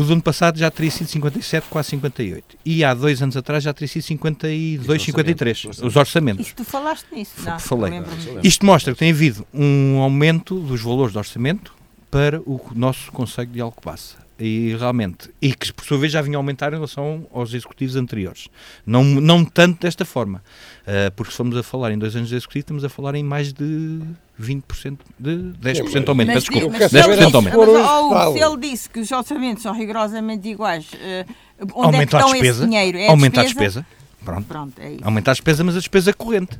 O 0.00 0.04
do 0.04 0.14
ano 0.14 0.22
passado 0.22 0.58
já 0.58 0.70
teria 0.70 0.90
sido 0.90 1.08
57, 1.08 1.66
quase 1.68 1.90
58. 1.90 2.56
E 2.64 2.82
há 2.82 2.94
dois 2.94 3.20
anos 3.20 3.36
atrás 3.36 3.62
já 3.62 3.70
teria 3.74 3.86
sido 3.86 4.00
52, 4.00 5.02
53. 5.02 5.64
Os 5.82 5.94
orçamentos. 5.94 6.46
Isso 6.46 6.56
tu 6.56 6.64
falaste 6.64 7.04
nisso, 7.12 7.32
não? 7.44 7.58
Falei. 7.58 8.02
Isto 8.42 8.64
mostra 8.64 8.94
que 8.94 8.98
tem 8.98 9.10
havido 9.10 9.46
um 9.52 9.98
aumento 9.98 10.58
dos 10.58 10.80
valores 10.80 11.12
de 11.12 11.18
orçamento 11.18 11.74
para 12.10 12.40
o 12.46 12.58
nosso 12.74 13.12
Conselho 13.12 13.50
de 13.50 13.60
Alcobaça 13.60 14.16
e 14.40 14.74
realmente, 14.78 15.30
e 15.40 15.52
que 15.52 15.70
por 15.72 15.84
sua 15.84 15.98
vez 15.98 16.12
já 16.12 16.22
vinha 16.22 16.36
a 16.36 16.38
aumentar 16.38 16.72
em 16.72 16.76
relação 16.76 17.26
aos 17.32 17.52
executivos 17.52 17.94
anteriores. 17.94 18.48
Não, 18.86 19.04
não 19.04 19.44
tanto 19.44 19.82
desta 19.82 20.04
forma, 20.04 20.42
uh, 20.82 21.12
porque 21.14 21.30
se 21.30 21.36
formos 21.36 21.56
a 21.56 21.62
falar 21.62 21.92
em 21.92 21.98
dois 21.98 22.16
anos 22.16 22.30
de 22.30 22.36
executivo, 22.36 22.62
estamos 22.62 22.84
a 22.84 22.88
falar 22.88 23.14
em 23.14 23.22
mais 23.22 23.52
de 23.52 24.00
20%, 24.40 24.98
de 25.18 25.30
10% 25.60 26.08
aumento. 26.08 26.28
Mas, 26.28 26.44
desculpa, 26.44 26.78
mas, 26.78 26.90
10% 26.90 27.34
aumento. 27.34 27.56
Mas, 27.58 28.28
oh, 28.28 28.32
se 28.32 28.42
ele 28.42 28.56
disse 28.56 28.88
que 28.88 29.00
os 29.00 29.12
orçamentos 29.12 29.62
são 29.62 29.74
rigorosamente 29.74 30.48
iguais, 30.48 30.86
uh, 30.86 31.32
onde 31.74 31.96
Aumenta 31.96 32.16
é 32.16 32.20
que 32.20 32.26
a 32.28 32.32
despesa, 32.32 32.64
dinheiro? 32.64 32.96
É 32.96 33.08
aumenta 33.08 33.40
a 33.42 33.44
despesa. 33.44 33.80
a 33.80 33.82
despesa. 33.82 34.00
Pronto. 34.24 34.46
Pronto 34.46 34.80
é 34.80 34.96
aumenta 35.02 35.30
a 35.30 35.34
despesa, 35.34 35.62
mas 35.62 35.76
a 35.76 35.78
despesa 35.78 36.10
é 36.10 36.12
corrente. 36.14 36.58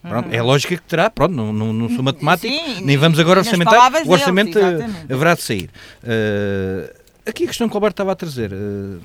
Pronto, 0.00 0.32
é 0.32 0.38
a 0.38 0.42
lógica 0.44 0.76
que 0.76 0.82
terá, 0.82 1.10
pronto, 1.10 1.34
não, 1.34 1.52
não, 1.52 1.72
não 1.72 1.88
sou 1.90 2.02
matemático, 2.02 2.54
Sim, 2.54 2.84
nem 2.84 2.96
vamos 2.96 3.18
agora 3.18 3.40
orçamentar, 3.40 3.92
o 4.06 4.10
orçamento 4.10 4.54
deles, 4.54 4.84
haverá 5.10 5.34
de 5.34 5.42
sair. 5.42 5.70
Uh, 6.02 6.97
aqui 7.30 7.44
a 7.44 7.46
questão 7.48 7.68
que 7.68 7.74
o 7.74 7.76
Alberto 7.76 7.94
estava 7.94 8.12
a 8.12 8.16
trazer, 8.16 8.52
uh, 8.52 9.00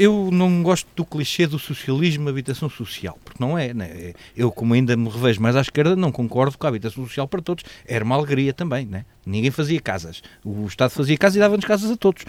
eu 0.00 0.30
não 0.32 0.62
gosto 0.62 0.86
do 0.96 1.04
clichê 1.04 1.46
do 1.46 1.58
socialismo 1.58 2.26
habitação 2.26 2.70
social, 2.70 3.18
porque 3.22 3.42
não 3.42 3.58
é, 3.58 3.74
né? 3.74 4.14
Eu, 4.34 4.50
como 4.50 4.72
ainda 4.72 4.96
me 4.96 5.10
revejo 5.10 5.42
mais 5.42 5.54
à 5.54 5.60
esquerda, 5.60 5.94
não 5.94 6.10
concordo 6.10 6.56
com 6.56 6.66
a 6.66 6.70
habitação 6.70 7.04
social 7.04 7.28
para 7.28 7.42
todos. 7.42 7.64
Era 7.86 8.02
uma 8.02 8.14
alegria 8.14 8.54
também, 8.54 8.86
né? 8.86 9.04
Ninguém 9.26 9.50
fazia 9.50 9.78
casas. 9.78 10.22
O 10.42 10.66
Estado 10.66 10.90
fazia 10.90 11.18
casas 11.18 11.36
e 11.36 11.40
dava-nos 11.40 11.66
casas 11.66 11.90
a 11.90 11.96
todos. 11.96 12.24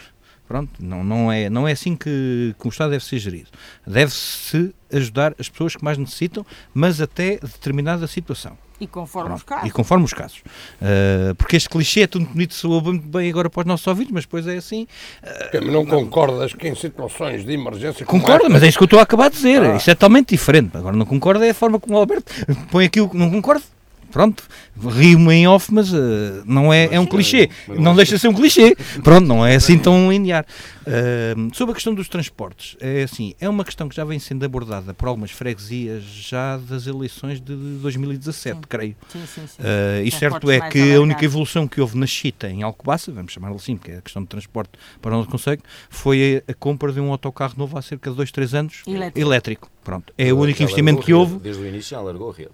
Pronto, 0.52 0.70
não, 0.82 1.02
não, 1.02 1.32
é, 1.32 1.50
não 1.50 1.66
é 1.66 1.72
assim 1.72 1.96
que, 1.96 2.54
que 2.60 2.68
o 2.68 2.70
Estado 2.70 2.92
deve 2.92 3.06
ser 3.06 3.20
gerido. 3.20 3.48
Deve-se 3.88 4.76
ajudar 4.92 5.34
as 5.40 5.48
pessoas 5.48 5.78
que 5.78 5.82
mais 5.82 5.98
necessitam, 5.98 6.46
mas 6.74 7.00
até 7.00 7.38
determinada 7.38 8.06
situação. 8.06 8.58
E 8.78 8.86
conforme 8.86 9.30
Pronto. 9.30 9.38
os 9.38 9.44
casos. 9.44 9.70
E 9.70 9.72
conforme 9.72 10.04
os 10.04 10.14
casos. 10.14 10.40
Uh, 10.40 11.34
porque 11.36 11.56
este 11.56 11.70
clichê 11.70 12.02
é 12.02 12.08
tudo 12.08 12.26
bonito, 12.26 12.54
soa 12.54 12.82
muito 12.82 13.08
bem 13.08 13.30
agora 13.30 13.50
para 13.50 13.62
os 13.62 13.66
nossos 13.66 13.88
ouvidos, 13.88 14.12
mas 14.12 14.26
depois 14.26 14.46
é 14.46 14.58
assim. 14.58 14.88
Uh, 15.24 15.62
não, 15.62 15.72
não 15.72 15.86
concordas 15.86 16.54
que 16.54 16.68
em 16.68 16.76
situações 16.76 17.46
de 17.46 17.54
emergência. 17.54 18.06
Concordo, 18.06 18.50
mas 18.50 18.62
é 18.62 18.68
isso 18.68 18.78
que 18.78 18.84
eu 18.84 18.88
estou 18.88 19.00
a 19.00 19.04
acabar 19.04 19.30
de 19.30 19.38
dizer. 19.38 19.64
Ah. 19.64 19.78
Isso 19.78 19.90
é 19.90 19.96
totalmente 19.96 20.32
diferente. 20.32 20.76
Agora 20.76 20.98
não 20.98 21.06
concordo 21.06 21.46
é 21.46 21.52
a 21.52 21.54
forma 21.54 21.80
como 21.80 21.96
o 21.96 21.98
Alberto 21.98 22.30
põe 22.70 22.84
aquilo 22.84 23.08
que 23.10 23.16
não 23.16 23.32
concordo 23.32 23.64
pronto, 24.12 24.44
rio-me 24.80 25.34
em 25.34 25.48
off, 25.48 25.74
mas 25.74 25.92
uh, 25.92 26.44
não 26.46 26.72
é, 26.72 26.90
é 26.92 27.00
um 27.00 27.06
clichê. 27.06 27.50
Não 27.68 27.96
deixa 27.96 28.16
de 28.16 28.22
ser 28.22 28.28
um 28.28 28.34
clichê. 28.34 28.76
Pronto, 29.04 29.28
não 29.28 29.46
é 29.46 29.56
assim 29.56 29.78
tão 29.78 30.12
linear. 30.12 30.46
Uh, 30.82 31.56
sobre 31.56 31.72
a 31.72 31.76
questão 31.76 31.94
dos 31.94 32.10
transportes, 32.10 32.76
é 32.80 33.04
assim, 33.04 33.36
é 33.40 33.48
uma 33.48 33.64
questão 33.64 33.88
que 33.88 33.96
já 33.96 34.04
vem 34.04 34.18
sendo 34.20 34.44
abordada 34.44 34.94
por 34.94 35.08
algumas 35.08 35.32
freguesias 35.32 36.04
já 36.04 36.58
das 36.58 36.88
eleições 36.88 37.40
de 37.40 37.56
2017, 37.56 38.56
sim. 38.56 38.62
creio. 38.68 38.96
Sim, 39.10 39.24
sim, 39.28 39.48
sim. 39.48 39.62
Uh, 39.62 40.06
e 40.06 40.12
certo 40.12 40.50
é 40.50 40.60
que 40.70 40.96
a 40.96 41.02
única 41.02 41.24
evolução 41.24 41.68
que 41.68 41.80
houve 41.80 41.98
na 41.98 42.08
Chita, 42.08 42.50
em 42.50 42.64
Alcobaça, 42.64 43.12
vamos 43.12 43.32
chamar 43.32 43.52
assim, 43.52 43.78
porque 43.78 43.92
é 43.92 43.98
a 43.98 44.02
questão 44.02 44.24
de 44.24 44.28
transporte 44.28 44.72
para 45.02 45.14
o 45.14 45.18
nosso 45.18 45.30
Conselho, 45.30 45.62
foi 45.90 46.44
a, 46.48 46.52
a, 46.52 46.54
compra 46.56 46.92
de 46.92 47.00
um 47.00 47.12
autocarro 47.12 47.54
novo 47.58 47.78
há 47.78 47.82
cerca 47.82 48.10
de 48.10 48.16
2, 48.16 48.32
3 48.32 48.54
anos, 48.56 48.82
elétrico. 48.88 49.20
elétrico. 49.20 49.72
Pronto, 49.84 50.14
é 50.18 50.34
o 50.34 50.38
único 50.38 50.62
investimento 50.64 51.02
que 51.02 51.14
houve. 51.14 51.38
Desde 51.40 51.62
o 51.62 51.68
início 51.68 51.92
já 51.92 52.02
largou 52.02 52.32
a 52.32 52.34
rede. 52.34 52.52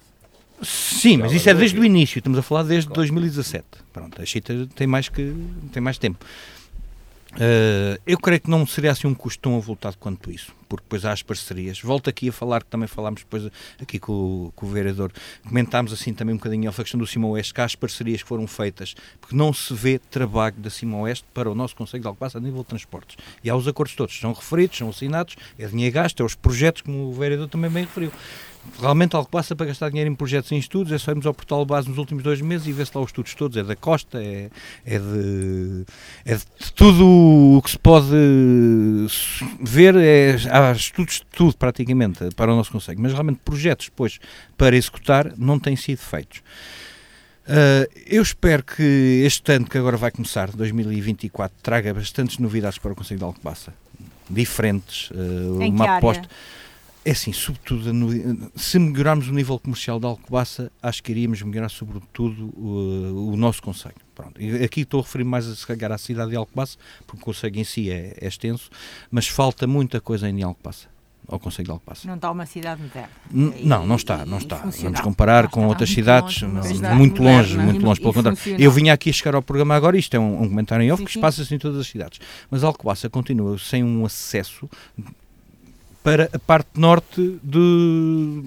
Sim, 0.62 1.18
mas 1.18 1.32
isso 1.32 1.50
é 1.50 1.54
desde 1.54 1.80
o 1.80 1.86
início, 1.86 2.18
estamos 2.18 2.40
a 2.40 2.42
falar 2.42 2.64
desde 2.64 2.90
2017. 2.92 3.66
Pronto, 3.94 4.22
a 4.22 4.26
Chita 4.26 4.68
tem 4.76 4.88
mais, 4.88 5.08
que, 5.08 5.34
tem 5.72 5.82
mais 5.82 5.98
tempo. 5.98 6.26
Uh, 7.34 8.02
eu 8.08 8.18
creio 8.18 8.42
que 8.42 8.50
não 8.50 8.66
seria 8.66 8.92
assim 8.92 9.06
um 9.06 9.14
custo 9.14 9.40
tão 9.42 9.56
avultado 9.56 9.96
quanto 10.00 10.32
isso, 10.32 10.52
porque 10.68 10.84
depois 10.84 11.06
há 11.06 11.12
as 11.12 11.22
parcerias. 11.22 11.80
Volto 11.80 12.10
aqui 12.10 12.30
a 12.30 12.32
falar, 12.32 12.64
que 12.64 12.70
também 12.70 12.88
falámos 12.88 13.22
depois 13.22 13.52
aqui 13.80 14.00
com, 14.00 14.52
com 14.56 14.66
o 14.66 14.70
vereador, 14.70 15.12
comentámos 15.48 15.94
assim 15.94 16.14
também 16.14 16.34
um 16.34 16.38
bocadinho 16.38 16.68
a 16.68 16.74
questão 16.74 17.00
do 17.00 17.06
Cima 17.06 17.28
Oeste, 17.28 17.54
que 17.54 17.62
há 17.62 17.66
as 17.66 17.76
parcerias 17.76 18.24
que 18.24 18.28
foram 18.28 18.48
feitas, 18.48 18.96
porque 19.22 19.36
não 19.36 19.54
se 19.54 19.72
vê 19.76 20.00
trabalho 20.00 20.56
da 20.58 20.72
Oeste 20.98 21.26
para 21.32 21.52
o 21.52 21.54
nosso 21.54 21.76
Conselho 21.76 22.02
de 22.02 22.08
Alcobaça 22.08 22.40
a 22.40 22.42
nível 22.42 22.64
de 22.64 22.70
transportes. 22.70 23.18
E 23.44 23.50
há 23.52 23.56
os 23.56 23.68
acordos 23.68 23.96
todos, 23.96 24.20
são 24.20 24.34
referidos, 24.34 24.78
são 24.78 24.90
assinados, 24.90 25.36
é 25.60 25.68
dinheiro 25.68 25.94
gasto, 25.94 26.24
é 26.24 26.26
os 26.26 26.34
projetos, 26.34 26.82
como 26.82 27.10
o 27.10 27.14
vereador 27.14 27.48
também 27.48 27.70
bem 27.70 27.84
referiu 27.84 28.12
realmente 28.80 29.16
algo 29.16 29.30
passa 29.30 29.56
para 29.56 29.68
gastar 29.68 29.90
dinheiro 29.90 30.10
em 30.10 30.16
projetos 30.16 30.52
e 30.52 30.56
em 30.56 30.58
estudos, 30.60 30.92
é 30.92 30.98
só 30.98 31.12
irmos 31.12 31.26
ao 31.26 31.34
portal 31.34 31.66
base 31.66 31.90
nos 31.90 31.98
últimos 31.98 32.24
dois 32.24 32.42
meses 32.42 32.68
e 32.68 32.72
ver-se 32.72 32.92
lá 32.96 33.02
os 33.02 33.10
estudos 33.10 33.34
todos, 33.34 33.58
é 33.58 33.64
da 33.64 33.76
Costa, 33.76 34.22
é, 34.22 34.50
é, 34.86 35.00
de, 35.00 35.86
é 36.26 36.36
de 36.36 36.46
tudo 36.76 37.06
o 37.58 37.62
que 37.62 37.72
se 37.72 37.80
pode 37.80 38.08
ver, 39.62 39.96
é, 39.96 40.36
há 40.52 40.72
estudos 40.72 41.16
de 41.16 41.26
tudo 41.32 41.58
praticamente 41.58 42.30
para 42.36 42.52
o 42.52 42.56
nosso 42.56 42.72
Conselho, 42.72 43.00
mas 43.02 43.14
realmente 43.14 43.40
projetos 43.44 43.88
depois 43.88 44.20
para 44.58 44.76
executar 44.76 45.34
não 45.38 45.60
têm 45.60 45.76
sido 45.76 46.00
feitos. 46.00 46.42
Uh, 47.48 47.88
eu 48.06 48.22
espero 48.22 48.62
que 48.62 49.24
este 49.26 49.54
ano 49.54 49.66
que 49.66 49.78
agora 49.78 49.96
vai 49.96 50.12
começar, 50.12 50.52
2024, 50.52 51.58
traga 51.64 51.94
bastantes 51.94 52.40
novidades 52.40 52.78
para 52.78 52.92
o 52.92 52.96
Conselho 52.96 53.20
de 53.20 53.24
Alcobaça, 53.24 53.74
diferentes, 54.30 55.10
uh, 55.12 55.58
uma 55.58 55.98
aposta. 55.98 56.24
Área? 56.24 56.67
É 57.08 57.12
assim, 57.12 57.32
sobretudo, 57.32 57.94
no, 57.94 58.52
se 58.54 58.78
melhorarmos 58.78 59.30
o 59.30 59.32
nível 59.32 59.58
comercial 59.58 59.98
da 59.98 60.10
Alcobaça, 60.10 60.70
acho 60.84 61.02
que 61.02 61.14
iríamos 61.14 61.42
melhorar 61.42 61.70
sobretudo 61.70 62.48
o, 62.54 63.32
o 63.32 63.38
nosso 63.38 63.62
Conselho. 63.62 63.96
Pronto. 64.14 64.42
Aqui 64.62 64.82
estou 64.82 65.00
a 65.00 65.04
referir 65.04 65.24
mais 65.24 65.48
a 65.48 65.56
se 65.56 65.66
calhar 65.66 65.90
à 65.90 65.98
cidade 65.98 66.32
de 66.32 66.36
Alcobaça, 66.36 66.78
porque 67.06 67.22
o 67.22 67.26
Conselho 67.26 67.62
em 67.62 67.64
si 67.64 67.90
é, 67.90 68.14
é 68.20 68.28
extenso, 68.28 68.70
mas 69.10 69.26
falta 69.26 69.66
muita 69.66 70.02
coisa 70.02 70.30
em 70.30 70.44
Alcobaça 70.44 70.90
ao 71.30 71.40
Conselho 71.40 71.66
de 71.68 71.72
Alcobaça. 71.72 72.06
Não 72.06 72.16
está 72.16 72.30
uma 72.30 72.46
cidade 72.46 72.82
moderna. 72.82 73.10
não, 73.32 73.88
não 73.88 73.96
está, 73.96 74.26
não 74.26 74.38
está. 74.38 74.58
Vamos 74.58 75.00
comparar 75.00 75.48
com 75.48 75.66
outras 75.66 75.90
cidades, 75.90 76.42
longe, 76.42 76.82
não, 76.82 76.96
muito 76.96 77.24
longe, 77.24 77.52
moderna, 77.52 77.72
muito 77.72 77.86
longe, 77.86 78.02
pelo 78.02 78.14
contrário. 78.14 78.38
Eu 78.60 78.70
vinha 78.70 78.92
aqui 78.92 79.10
a 79.10 79.14
chegar 79.14 79.36
ao 79.36 79.42
programa 79.42 79.76
agora, 79.76 79.98
isto 79.98 80.14
é 80.14 80.20
um, 80.20 80.44
um 80.44 80.50
comentário 80.50 80.84
em 80.84 80.92
off, 80.92 81.02
sim, 81.02 81.08
que 81.08 81.20
passa-se 81.20 81.56
em 81.56 81.58
todas 81.58 81.80
as 81.80 81.88
cidades. 81.88 82.20
Mas 82.52 82.66
Alcobaça 82.66 83.10
continua 83.10 83.58
sem 83.58 83.82
um 83.82 84.06
acesso 84.06 84.70
para 86.04 86.30
a 86.32 86.40
parte 86.40 86.70
norte 86.80 87.40
do, 87.44 88.44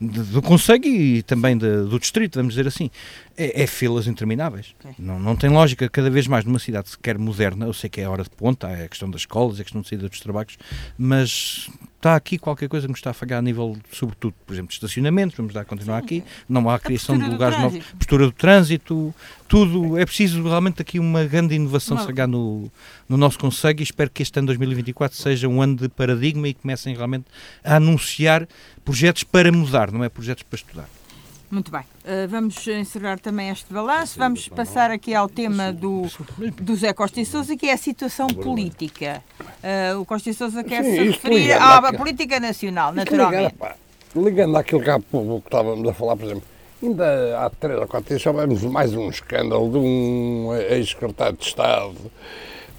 do, 0.00 0.42
Conselho 0.42 0.84
e 0.84 1.22
também 1.22 1.56
de, 1.56 1.84
do 1.84 1.98
Distrito, 1.98 2.36
vamos 2.36 2.54
dizer 2.54 2.66
assim. 2.66 2.90
É, 3.36 3.62
é 3.62 3.66
filas 3.66 4.06
intermináveis. 4.06 4.74
Não, 4.98 5.18
não 5.18 5.34
tem 5.34 5.48
lógica, 5.48 5.88
cada 5.88 6.10
vez 6.10 6.26
mais 6.26 6.44
numa 6.44 6.58
cidade 6.58 6.90
sequer 6.90 7.18
moderna, 7.18 7.66
eu 7.66 7.72
sei 7.72 7.88
que 7.88 8.00
é 8.00 8.04
a 8.04 8.10
hora 8.10 8.22
de 8.22 8.30
ponta, 8.30 8.68
é 8.68 8.84
a 8.84 8.88
questão 8.88 9.10
das 9.10 9.22
escolas, 9.22 9.58
é 9.58 9.62
a 9.62 9.64
questão 9.64 9.80
de 9.80 9.88
saída 9.88 10.08
dos 10.08 10.20
trabalhos, 10.20 10.58
mas 10.98 11.70
está 12.00 12.16
aqui 12.16 12.38
qualquer 12.38 12.66
coisa 12.66 12.86
que 12.86 12.90
nos 12.90 12.98
está 12.98 13.10
a 13.10 13.12
falhar 13.12 13.38
a 13.38 13.42
nível, 13.42 13.76
sobretudo, 13.92 14.34
por 14.46 14.54
exemplo, 14.54 14.68
de 14.68 14.74
estacionamentos, 14.74 15.36
vamos 15.36 15.52
dar 15.52 15.60
a 15.60 15.64
continuar 15.66 15.98
Sim. 15.98 16.04
aqui, 16.04 16.24
não 16.48 16.68
há 16.70 16.76
a 16.76 16.78
criação 16.78 17.18
de 17.18 17.28
lugares 17.28 17.58
novos, 17.60 17.84
postura 17.98 18.24
do 18.24 18.32
trânsito, 18.32 19.14
tudo, 19.46 19.98
é 19.98 20.06
preciso 20.06 20.42
realmente 20.42 20.80
aqui 20.80 20.98
uma 20.98 21.24
grande 21.24 21.54
inovação 21.54 21.98
se 21.98 22.06
chegar 22.06 22.26
no, 22.26 22.72
no 23.06 23.18
nosso 23.18 23.38
Conselho 23.38 23.80
e 23.80 23.82
espero 23.82 24.10
que 24.10 24.22
este 24.22 24.38
ano 24.38 24.46
2024 24.46 25.16
seja 25.16 25.46
um 25.46 25.60
ano 25.60 25.76
de 25.76 25.88
paradigma 25.90 26.48
e 26.48 26.54
comecem 26.54 26.96
realmente 26.96 27.26
a 27.62 27.76
anunciar 27.76 28.48
projetos 28.82 29.22
para 29.22 29.52
mudar, 29.52 29.92
não 29.92 30.02
é 30.02 30.08
projetos 30.08 30.42
para 30.42 30.56
estudar. 30.56 30.99
Muito 31.50 31.72
bem. 31.72 31.80
Uh, 31.80 32.28
vamos 32.28 32.64
encerrar 32.68 33.18
também 33.18 33.50
este 33.50 33.72
balanço. 33.72 34.16
Vamos 34.16 34.48
passar 34.48 34.90
aqui 34.90 35.14
ao 35.14 35.28
tema 35.28 35.72
do, 35.72 36.02
do 36.60 36.76
Zé 36.76 36.92
Costa 36.92 37.20
e 37.20 37.26
Sousa, 37.26 37.56
que 37.56 37.66
é 37.66 37.72
a 37.72 37.76
situação 37.76 38.28
política. 38.28 39.20
Uh, 39.40 40.00
o 40.00 40.04
Costa 40.04 40.30
e 40.30 40.34
Sousa 40.34 40.62
quer 40.62 40.84
Sim, 40.84 40.92
se 40.92 41.02
referir 41.10 41.52
à 41.52 41.92
política 41.92 42.38
nacional, 42.38 42.92
naturalmente. 42.92 43.54
Ligando, 44.14 44.26
ligando 44.26 44.56
àquilo 44.56 44.80
que 44.80 44.90
há 44.90 45.00
pouco 45.00 45.40
que 45.40 45.48
estávamos 45.48 45.88
a 45.88 45.92
falar, 45.92 46.16
por 46.16 46.24
exemplo, 46.26 46.44
ainda 46.80 47.44
há 47.44 47.50
três 47.50 47.78
ou 47.80 47.86
quatro 47.88 48.08
dias 48.08 48.22
soubemos 48.22 48.62
mais 48.62 48.94
um 48.94 49.10
escândalo 49.10 49.70
de 49.70 49.78
um 49.78 50.54
ex-secretário 50.54 51.36
de 51.36 51.44
Estado 51.44 51.96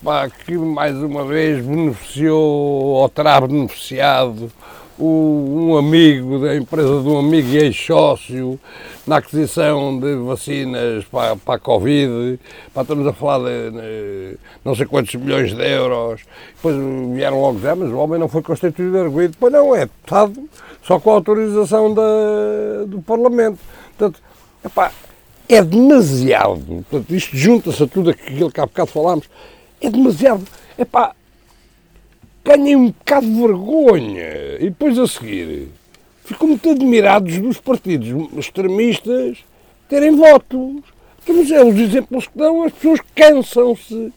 pá, 0.04 0.30
que 0.30 0.58
mais 0.58 0.96
uma 0.98 1.26
vez 1.26 1.64
beneficiou 1.64 2.42
ou 2.42 3.10
terá 3.10 3.40
beneficiado 3.42 4.52
um 5.00 5.78
amigo 5.78 6.40
da 6.40 6.56
empresa 6.56 7.02
de 7.02 7.08
um 7.08 7.20
amigo 7.20 7.48
e 7.50 7.58
ex-sócio 7.58 8.60
na 9.06 9.18
aquisição 9.18 10.00
de 10.00 10.16
vacinas 10.16 11.04
para, 11.06 11.36
para 11.36 11.56
a 11.56 11.60
Covid, 11.60 12.40
para 12.74 12.84
estamos 12.84 13.08
a 13.08 13.14
falar 13.14 13.50
de, 13.50 13.72
de, 13.72 14.38
não 14.64 14.76
sei 14.76 14.86
quantos 14.86 15.16
milhões 15.16 15.54
de 15.54 15.64
euros. 15.64 16.22
Depois 16.56 16.76
vieram 17.14 17.42
logo 17.42 17.56
dizer, 17.56 17.70
ah, 17.70 17.76
mas 17.76 17.92
o 17.92 17.98
homem 17.98 18.20
não 18.20 18.28
foi 18.28 18.42
constituído 18.42 18.98
arguído. 18.98 19.36
Pois 19.40 19.52
não, 19.52 19.76
é 19.76 19.82
deputado, 19.82 20.50
só 20.84 21.00
com 21.00 21.12
a 21.12 21.14
autorização 21.16 21.94
da, 21.94 22.86
do 22.88 23.02
Parlamento. 23.02 23.60
Portanto, 23.98 24.22
epá, 24.64 24.92
é 25.50 25.64
demasiado. 25.64 26.86
Portanto, 26.90 27.16
isto 27.16 27.36
junta-se 27.36 27.84
a 27.84 27.88
tudo 27.88 28.12
aquilo 28.12 28.52
que 28.52 28.60
há 28.60 28.66
bocado 28.66 28.92
falámos. 28.92 29.30
É 29.82 29.90
demasiado. 29.90 30.44
Epá, 30.78 31.14
ganhem 32.44 32.76
um 32.76 32.88
bocado 32.88 33.26
de 33.26 33.42
vergonha. 33.42 34.56
E 34.60 34.66
depois 34.66 34.98
a 34.98 35.08
seguir, 35.08 35.70
ficam 36.24 36.48
muito 36.48 36.70
admirados 36.70 37.40
dos 37.40 37.58
partidos 37.60 38.08
extremistas 38.38 39.40
terem 39.88 40.16
votos. 40.16 40.82
Temos 41.26 41.52
é 41.52 41.64
os 41.64 41.76
exemplos 41.78 42.28
que 42.28 42.38
dão, 42.38 42.64
as 42.64 42.72
pessoas 42.72 43.00
cansam-se. 43.16 44.14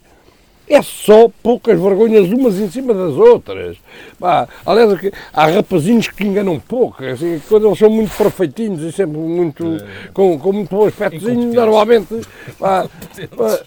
É 0.66 0.80
só 0.80 1.28
poucas 1.42 1.78
vergonhas 1.78 2.26
umas 2.30 2.58
em 2.58 2.70
cima 2.70 2.94
das 2.94 3.12
outras. 3.12 3.76
Bah, 4.18 4.48
aliás, 4.64 5.12
há 5.30 5.46
rapazinhos 5.46 6.08
que 6.08 6.24
enganam 6.24 6.58
pouco, 6.58 7.04
assim, 7.04 7.38
quando 7.46 7.66
eles 7.66 7.78
são 7.78 7.90
muito 7.90 8.16
perfeitinhos 8.16 8.80
e 8.80 8.90
sempre 8.90 9.18
muito, 9.18 9.76
é. 9.76 10.08
com, 10.14 10.38
com 10.38 10.52
muito 10.54 10.70
bom 10.70 10.86
aspecto, 10.86 11.28
normalmente. 11.28 12.22
Bah, 12.58 12.88
bah, 13.36 13.60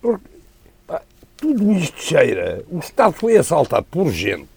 porque, 0.00 0.37
tudo 1.38 1.72
isto 1.72 2.02
cheira. 2.02 2.62
O 2.70 2.78
Estado 2.78 3.12
foi 3.12 3.36
assaltado 3.36 3.86
por 3.90 4.10
gente 4.10 4.48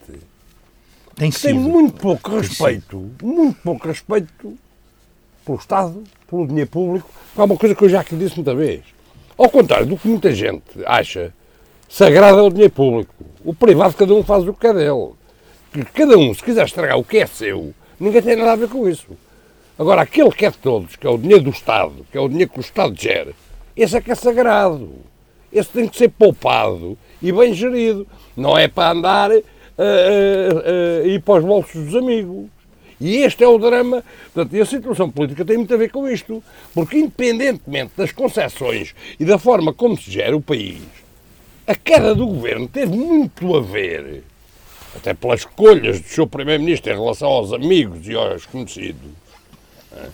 tem, 1.14 1.30
que 1.30 1.40
tem 1.40 1.54
muito 1.54 2.00
pouco 2.00 2.36
respeito, 2.36 3.10
muito 3.22 3.60
pouco 3.62 3.86
respeito 3.86 4.58
pelo 5.44 5.58
Estado, 5.58 6.02
pelo 6.28 6.46
dinheiro 6.46 6.70
público, 6.70 7.08
é 7.36 7.42
uma 7.42 7.56
coisa 7.56 7.74
que 7.74 7.84
eu 7.84 7.88
já 7.88 8.00
aqui 8.00 8.16
disse 8.16 8.36
muita 8.36 8.54
vez. 8.54 8.82
Ao 9.36 9.48
contrário 9.48 9.86
do 9.86 9.96
que 9.96 10.08
muita 10.08 10.32
gente 10.32 10.62
acha, 10.86 11.32
sagrado 11.88 12.38
é 12.38 12.42
o 12.42 12.50
dinheiro 12.50 12.72
público. 12.72 13.14
O 13.44 13.54
privado, 13.54 13.94
cada 13.94 14.14
um 14.14 14.22
faz 14.22 14.46
o 14.46 14.54
que 14.54 14.66
é 14.66 14.72
dele. 14.72 15.12
Que 15.72 15.84
cada 15.84 16.16
um, 16.16 16.32
se 16.34 16.42
quiser 16.42 16.64
estragar 16.64 16.98
o 16.98 17.04
que 17.04 17.18
é 17.18 17.26
seu, 17.26 17.74
ninguém 17.98 18.22
tem 18.22 18.36
nada 18.36 18.52
a 18.52 18.56
ver 18.56 18.68
com 18.68 18.88
isso. 18.88 19.08
Agora, 19.78 20.02
aquele 20.02 20.30
que 20.30 20.46
é 20.46 20.50
de 20.50 20.58
todos, 20.58 20.96
que 20.96 21.06
é 21.06 21.10
o 21.10 21.18
dinheiro 21.18 21.44
do 21.44 21.50
Estado, 21.50 22.06
que 22.10 22.16
é 22.16 22.20
o 22.20 22.28
dinheiro 22.28 22.50
que 22.50 22.58
o 22.58 22.60
Estado 22.60 22.94
gera, 22.98 23.32
esse 23.76 23.96
é 23.96 24.00
que 24.00 24.12
é 24.12 24.14
sagrado 24.14 24.92
esse 25.52 25.70
tem 25.70 25.88
que 25.88 25.96
ser 25.96 26.08
poupado 26.08 26.96
e 27.20 27.30
bem 27.30 27.54
gerido. 27.54 28.06
Não 28.36 28.56
é 28.56 28.68
para 28.68 28.92
andar 28.92 29.30
a, 29.30 29.34
a, 29.34 31.02
a 31.02 31.06
ir 31.06 31.20
para 31.22 31.40
os 31.40 31.44
bolsos 31.44 31.84
dos 31.84 31.94
amigos. 31.94 32.46
E 33.00 33.16
este 33.16 33.42
é 33.42 33.48
o 33.48 33.58
drama. 33.58 34.02
Portanto, 34.32 34.56
e 34.56 34.60
a 34.60 34.66
situação 34.66 35.10
política 35.10 35.44
tem 35.44 35.58
muito 35.58 35.74
a 35.74 35.76
ver 35.76 35.90
com 35.90 36.08
isto. 36.08 36.42
Porque, 36.72 36.98
independentemente 36.98 37.92
das 37.96 38.12
concessões 38.12 38.94
e 39.18 39.24
da 39.24 39.38
forma 39.38 39.72
como 39.72 39.96
se 39.96 40.10
gera 40.10 40.36
o 40.36 40.40
país, 40.40 40.80
a 41.66 41.74
queda 41.74 42.14
do 42.14 42.26
governo 42.26 42.68
teve 42.68 42.96
muito 42.96 43.56
a 43.56 43.60
ver, 43.60 44.22
até 44.96 45.14
pelas 45.14 45.40
escolhas 45.40 46.00
do 46.00 46.08
seu 46.08 46.26
Primeiro-Ministro 46.26 46.92
em 46.92 46.96
relação 46.96 47.28
aos 47.28 47.52
amigos 47.52 48.06
e 48.06 48.14
aos 48.14 48.46
conhecidos, 48.46 49.10
né? 49.90 50.10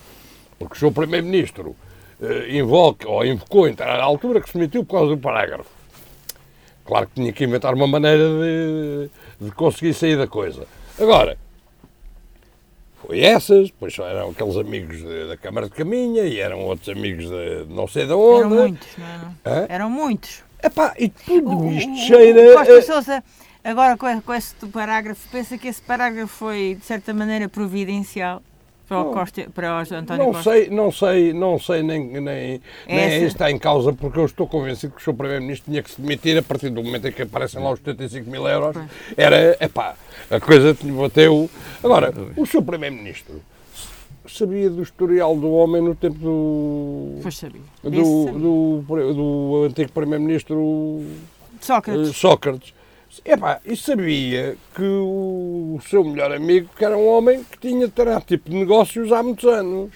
porque 0.58 0.74
o 0.74 0.78
seu 0.78 0.92
Primeiro-Ministro 0.92 1.74
invoca, 2.50 3.08
ou 3.08 3.24
invocou 3.24 3.68
em 3.68 3.74
a 3.78 4.02
altura 4.02 4.40
que 4.40 4.50
se 4.50 4.58
metiu 4.58 4.84
por 4.84 4.94
causa 4.98 5.14
do 5.14 5.18
parágrafo. 5.20 5.70
Claro 6.84 7.06
que 7.06 7.14
tinha 7.14 7.32
que 7.32 7.44
inventar 7.44 7.74
uma 7.74 7.86
maneira 7.86 8.24
de, 8.24 9.10
de 9.46 9.50
conseguir 9.52 9.92
sair 9.94 10.16
da 10.16 10.26
coisa. 10.26 10.66
Agora, 10.98 11.36
foi 13.02 13.20
essas, 13.20 13.66
depois 13.70 13.96
eram 13.98 14.30
aqueles 14.30 14.56
amigos 14.56 15.02
da 15.28 15.36
Câmara 15.36 15.68
de 15.68 15.74
Caminha 15.74 16.22
e 16.24 16.40
eram 16.40 16.60
outros 16.64 16.88
amigos 16.88 17.26
de 17.28 17.66
não 17.68 17.86
sei 17.86 18.06
de 18.06 18.12
onde. 18.12 18.40
Eram 18.40 18.50
muitos, 18.68 18.88
não 18.98 19.06
eram? 19.06 19.66
Eram 19.68 19.90
muitos. 19.90 20.42
Epá, 20.62 20.94
e 20.98 21.08
tudo 21.08 21.56
O- 21.66 21.72
isto 21.72 21.90
o- 21.92 21.96
cheira. 21.96 22.50
o 22.52 22.54
Costa 22.56 22.78
a- 22.78 22.82
Sousa, 22.82 23.24
agora 23.62 23.96
com, 23.96 24.20
com 24.22 24.34
esse 24.34 24.54
parágrafo, 24.72 25.28
pensa 25.30 25.56
que 25.56 25.68
esse 25.68 25.80
parágrafo 25.80 26.26
foi, 26.34 26.76
de 26.80 26.84
certa 26.84 27.14
maneira, 27.14 27.48
providencial 27.48 28.42
para 28.88 29.00
o. 29.02 29.12
Costa, 29.12 29.46
para 29.54 29.76
o 29.76 29.94
António 29.96 30.24
Não 30.24 30.32
Costa? 30.32 30.50
sei, 30.50 30.70
não 30.70 30.90
sei, 30.92 31.32
não 31.32 31.58
sei 31.58 31.82
nem, 31.82 32.06
nem, 32.08 32.20
nem 32.22 32.60
Essa- 32.98 33.16
isso 33.16 33.26
está 33.26 33.50
em 33.50 33.58
causa, 33.58 33.92
porque 33.92 34.18
eu 34.18 34.24
estou 34.24 34.46
convencido 34.46 34.94
que 34.94 35.00
o 35.00 35.04
Sr. 35.04 35.14
Primeiro-Ministro 35.16 35.70
tinha 35.70 35.82
que 35.82 35.90
se 35.90 36.00
demitir 36.00 36.38
a 36.38 36.42
partir 36.42 36.70
do 36.70 36.82
momento 36.82 37.06
em 37.06 37.12
que 37.12 37.22
aparecem 37.22 37.62
lá 37.62 37.70
os 37.70 37.78
75 37.80 38.30
mil 38.30 38.46
euros. 38.48 38.76
Era, 39.16 39.56
epá, 39.60 39.94
a 40.30 40.40
coisa 40.40 40.74
te 40.74 40.86
bateu. 40.90 41.48
Agora, 41.84 42.12
o 42.36 42.46
Sr. 42.46 42.62
Primeiro-Ministro 42.62 43.40
sabia 44.26 44.68
do 44.68 44.82
historial 44.82 45.34
do 45.36 45.50
homem 45.52 45.80
no 45.82 45.94
tempo 45.94 46.18
do. 46.18 47.18
Pois 47.22 47.36
sabia. 47.36 47.60
Do, 47.82 47.90
sabia. 47.90 48.32
do, 48.38 48.84
do 49.14 49.64
antigo 49.66 49.90
Primeiro-Ministro 49.92 51.02
Sócrates. 51.60 52.08
eh, 52.10 52.12
Sócrates. 52.12 52.74
Epá, 53.24 53.60
e 53.64 53.76
sabia 53.76 54.56
que 54.74 54.82
o 54.82 55.78
seu 55.88 56.04
melhor 56.04 56.32
amigo, 56.32 56.68
que 56.76 56.84
era 56.84 56.96
um 56.96 57.06
homem 57.06 57.44
que 57.44 57.58
tinha 57.58 57.86
determinado 57.86 58.24
tipo 58.24 58.50
de 58.50 58.56
negócios 58.56 59.12
há 59.12 59.22
muitos 59.22 59.44
anos 59.44 59.90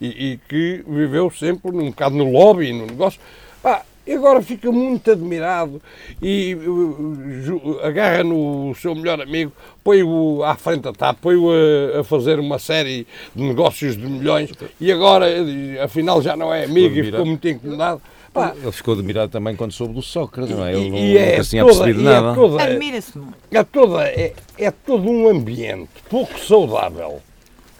e, 0.00 0.32
e 0.32 0.40
que 0.48 0.84
viveu 0.86 1.30
sempre 1.30 1.70
um 1.70 1.90
bocado 1.90 2.16
no 2.16 2.30
lobby, 2.30 2.72
no 2.72 2.86
negócio. 2.86 3.20
Pá, 3.62 3.82
e 4.08 4.14
agora 4.14 4.40
fica 4.40 4.72
muito 4.72 5.10
admirado 5.10 5.82
e 6.22 6.54
uh, 6.54 7.80
agarra 7.82 8.24
no 8.24 8.74
seu 8.74 8.94
melhor 8.94 9.20
amigo, 9.20 9.52
põe-o 9.84 10.42
à 10.42 10.54
frente 10.54 10.84
da 10.84 10.94
TAP, 10.94 11.18
põe-o 11.20 11.50
a, 11.50 12.00
a 12.00 12.04
fazer 12.04 12.40
uma 12.40 12.58
série 12.58 13.06
de 13.36 13.42
negócios 13.42 13.98
de 13.98 14.06
milhões 14.06 14.50
e 14.80 14.90
agora, 14.90 15.28
eh, 15.28 15.78
afinal, 15.82 16.22
já 16.22 16.34
não 16.34 16.54
é 16.54 16.64
amigo 16.64 16.96
e 16.96 17.04
ficou 17.04 17.26
muito 17.26 17.46
incomodado. 17.46 18.00
Pá, 18.38 18.54
Ele 18.56 18.72
ficou 18.72 18.94
admirado 18.94 19.30
também 19.32 19.54
quando 19.56 19.72
soube 19.72 19.94
do 19.94 20.02
Sócrates, 20.02 20.56
não 20.56 20.64
é? 20.64 20.72
Ele 20.74 20.86
e- 20.86 20.90
não, 20.90 20.98
e 20.98 21.16
é 21.18 21.30
nunca 21.32 21.44
tinha 21.44 21.62
toda- 21.64 21.74
percebido 21.84 22.08
é 22.08 22.12
nada. 22.20 22.34
toda- 22.34 22.62
Admira-se 22.62 23.18
muito. 23.18 23.34
é, 23.50 23.64
toda, 23.64 24.08
é, 24.08 24.32
é 24.58 24.70
todo 24.70 25.08
um 25.10 25.28
ambiente 25.28 25.90
pouco 26.08 26.38
saudável 26.38 27.20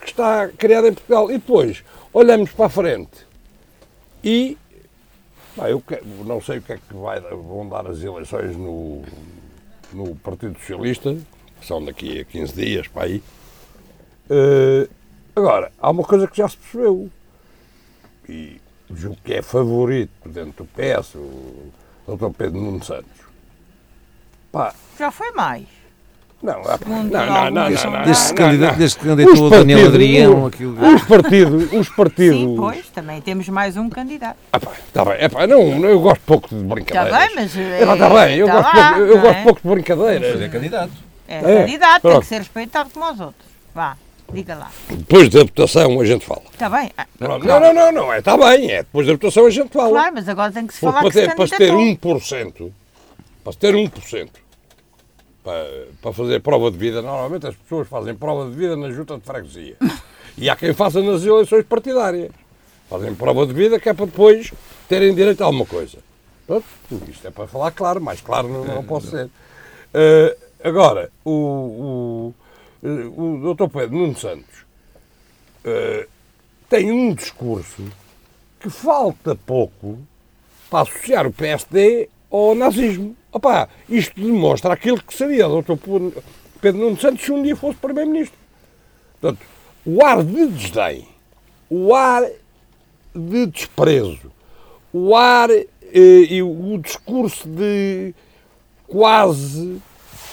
que 0.00 0.06
está 0.09 0.48
criado 0.48 0.86
em 0.88 0.94
Portugal. 0.94 1.30
E 1.30 1.34
depois 1.34 1.82
olhamos 2.12 2.50
para 2.52 2.66
a 2.66 2.68
frente 2.68 3.26
e 4.24 4.56
pá, 5.56 5.68
eu 5.70 5.80
que- 5.80 6.00
não 6.24 6.40
sei 6.40 6.59
o 6.59 6.62
que 6.62 6.72
é 6.72 6.76
que 6.76 6.94
vai, 6.94 7.20
vão 7.20 7.68
dar 7.68 7.86
as 7.86 8.02
eleições 8.02 8.56
no, 8.56 9.02
no 9.92 10.14
Partido 10.16 10.59
Socialista, 10.59 11.16
que 11.61 11.66
são 11.66 11.84
daqui 11.84 12.20
a 12.20 12.24
15 12.24 12.52
dias 12.54 12.86
para 12.88 13.04
aí. 13.04 13.22
Eh, 14.30 14.88
agora, 15.34 15.72
há 15.80 15.90
uma 15.90 16.02
coisa 16.04 16.26
que 16.28 16.36
já 16.36 16.48
se 16.48 16.56
percebeu 16.56 17.09
e 18.28 18.61
julgo 18.95 19.18
que 19.24 19.34
é 19.34 19.43
favorito 19.43 20.11
dentro 20.28 20.64
do 20.64 20.68
PS, 20.74 21.14
o 21.16 21.72
Dr. 22.16 22.30
Pedro 22.36 22.61
Nuno 22.61 22.82
Santos. 22.84 23.18
Pá, 24.51 24.72
Já 24.99 25.11
foi 25.11 25.30
mais. 25.32 25.64
não, 26.43 26.53
há- 26.62 26.78
não, 26.86 27.05
não, 27.05 27.26
não, 27.26 27.51
não. 27.51 27.68
Desde, 27.68 27.84
não, 28.28 28.34
candida- 28.34 28.70
não. 28.70 28.78
desde 28.78 28.99
que 28.99 29.05
candidatou 29.05 29.34
Os 29.34 29.41
o 29.41 29.51
Daniel 29.51 29.86
Adrião, 29.89 30.47
aquilo... 30.47 30.95
Os 30.95 31.03
partidos, 31.03 31.72
os 31.72 31.89
partidos. 31.91 32.39
Sim, 32.39 32.57
pois, 32.57 32.89
também 32.91 33.20
temos 33.20 33.49
mais 33.49 33.76
um 33.76 33.89
candidato. 33.91 34.36
Ah, 34.53 34.59
pá, 34.61 34.72
tá 34.93 35.05
bem, 35.05 35.14
é 35.18 35.28
pá, 35.28 35.47
não, 35.47 35.61
eu 35.84 36.01
gosto 36.01 36.20
pouco 36.22 36.49
de 36.49 36.55
brincadeiras. 36.62 37.12
Está 37.12 37.26
bem, 37.26 37.34
mas. 37.36 37.57
É, 37.57 37.84
pá, 37.86 37.97
tá 37.97 38.09
bem, 38.11 38.36
eu, 38.36 38.47
tá 38.47 38.53
gosto, 38.55 38.76
lá, 38.76 38.93
pouco, 38.95 39.01
eu 39.12 39.20
gosto 39.20 39.36
é? 39.36 39.43
pouco 39.43 39.61
de 39.62 39.68
brincadeiras. 39.68 40.51
candidato. 40.53 40.93
É, 41.28 41.36
É, 41.39 41.61
candidato, 41.61 42.03
tem 42.09 42.20
que 42.20 42.26
ser 42.26 42.39
respeitado 42.39 42.91
como 42.91 43.05
os 43.12 43.20
outros. 43.20 43.47
Vá, 43.74 43.97
diga 44.33 44.55
lá. 44.55 44.70
Depois 44.91 45.29
da 45.29 45.41
votação 45.41 46.01
a 46.01 46.05
gente 46.05 46.24
fala. 46.24 46.43
Está 46.53 46.68
bem? 46.68 46.91
Ah, 46.97 47.07
Não, 47.18 47.39
não, 47.39 47.74
não, 47.74 47.93
não, 47.93 48.12
é, 48.12 48.18
está 48.18 48.37
bem, 48.37 48.70
é 48.70 48.83
depois 48.83 49.07
da 49.07 49.12
votação 49.14 49.47
a 49.47 49.51
gente 49.51 49.70
fala. 49.70 49.91
Claro, 49.91 50.14
mas 50.14 50.29
agora 50.29 50.53
tem 50.53 50.66
que 50.66 50.74
se 50.74 50.81
Porque 50.81 50.93
falar 50.93 51.01
para 51.01 51.11
que 51.11 51.20
se 51.20 51.26
ter, 51.29 51.37
para 51.37 51.47
se 51.47 51.57
ter 51.57 51.68
candidatou. 51.70 52.16
1%, 52.16 52.72
para 53.45 53.53
se 53.53 53.59
ter 53.59 53.74
1%, 53.74 54.29
para, 55.43 55.66
para 56.03 56.12
fazer 56.12 56.41
prova 56.41 56.70
de 56.70 56.76
vida, 56.79 57.01
normalmente 57.03 57.47
as 57.47 57.55
pessoas 57.55 57.89
fazem 57.89 58.14
prova 58.14 58.51
de 58.51 58.57
vida 58.57 58.76
na 58.76 58.91
junta 58.91 59.16
de 59.16 59.22
freguesia. 59.24 59.76
E 60.37 60.49
há 60.49 60.55
quem 60.55 60.72
faça 60.72 61.01
nas 61.03 61.24
eleições 61.24 61.64
partidárias. 61.64 62.31
Fazem 62.89 63.14
prova 63.14 63.47
de 63.47 63.53
vida 63.53 63.79
que 63.79 63.89
é 63.89 63.95
para 63.95 64.07
depois 64.07 64.53
terem 64.89 65.14
direito 65.14 65.43
a 65.43 65.47
alguma 65.47 65.66
coisa. 65.66 65.99
Pronto, 66.47 66.64
isto 67.09 67.26
é 67.26 67.31
para 67.31 67.47
falar 67.47 67.70
claro, 67.72 68.01
mais 68.01 68.20
claro 68.20 68.49
não, 68.49 68.64
não 68.64 68.85
posso 68.85 69.11
ser. 69.11 69.29
Eh, 69.93 70.37
agora, 70.64 71.11
o, 71.24 71.31
o, 71.31 72.35
o 72.83 73.55
Dr. 73.55 73.68
Pedro 73.68 73.97
Nuno 73.97 74.16
Santos 74.16 74.64
eh, 75.64 76.07
tem 76.68 76.93
um 76.93 77.14
discurso 77.14 77.83
que 78.61 78.70
falta 78.70 79.35
pouco 79.35 79.99
para 80.70 80.83
associar 80.83 81.26
o 81.26 81.33
PSD 81.33 82.09
ao 82.31 82.55
nazismo. 82.55 83.16
Opa, 83.33 83.68
isto 83.89 84.20
demonstra 84.20 84.72
aquilo 84.72 85.03
que 85.03 85.14
seria 85.14 85.49
o 85.49 85.62
Dr. 85.62 85.74
Pedro 86.61 86.81
Nuno 86.81 87.01
Santos 87.01 87.24
se 87.24 87.33
um 87.33 87.43
dia 87.43 87.57
fosse 87.57 87.79
Primeiro-Ministro. 87.79 88.39
Portanto, 89.20 89.45
o 89.85 90.05
ar 90.05 90.22
de 90.22 90.47
desdém, 90.47 91.09
o 91.70 91.95
ar 91.95 92.29
de 93.14 93.47
desprezo, 93.47 94.31
o 94.93 95.16
ar 95.16 95.51
eh, 95.51 95.66
e 95.93 96.43
o 96.43 96.79
discurso 96.79 97.49
de 97.49 98.14
quase 98.87 99.76
eh, 99.76 99.88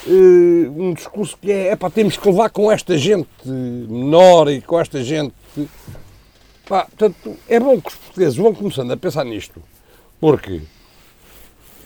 um 0.08 0.94
discurso 0.94 1.36
que 1.40 1.50
é, 1.50 1.72
epá, 1.72 1.90
temos 1.90 2.16
que 2.16 2.28
levar 2.28 2.50
com 2.50 2.70
esta 2.70 2.96
gente 2.96 3.28
menor 3.44 4.50
e 4.50 4.60
com 4.60 4.78
esta 4.80 5.02
gente. 5.02 5.34
Pá, 6.68 6.84
portanto, 6.84 7.36
é 7.48 7.60
bom 7.60 7.80
que 7.80 7.88
os 7.88 7.94
portugueses 7.94 8.36
vão 8.36 8.54
começando 8.54 8.90
a 8.92 8.96
pensar 8.96 9.24
nisto, 9.24 9.62
porque 10.20 10.62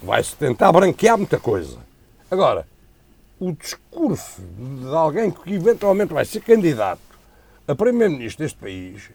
vai-se 0.03 0.35
tentar 0.37 0.73
branquear 0.73 1.17
muita 1.17 1.39
coisa. 1.39 1.79
Agora, 2.31 2.67
o 3.39 3.53
discurso 3.53 4.43
de 4.43 4.95
alguém 4.95 5.31
que 5.31 5.55
eventualmente 5.55 6.13
vai 6.13 6.25
ser 6.25 6.41
candidato 6.41 7.01
a 7.67 7.75
primeiro-ministro 7.75 8.45
deste 8.45 8.59
país 8.59 9.11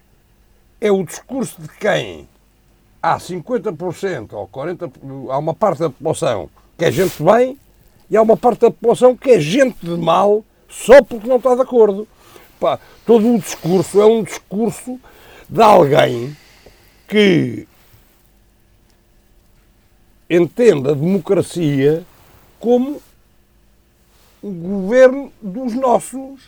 é 0.80 0.91
o 0.91 1.03
discurso 1.03 1.62
de 1.62 1.70
quem 1.70 2.28
há 3.01 3.18
50% 3.18 4.34
ou 4.34 4.47
40%, 4.47 5.30
há 5.30 5.38
uma 5.38 5.53
parte 5.53 5.80
da 5.80 5.89
população 5.89 6.49
que 6.78 6.86
é 6.86 6.91
gente 6.91 7.22
bem 7.22 7.58
e 8.10 8.16
há 8.16 8.22
uma 8.22 8.38
parte 8.38 8.62
da 8.62 8.72
população 8.72 9.16
que 9.16 9.32
é 9.32 9.39
gente 9.39 9.78
de 9.82 9.97
mal 9.97 10.43
só 10.70 11.01
porque 11.01 11.28
não 11.28 11.38
está 11.38 11.56
de 11.56 11.62
acordo. 11.62 12.08
Pá, 12.60 12.80
todo 13.06 13.34
o 13.34 13.39
discurso 13.39 14.01
é 14.01 14.06
um 14.06 14.24
discurso 14.24 14.99
de 15.49 15.62
alguém 15.62 16.36
que 17.08 17.68
entende 20.30 20.89
a 20.89 20.93
democracia 20.93 22.03
como 22.60 23.01
o 24.41 24.51
governo 24.51 25.32
dos 25.41 25.74
nossos. 25.74 26.41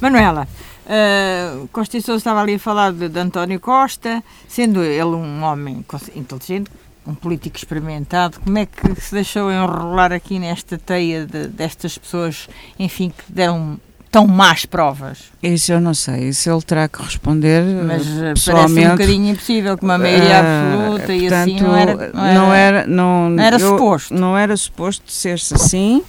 Manuela, 0.00 0.48
uh, 0.86 1.68
Costa 1.68 1.98
e 1.98 2.02
Sousa 2.02 2.18
estava 2.18 2.40
ali 2.40 2.54
a 2.54 2.58
falar 2.58 2.92
de, 2.92 3.08
de 3.08 3.18
António 3.18 3.60
Costa, 3.60 4.22
sendo 4.48 4.82
ele 4.82 5.04
um 5.04 5.42
homem 5.42 5.84
inteligente, 6.14 6.70
um 7.06 7.14
político 7.14 7.56
experimentado, 7.56 8.38
como 8.40 8.58
é 8.58 8.66
que 8.66 9.00
se 9.00 9.12
deixou 9.14 9.50
enrolar 9.50 10.12
aqui 10.12 10.38
nesta 10.38 10.76
teia 10.78 11.26
de- 11.26 11.48
destas 11.48 11.96
pessoas, 11.98 12.48
enfim, 12.78 13.10
que 13.10 13.32
deram 13.32 13.78
tão 14.10 14.26
más 14.26 14.66
provas? 14.66 15.18
Isso 15.42 15.72
eu 15.72 15.80
não 15.80 15.94
sei, 15.94 16.28
isso 16.28 16.50
ele 16.50 16.62
terá 16.62 16.88
que 16.88 17.02
responder 17.02 17.62
Mas 17.84 18.06
eh, 18.06 18.32
uh, 18.32 18.54
parece 18.54 18.78
um 18.86 18.90
bocadinho 18.90 19.32
impossível, 19.32 19.78
com 19.78 19.86
uma 19.86 19.98
maioria 19.98 20.40
Ah, 20.40 20.72
absoluta 20.72 21.14
e 21.14 21.20
portanto, 21.20 21.40
assim 21.42 21.60
não 21.60 21.76
era. 21.76 21.94
Não 21.94 22.22
era, 22.22 22.34
não 22.34 22.52
era, 22.54 22.86
não, 22.86 23.30
não 23.30 23.42
era 23.44 23.56
eu- 23.56 23.68
suposto. 23.70 24.14
Não 24.14 24.36
era 24.38 24.56
suposto 24.56 25.10
ser-se 25.10 25.54
assim. 25.54 26.02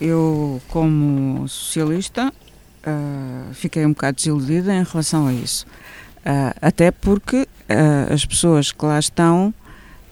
Eu, 0.00 0.60
como 0.68 1.48
socialista, 1.48 2.32
ah, 2.84 3.42
fiquei 3.52 3.84
um 3.84 3.90
bocado 3.90 4.16
desiludida 4.16 4.72
em 4.74 4.84
relação 4.84 5.26
a 5.26 5.32
isso. 5.32 5.66
Ah, 6.24 6.54
até 6.60 6.90
porque 6.90 7.46
as 8.10 8.24
pessoas 8.24 8.72
que 8.72 8.82
lá 8.84 8.98
estão, 8.98 9.52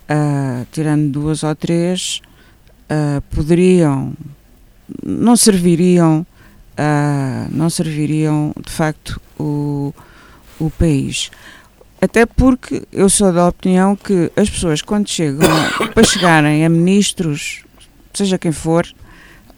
ah, 0.09 0.65
tirando 0.71 1.11
duas 1.11 1.43
ou 1.43 1.55
três, 1.55 2.21
ah, 2.89 3.23
poderiam, 3.31 4.13
não 5.05 5.37
serviriam, 5.37 6.27
ah, 6.77 7.47
não 7.51 7.69
serviriam 7.69 8.53
de 8.65 8.73
facto 8.73 9.21
o, 9.39 9.93
o 10.59 10.71
país. 10.71 11.31
Até 12.01 12.27
porque 12.27 12.83
eu 12.93 13.09
sou 13.09 13.33
da 13.33 13.49
opinião 13.49 13.97
que 13.97 14.31
as 14.37 14.51
pessoas, 14.51 14.83
quando 14.83 15.09
chegam 15.09 15.49
para 15.95 16.05
chegarem 16.05 16.65
a 16.65 16.69
ministros, 16.69 17.65
seja 18.13 18.39
quem 18.39 18.53
for, 18.53 18.87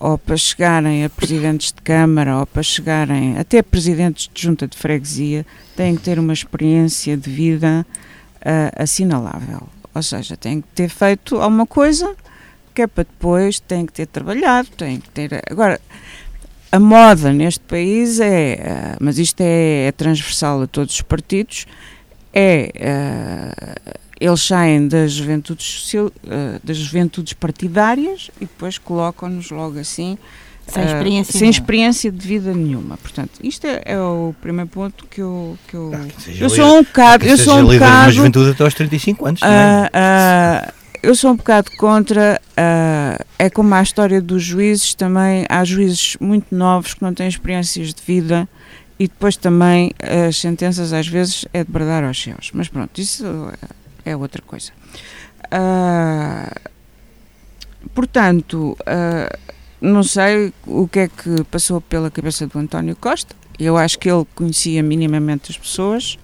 ou 0.00 0.16
para 0.16 0.36
chegarem 0.36 1.04
a 1.04 1.10
presidentes 1.10 1.72
de 1.72 1.82
Câmara, 1.82 2.38
ou 2.38 2.46
para 2.46 2.62
chegarem 2.62 3.36
até 3.36 3.60
presidentes 3.62 4.30
de 4.32 4.42
junta 4.42 4.66
de 4.66 4.76
freguesia, 4.76 5.44
têm 5.76 5.96
que 5.96 6.02
ter 6.02 6.18
uma 6.18 6.32
experiência 6.32 7.16
de 7.16 7.28
vida 7.28 7.84
uh, 8.36 8.82
assinalável. 8.82 9.68
Ou 9.98 10.02
seja, 10.02 10.36
têm 10.36 10.60
que 10.60 10.68
ter 10.76 10.88
feito 10.88 11.40
alguma 11.40 11.66
coisa 11.66 12.14
que 12.72 12.82
é 12.82 12.86
para 12.86 13.02
depois, 13.02 13.58
têm 13.58 13.84
que 13.84 13.92
ter 13.92 14.06
trabalhado, 14.06 14.68
têm 14.76 15.00
que 15.00 15.10
ter. 15.10 15.42
Agora, 15.50 15.80
a 16.70 16.78
moda 16.78 17.32
neste 17.32 17.58
país 17.58 18.20
é, 18.20 18.94
uh, 18.94 18.96
mas 19.00 19.18
isto 19.18 19.40
é, 19.40 19.86
é, 19.86 19.92
transversal 19.92 20.62
a 20.62 20.66
todos 20.68 20.94
os 20.94 21.02
partidos, 21.02 21.66
é. 22.32 22.70
Uh, 22.76 24.08
eles 24.20 24.42
saem 24.42 24.88
das 24.88 25.12
juventudes, 25.12 25.64
social, 25.64 26.10
das 26.64 26.76
juventudes 26.76 27.34
partidárias 27.34 28.32
e 28.40 28.46
depois 28.46 28.76
colocam-nos 28.76 29.48
logo 29.52 29.78
assim 29.78 30.18
sem 30.68 30.84
experiência, 30.84 31.34
uh, 31.34 31.38
sem 31.38 31.50
experiência 31.50 32.12
de 32.12 32.26
vida 32.26 32.52
nenhuma. 32.52 32.96
Portanto, 32.98 33.32
isto 33.42 33.66
é, 33.66 33.82
é, 33.84 33.98
o 33.98 34.34
primeiro 34.40 34.68
ponto 34.68 35.06
que 35.06 35.20
eu. 35.20 35.58
Que 35.66 35.74
eu, 35.74 35.92
ah, 35.94 36.22
que 36.22 36.42
eu 36.42 36.50
sou 36.50 36.78
um 36.78 36.82
bocado. 36.82 37.24
Eu 37.24 37.38
sou 37.38 37.58
um 37.58 37.66
bocado. 37.66 38.12
juventude 38.12 38.50
até 38.50 38.64
aos 38.64 38.74
35 38.74 39.26
anos. 39.26 39.40
Uh, 39.40 39.44
uh, 39.46 40.72
eu 41.02 41.14
sou 41.14 41.32
um 41.32 41.36
bocado 41.36 41.70
contra. 41.78 42.40
é 43.38 43.50
como 43.50 43.74
a 43.74 43.82
história 43.82 44.20
dos 44.20 44.42
juízes 44.42 44.94
também. 44.94 45.46
Há 45.48 45.64
juízes 45.64 46.16
muito 46.20 46.54
novos 46.54 46.94
que 46.94 47.02
não 47.02 47.14
têm 47.14 47.28
experiências 47.28 47.94
de 47.94 48.02
vida 48.02 48.48
e 48.98 49.06
depois 49.06 49.36
também 49.36 49.92
as 50.02 50.36
sentenças 50.36 50.92
às 50.92 51.06
vezes 51.06 51.46
é 51.52 51.64
de 51.64 51.70
bradar 51.70 52.04
aos 52.04 52.20
céus. 52.20 52.50
Mas 52.52 52.68
pronto, 52.68 53.00
isso 53.00 53.24
é 54.04 54.16
outra 54.16 54.42
coisa. 54.42 54.72
portanto 57.94 58.76
não 59.80 60.02
sei 60.02 60.52
o 60.66 60.88
que 60.88 61.00
é 61.00 61.08
que 61.08 61.44
passou 61.44 61.80
pela 61.80 62.10
cabeça 62.10 62.46
do 62.46 62.58
António 62.58 62.96
Costa. 62.96 63.34
Eu 63.58 63.76
acho 63.76 63.98
que 63.98 64.10
ele 64.10 64.26
conhecia 64.34 64.82
minimamente 64.82 65.50
as 65.50 65.58
pessoas 65.58 66.18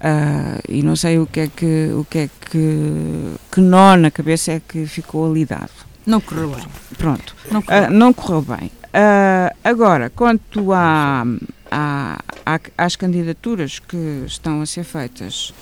uh, 0.00 0.60
e 0.68 0.82
não 0.82 0.96
sei 0.96 1.18
o 1.18 1.26
que 1.26 1.40
é 1.40 1.48
que 1.48 1.90
o 1.94 2.04
que 2.04 2.18
é 2.18 2.30
que 2.50 3.34
que 3.50 3.60
nó 3.60 3.96
na 3.96 4.10
cabeça 4.10 4.52
é 4.52 4.60
que 4.60 4.86
ficou 4.86 5.30
ali 5.30 5.44
dado. 5.44 5.70
Não 6.06 6.20
correu 6.20 6.50
bem. 6.50 6.66
Pronto. 6.98 7.36
Não 7.50 7.62
correu, 7.62 7.84
uh, 7.84 7.90
não 7.90 8.12
correu 8.12 8.42
bem. 8.42 8.70
Uh, 8.92 9.56
agora, 9.64 10.10
quanto 10.10 10.72
à, 10.72 11.24
à, 11.70 12.18
à, 12.44 12.60
às 12.76 12.96
candidaturas 12.96 13.78
que 13.78 14.24
estão 14.26 14.60
a 14.60 14.66
ser 14.66 14.84
feitas 14.84 15.54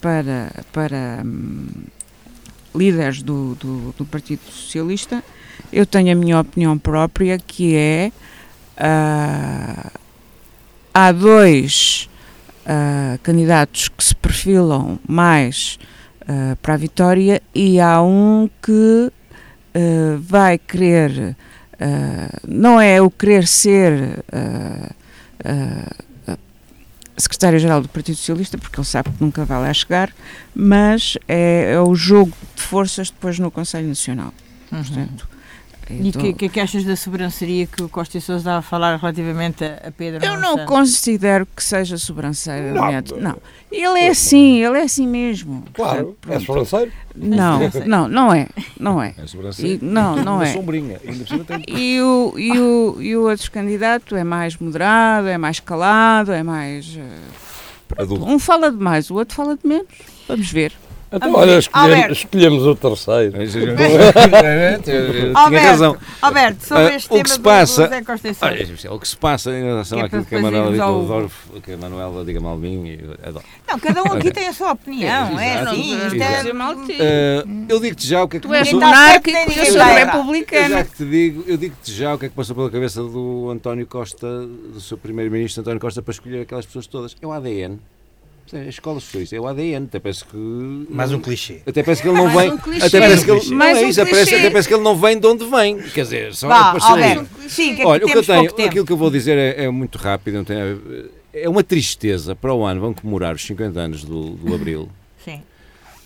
para, 0.00 0.52
para 0.72 1.22
um, 1.24 1.66
líderes 2.74 3.22
do, 3.22 3.54
do, 3.54 3.94
do 3.96 4.04
Partido 4.04 4.42
Socialista, 4.50 5.24
eu 5.72 5.86
tenho 5.86 6.12
a 6.12 6.14
minha 6.14 6.40
opinião 6.40 6.78
própria, 6.78 7.38
que 7.38 7.74
é 7.74 8.12
uh, 8.76 9.90
há 10.92 11.12
dois 11.12 12.08
uh, 12.66 13.18
candidatos 13.22 13.88
que 13.88 14.02
se 14.02 14.14
perfilam 14.14 14.98
mais 15.06 15.78
uh, 16.22 16.56
para 16.56 16.74
a 16.74 16.76
vitória 16.76 17.42
e 17.54 17.80
há 17.80 18.02
um 18.02 18.48
que 18.62 19.12
vai 20.20 20.58
querer, 20.58 21.36
não 22.44 22.80
é 22.80 23.00
o 23.00 23.08
querer 23.08 23.46
ser 23.46 24.24
secretário-geral 27.16 27.80
do 27.80 27.88
Partido 27.88 28.16
Socialista, 28.16 28.58
porque 28.58 28.80
ele 28.80 28.86
sabe 28.86 29.10
que 29.10 29.22
nunca 29.22 29.44
vai 29.44 29.60
lá 29.60 29.72
chegar, 29.72 30.12
mas 30.54 31.16
é, 31.28 31.72
é 31.74 31.80
o 31.80 31.94
jogo 31.94 32.32
de 32.56 32.62
forças 32.62 33.10
depois 33.10 33.38
no 33.38 33.50
Conselho 33.50 33.86
Nacional. 33.86 34.34
Uhum. 34.72 34.82
Portanto, 34.82 35.28
e 35.90 36.10
o 36.10 36.12
que, 36.12 36.32
que, 36.32 36.44
é 36.44 36.48
que 36.48 36.60
achas 36.60 36.84
da 36.84 36.94
sobranceria 36.94 37.66
que 37.66 37.82
o 37.82 37.88
Costa 37.88 38.18
e 38.18 38.20
Sousa 38.20 38.40
estava 38.40 38.58
a 38.58 38.62
falar 38.62 38.96
relativamente 38.96 39.64
a, 39.64 39.90
Pedro 39.96 40.24
Eu 40.24 40.38
não 40.38 40.64
considero 40.64 41.46
que 41.46 41.62
seja 41.62 41.98
sobranceira, 41.98 42.72
não, 42.72 42.90
não. 43.20 43.36
Ele 43.72 44.00
é 44.00 44.08
assim, 44.08 44.62
ele 44.62 44.78
é 44.78 44.82
assim 44.82 45.06
mesmo. 45.06 45.64
Claro, 45.72 46.16
Portanto, 46.20 46.42
é 46.42 46.46
sobranceiro? 46.46 46.92
Não, 47.14 47.60
não, 47.86 48.08
não 48.08 48.32
é, 48.34 48.46
não 48.78 49.02
é. 49.02 49.14
É 49.18 49.26
sobranceiro? 49.26 49.84
E, 49.84 49.86
não, 49.86 50.16
não 50.16 50.42
é. 50.42 50.52
sombrinha. 50.52 51.00
E 51.66 52.00
o, 52.00 52.34
e, 52.36 52.58
o, 52.58 52.96
e 53.00 53.16
o 53.16 53.28
outro 53.28 53.50
candidato 53.50 54.14
é 54.14 54.22
mais 54.22 54.56
moderado, 54.56 55.26
é 55.26 55.36
mais 55.36 55.58
calado, 55.58 56.32
é 56.32 56.42
mais... 56.42 56.96
Uh, 56.96 58.24
um 58.24 58.38
fala 58.38 58.70
de 58.70 58.78
mais, 58.78 59.10
o 59.10 59.14
outro 59.16 59.34
fala 59.34 59.56
de 59.56 59.66
menos. 59.66 59.88
Vamos 60.28 60.50
ver. 60.50 60.72
Então, 61.12 61.34
olha, 61.34 61.58
escolhemos, 61.58 62.18
escolhemos 62.18 62.66
o 62.66 62.76
terceiro. 62.76 63.36
Tinha 64.84 65.60
razão. 65.60 65.96
Alberto, 66.22 66.64
sobre 66.64 66.84
ah, 66.84 66.94
este 66.94 67.06
uh, 67.06 67.08
tema 67.08 67.20
o 67.20 67.24
que 67.24 67.30
se 67.30 67.40
passa, 67.40 67.88
do, 67.88 68.04
Costa 68.04 68.28
olha, 68.42 68.94
O 68.94 69.00
que 69.00 69.08
se 69.08 69.16
passa 69.16 69.50
em 69.50 69.64
relação 69.64 69.98
que 69.98 70.04
é 70.04 70.06
àquilo 70.06 70.24
que 70.24 70.34
a 70.36 70.40
Manuela 70.40 70.84
ao... 70.84 71.30
que 71.60 71.72
a 71.72 71.76
Manuela 71.76 72.24
diga 72.24 72.40
mal 72.40 72.56
de 72.60 72.68
mim, 72.68 72.98
adoro. 73.26 73.44
Não, 73.68 73.78
cada 73.80 74.02
um 74.04 74.12
aqui 74.12 74.30
tem 74.30 74.46
a 74.46 74.52
sua 74.52 74.70
opinião, 74.72 75.38
é, 75.40 75.48
é 75.48 75.58
assim. 75.58 75.98
É... 77.00 77.42
Uh, 77.44 77.66
eu 77.68 77.80
digo-te 77.80 78.06
já 78.06 78.22
o 78.22 78.28
que 78.28 78.36
é 78.36 78.40
que 78.40 78.46
tu 78.46 78.50
passou... 78.50 78.64
Tu 78.64 78.84
és 78.84 78.92
monárquico, 78.94 79.58
eu 79.58 79.66
sou 79.66 79.82
republicana. 79.82 80.78
Eu, 80.78 80.84
te 80.84 81.04
digo, 81.04 81.44
eu 81.48 81.56
digo-te 81.56 81.92
já 81.92 82.14
o 82.14 82.18
que 82.18 82.26
é 82.26 82.28
que 82.28 82.34
passou 82.36 82.54
pela 82.54 82.70
cabeça 82.70 83.02
do 83.02 83.50
António 83.50 83.86
Costa, 83.86 84.46
do 84.46 84.80
seu 84.80 84.96
primeiro-ministro 84.96 85.62
António 85.62 85.80
Costa, 85.80 86.00
para 86.02 86.12
escolher 86.12 86.42
aquelas 86.42 86.66
pessoas 86.66 86.86
todas. 86.86 87.16
É 87.20 87.26
o 87.26 87.32
ADN. 87.32 87.80
É, 88.52 88.62
a 88.62 88.68
escola 88.68 88.98
socialista 88.98 89.36
é 89.36 89.40
o 89.40 89.46
ADN, 89.46 89.86
até 89.86 90.00
parece 90.00 90.24
que. 90.24 90.36
Mais 90.88 91.12
um 91.12 91.20
clichê. 91.20 91.60
Até 91.66 91.82
parece 91.82 92.02
que 92.02 92.08
ele 92.08 92.16
não 92.18 92.28
vem. 92.28 92.50
Um 92.50 92.84
até 92.84 93.00
parece 93.00 93.24
que 93.24 93.30
ele, 93.30 93.54
Mais 93.54 93.78
não 93.78 93.84
é 93.84 93.88
isso, 93.88 94.00
um 94.00 94.02
até 94.02 94.50
parece 94.50 94.68
que 94.68 94.74
ele 94.74 94.82
não 94.82 94.96
vem 94.96 95.18
de 95.18 95.26
onde 95.26 95.44
vem. 95.44 95.78
Quer 95.78 96.02
dizer, 96.02 96.34
só 96.34 96.48
Vá, 96.48 96.76
é 96.98 97.48
Sim, 97.48 97.76
que 97.76 97.84
Olha, 97.84 98.04
o 98.04 98.08
que 98.08 98.16
eu 98.16 98.24
tenho, 98.24 98.52
tempo. 98.52 98.68
aquilo 98.68 98.86
que 98.86 98.92
eu 98.92 98.96
vou 98.96 99.10
dizer 99.10 99.38
é, 99.38 99.64
é 99.64 99.70
muito 99.70 99.98
rápido, 99.98 100.34
não 100.34 100.44
tem, 100.44 100.56
é 101.32 101.48
uma 101.48 101.62
tristeza. 101.62 102.34
Para 102.34 102.52
o 102.52 102.64
ano 102.64 102.80
vão 102.80 102.94
comemorar 102.94 103.34
os 103.34 103.42
50 103.44 103.78
anos 103.78 104.04
do, 104.04 104.30
do 104.30 104.54
Abril. 104.54 104.88
Sim. 105.24 105.42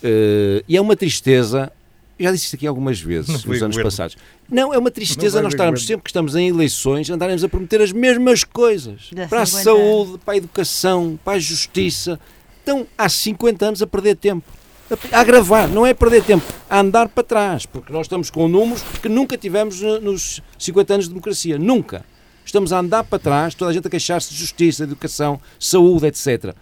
Uh, 0.03 0.63
e 0.69 0.77
é 0.77 0.81
uma 0.81 0.97
tristeza 0.97 1.73
já 2.19 2.31
disse 2.31 2.45
isto 2.45 2.57
aqui 2.57 2.67
algumas 2.67 3.01
vezes 3.01 3.45
nos 3.45 3.63
anos 3.63 3.77
passados. 3.77 4.17
Não, 4.51 4.73
é 4.73 4.79
uma 4.79 4.91
tristeza 4.91 5.43
nós 5.43 5.53
estarmos 5.53 5.85
sempre 5.87 6.05
que 6.05 6.11
estamos 6.11 6.37
em 6.37 6.49
eleições, 6.49 7.11
andaremos 7.11 7.43
a 7.43 7.49
prometer 7.49 7.81
as 7.81 7.93
mesmas 7.93 8.45
coisas. 8.45 9.11
Para 9.29 9.43
a 9.43 9.47
saúde, 9.47 10.19
para 10.25 10.35
a 10.35 10.37
educação, 10.37 11.19
para 11.25 11.35
a 11.35 11.39
justiça, 11.39 12.19
estão 12.59 12.87
há 12.97 13.09
50 13.09 13.67
anos 13.67 13.83
a 13.83 13.87
perder 13.87 14.17
tempo. 14.17 14.47
A, 15.13 15.21
a 15.21 15.25
gravar, 15.25 15.67
não 15.69 15.87
é 15.87 15.95
perder 15.95 16.23
tempo, 16.23 16.45
a 16.69 16.81
andar 16.81 17.09
para 17.09 17.25
trás, 17.25 17.67
porque 17.67 17.93
nós 17.93 18.07
estamos 18.07 18.31
com 18.31 18.47
números 18.47 18.83
que 19.03 19.09
nunca 19.09 19.37
tivemos 19.37 19.81
nos 19.81 20.41
50 20.59 20.95
anos 20.95 21.07
de 21.07 21.11
democracia. 21.11 21.59
Nunca. 21.59 22.05
Estamos 22.45 22.73
a 22.73 22.79
andar 22.79 23.05
para 23.05 23.19
trás, 23.19 23.55
toda 23.55 23.71
a 23.71 23.75
gente 23.75 23.87
a 23.87 23.91
queixar-se 23.91 24.31
de 24.31 24.37
justiça, 24.37 24.85
educação, 24.85 25.41
saúde, 25.59 26.07
etc. 26.07 26.55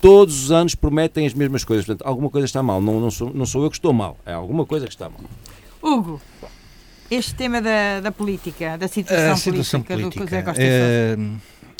Todos 0.00 0.44
os 0.44 0.52
anos 0.52 0.74
prometem 0.74 1.26
as 1.26 1.34
mesmas 1.34 1.64
coisas. 1.64 1.84
Portanto, 1.84 2.06
alguma 2.06 2.30
coisa 2.30 2.44
está 2.44 2.62
mal. 2.62 2.80
Não, 2.80 3.00
não, 3.00 3.10
sou, 3.10 3.32
não 3.34 3.46
sou 3.46 3.64
eu 3.64 3.70
que 3.70 3.76
estou 3.76 3.92
mal, 3.92 4.16
é 4.24 4.32
alguma 4.32 4.64
coisa 4.64 4.86
que 4.86 4.92
está 4.92 5.08
mal. 5.08 5.20
Hugo, 5.82 6.20
este 7.10 7.34
tema 7.34 7.60
da, 7.60 8.00
da 8.00 8.12
política, 8.12 8.76
da 8.76 8.86
situação, 8.86 9.36
situação 9.36 9.82
política, 9.82 9.94
política, 9.94 10.24
do 10.24 10.30
José 10.30 10.42
Costa 10.42 10.62
é, 10.62 11.16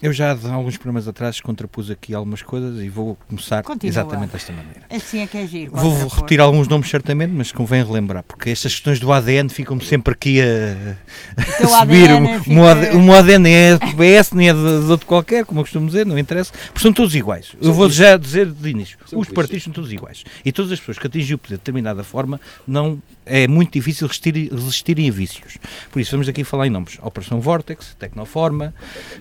eu 0.00 0.12
já 0.12 0.32
há 0.32 0.52
alguns 0.52 0.76
programas 0.76 1.08
atrás 1.08 1.40
contrapus 1.40 1.90
aqui 1.90 2.14
algumas 2.14 2.40
coisas 2.40 2.80
e 2.80 2.88
vou 2.88 3.16
começar 3.28 3.62
Continua. 3.64 3.90
exatamente 3.90 4.30
desta 4.30 4.52
maneira. 4.52 4.82
Assim 4.88 5.20
é 5.20 5.26
que 5.26 5.36
é 5.36 5.46
giro. 5.46 5.72
Vou 5.74 6.06
repetir 6.06 6.40
alguns 6.40 6.68
nomes 6.68 6.88
certamente, 6.88 7.32
mas 7.32 7.50
convém 7.50 7.84
relembrar, 7.84 8.22
porque 8.22 8.50
estas 8.50 8.74
questões 8.74 9.00
do 9.00 9.12
ADN 9.12 9.48
ficam 9.48 9.78
sempre 9.80 10.12
aqui 10.12 10.40
a, 10.40 10.96
a 11.36 11.80
subir. 11.80 12.10
ADN 12.10 12.36
o, 12.36 12.40
fica... 12.40 12.96
o, 12.96 13.02
meu 13.02 13.14
ADN 13.14 13.42
nem 13.42 13.54
é 13.54 13.72
do 13.78 13.86
PS, 13.96 14.32
nem 14.32 14.48
é 14.50 14.54
de, 14.54 14.84
de 14.84 14.90
outro 14.90 15.06
qualquer, 15.06 15.44
como 15.44 15.60
eu 15.60 15.64
costumo 15.64 15.86
dizer, 15.86 16.06
não 16.06 16.18
interessa, 16.18 16.52
porque 16.52 16.80
são 16.80 16.92
todos 16.92 17.14
iguais. 17.14 17.56
eu 17.60 17.72
vou 17.72 17.90
já 17.90 18.16
dizer 18.16 18.46
de 18.46 18.70
início, 18.70 18.98
os 19.12 19.28
partidos 19.28 19.64
são 19.64 19.72
todos 19.72 19.92
iguais. 19.92 20.22
E 20.44 20.52
todas 20.52 20.70
as 20.70 20.78
pessoas 20.78 20.98
que 20.98 21.06
atingem 21.06 21.34
o 21.34 21.38
poder 21.38 21.54
de 21.54 21.58
determinada 21.58 22.04
forma 22.04 22.40
não 22.66 23.02
é 23.26 23.46
muito 23.46 23.72
difícil 23.72 24.06
resistir, 24.06 24.50
resistirem 24.50 25.08
a 25.08 25.12
vícios. 25.12 25.58
Por 25.90 26.00
isso 26.00 26.12
vamos 26.12 26.28
aqui 26.28 26.44
falar 26.44 26.66
em 26.66 26.70
nomes. 26.70 26.98
Operação 27.02 27.40
Vortex, 27.40 27.94
Tecnoforma, 27.98 28.74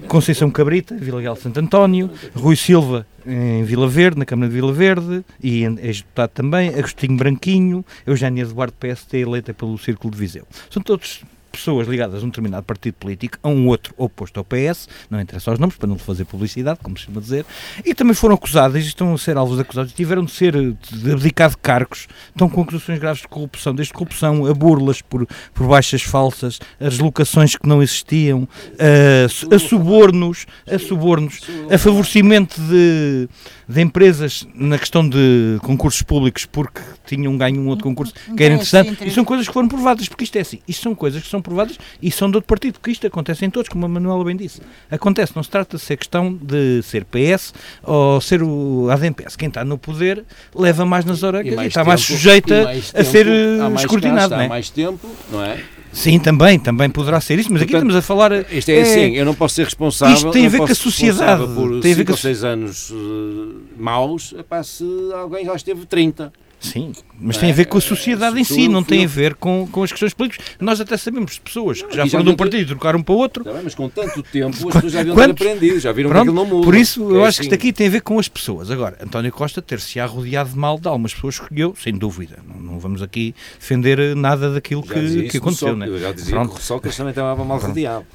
Conceição 0.08 0.50
Cabrita, 0.68 0.98
Vila 0.98 1.22
Real 1.22 1.36
Santo 1.38 1.62
António, 1.62 2.12
Rui 2.36 2.58
Silva 2.58 3.08
em 3.26 3.64
Vila 3.64 3.88
Verde, 3.88 4.20
na 4.20 4.26
Câmara 4.26 4.50
de 4.50 4.56
Vila 4.56 4.74
Verde, 4.74 5.24
e 5.42 5.64
ex-deputado 5.64 6.30
também, 6.32 6.70
Agostinho 6.70 7.16
Branquinho, 7.16 7.86
Eugénia 8.06 8.42
Eduardo 8.42 8.74
PST, 8.74 9.16
eleita 9.16 9.54
pelo 9.54 9.78
Círculo 9.78 10.12
de 10.14 10.20
Viseu. 10.20 10.46
São 10.70 10.84
todos 10.84 11.24
pessoas 11.58 11.88
ligadas 11.88 12.22
a 12.22 12.26
um 12.26 12.30
determinado 12.30 12.66
partido 12.66 12.96
político, 12.96 13.38
a 13.42 13.48
um 13.48 13.68
outro 13.68 13.94
oposto 13.98 14.40
ao 14.40 14.46
PS, 14.46 14.88
não 15.10 15.20
interessa 15.20 15.52
os 15.52 15.60
nomes, 15.60 15.76
para 15.76 15.88
não 15.88 15.98
fazer 15.98 16.26
publicidade, 16.26 16.80
como 16.82 16.98
se 16.98 17.06
costuma 17.06 17.22
dizer, 17.22 17.46
e 17.86 17.94
também 17.94 18.14
foram 18.14 18.36
acusadas, 18.36 18.84
e 18.84 18.88
estão 18.88 19.14
a 19.14 19.18
ser 19.18 19.38
alvos 19.38 19.60
acusados, 19.60 19.94
tiveram 19.94 20.24
de 20.24 20.32
ser 20.32 20.54
de 20.54 21.12
abdicar 21.12 21.50
de 21.50 21.58
cargos, 21.58 22.08
estão 22.30 22.50
com 22.50 22.62
acusações 22.62 23.00
graves 23.00 23.22
de 23.22 23.28
corrupção, 23.28 23.74
desde 23.74 23.94
corrupção 23.94 24.46
a 24.46 24.54
burlas 24.54 25.02
por, 25.02 25.28
por 25.54 25.68
baixas 25.68 26.02
falsas, 26.02 26.60
a 26.80 26.86
deslocações 26.86 27.56
que 27.56 27.68
não 27.68 27.82
existiam, 27.82 28.48
a, 28.80 29.56
a 29.56 29.60
subornos, 29.60 30.46
a 30.70 30.80
subornos, 30.80 31.42
a 31.72 31.78
favorecimento 31.78 32.60
de, 32.62 33.30
de 33.68 33.82
empresas 33.82 34.48
na 34.56 34.78
questão 34.78 35.08
de 35.08 35.58
concursos 35.62 36.02
públicos 36.02 36.46
porque 36.46 36.82
tinham 37.06 37.38
ganho 37.38 37.60
um 37.62 37.68
outro 37.68 37.84
concurso 37.84 38.14
que 38.36 38.44
era 38.44 38.54
interessante, 38.54 38.98
e 39.06 39.12
são 39.12 39.26
coisas 39.26 39.48
que 39.48 39.54
foram 39.54 39.68
provadas, 39.68 40.08
porque 40.08 40.24
isto 40.24 40.38
é 40.38 40.42
assim, 40.42 40.60
isto 40.68 40.84
são 40.84 40.96
coisas 40.96 41.22
que 41.22 41.30
são 41.30 41.42
provadas 41.42 41.78
e 42.02 42.10
são 42.10 42.30
de 42.30 42.38
outro 42.38 42.48
partido, 42.48 42.74
porque 42.74 42.92
isto 42.92 43.06
acontece 43.06 43.46
em 43.46 43.50
todos, 43.50 43.70
como 43.70 43.86
a 43.86 43.90
Manuela 43.90 44.24
bem 44.24 44.36
disse. 44.36 44.62
Acontece, 44.90 45.34
não 45.36 45.44
se 45.44 45.50
trata 45.50 45.78
de 45.78 45.84
ser 45.84 45.98
questão 45.98 46.34
de 46.34 46.82
ser 46.84 47.06
PS 47.06 47.54
ou 47.84 48.22
ser 48.22 48.42
o 48.42 48.90
ADMPS. 48.90 49.36
Quem 49.36 49.50
está 49.50 49.66
no 49.66 49.78
poder 49.78 50.24
leva 50.56 50.86
mais 50.86 51.04
nas 51.04 51.24
orelhas 51.24 51.54
e, 51.54 51.56
mais 51.56 51.68
está 51.68 51.82
tempo, 51.82 51.90
mais 51.90 52.02
sujeita 52.02 52.64
mais 52.64 52.94
a 52.96 53.04
ser 53.04 53.28
escrutinado. 53.76 54.34
Há 54.34 54.48
mais 54.48 54.70
tempo, 54.70 55.10
não 55.32 55.44
é? 55.44 55.62
Sim, 55.98 56.20
também, 56.20 56.60
também 56.60 56.92
poderá 56.92 57.20
ser 57.20 57.40
isso, 57.40 57.52
mas 57.52 57.62
Portanto, 57.64 57.70
aqui 57.70 57.76
estamos 57.76 57.96
a 57.96 58.02
falar. 58.04 58.32
Isto 58.54 58.70
é, 58.70 58.76
é 58.76 58.82
assim, 58.84 59.16
eu 59.16 59.26
não 59.26 59.34
posso 59.34 59.56
ser 59.56 59.64
responsável. 59.64 60.14
Isto 60.14 60.30
tem 60.30 60.46
a 60.46 60.50
ver 60.50 60.60
com 60.60 60.66
a 60.66 60.76
sociedade. 60.76 61.48
Por 61.48 61.80
tem 61.80 61.92
a 61.92 61.96
ver 61.96 62.06
com 62.06 62.16
seis 62.16 62.44
anos 62.44 62.92
uh, 62.92 63.64
maus, 63.76 64.32
epá, 64.38 64.62
se 64.62 64.86
alguém 65.12 65.44
já 65.44 65.56
esteve 65.56 65.88
30. 65.88 66.32
Sim, 66.60 66.92
mas 67.20 67.38
tem 67.38 67.52
a 67.52 67.54
ver 67.54 67.66
com 67.66 67.78
a 67.78 67.82
sociedade 67.82 68.40
em 68.40 68.44
si, 68.44 68.68
não 68.68 68.84
tem 68.84 69.06
a 69.06 69.08
ver 69.08 69.36
com, 69.36 69.68
com 69.72 69.84
as 69.84 69.92
questões 69.92 70.14
políticas. 70.14 70.46
Nós 70.60 70.82
até 70.82 70.98
sabemos 70.98 71.34
de 71.34 71.42
pessoas 71.42 71.82
que 71.82 71.96
já 71.96 72.08
foram 72.08 72.24
de 72.24 72.30
um 72.32 72.36
partido 72.36 72.62
e 72.62 72.66
trocaram 72.66 73.02
para 73.02 73.16
outro. 73.16 73.44
Tá 73.44 73.60
mas 73.64 73.76
com 73.76 73.88
tanto 73.90 74.24
tempo 74.24 74.56
as 74.68 74.74
pessoas 74.74 74.94
já 74.94 75.02
haviam 75.02 75.16
ter 75.16 75.32
aprendido, 75.32 75.80
já 75.80 75.92
viram 75.92 76.10
Pronto, 76.10 76.26
que 76.26 76.30
aquilo 76.30 76.44
não 76.44 76.58
muda. 76.58 76.66
Por 76.66 76.76
isso, 76.76 77.02
eu 77.10 77.26
é 77.26 77.28
acho 77.28 77.28
assim. 77.28 77.38
que 77.38 77.44
isto 77.44 77.56
aqui 77.56 77.74
tem 77.74 77.88
a 77.88 77.90
ver 77.90 78.02
com 78.02 78.20
as 78.20 78.28
pessoas. 78.28 78.72
Agora, 78.72 78.98
António 79.02 79.32
Costa 79.32 79.62
ter-se 79.62 80.00
rodeado 80.00 80.50
de 80.50 80.58
mal 80.58 80.80
de 80.80 80.88
algumas 80.88 81.14
pessoas 81.14 81.38
que 81.38 81.44
escolheu, 81.44 81.76
sem 81.82 81.94
dúvida. 81.94 82.40
Não, 82.48 82.60
não, 82.60 82.80
vamos 82.80 83.02
aqui 83.02 83.36
defender 83.60 84.16
nada 84.16 84.52
daquilo 84.52 84.84
que, 84.84 85.30
que 85.30 85.38
aconteceu. 85.38 85.76
Né? 85.76 85.88
Eu 85.88 86.00
já 86.00 86.12
dizia 86.12 86.34
Pronto. 86.34 86.56
que 86.56 86.60
o 86.60 86.64
Sol 86.64 86.80
também 86.80 87.10
estava 87.10 87.44
mal 87.44 87.60
rodeado. 87.60 88.06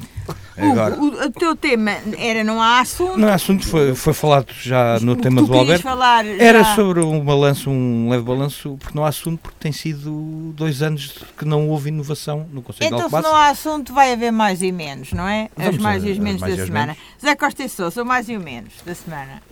Agora, 0.57 0.95
o, 1.01 1.27
o, 1.27 1.31
teu 1.31 1.57
tema 1.57 1.97
era 2.19 2.45
não 2.45 2.61
há 2.61 2.81
assunto? 2.81 3.17
Não 3.17 3.29
há 3.29 3.35
assunto, 3.35 3.67
foi, 3.67 3.95
foi 3.95 4.13
falado 4.13 4.53
já 4.63 5.01
no 5.01 5.17
tema 5.17 5.43
do 5.43 5.53
Alberto. 5.53 5.83
Falar 5.83 6.27
era 6.27 6.63
sobre 6.77 7.01
um 7.01 7.21
balanço, 7.21 7.71
um 7.71 8.09
leve 8.11 8.23
balanço, 8.35 8.77
porque 8.79 8.97
não 8.97 9.05
há 9.05 9.09
assunto, 9.09 9.41
porque 9.41 9.57
tem 9.61 9.73
sido 9.73 10.53
dois 10.55 10.83
anos 10.83 11.13
que 11.37 11.45
não 11.45 11.69
houve 11.69 11.89
inovação 11.89 12.47
no 12.53 12.63
Conselho 12.63 12.87
então, 12.87 12.99
de 12.99 13.07
Então, 13.07 13.23
se 13.23 13.29
não 13.29 13.35
há 13.35 13.49
assunto, 13.49 13.93
vai 13.93 14.13
haver 14.13 14.33
mais 14.33 14.63
e 14.63 14.73
menos, 14.73 15.13
não 15.13 15.27
é? 15.27 15.51
Vamos 15.57 15.77
As 15.77 15.83
mais 15.83 16.05
a, 16.05 16.09
e 16.09 16.13
os 16.13 16.19
menos 16.19 16.41
da 16.41 16.57
semana. 16.57 16.87
Menos. 16.87 16.99
Zé 17.21 17.37
Costa 17.37 17.63
e 17.63 17.69
Sousa, 17.69 18.03
o 18.03 18.07
mais 18.07 18.29
e 18.29 18.37
o 18.37 18.41
menos 18.41 18.73
da 18.85 18.95
semana. 18.95 19.43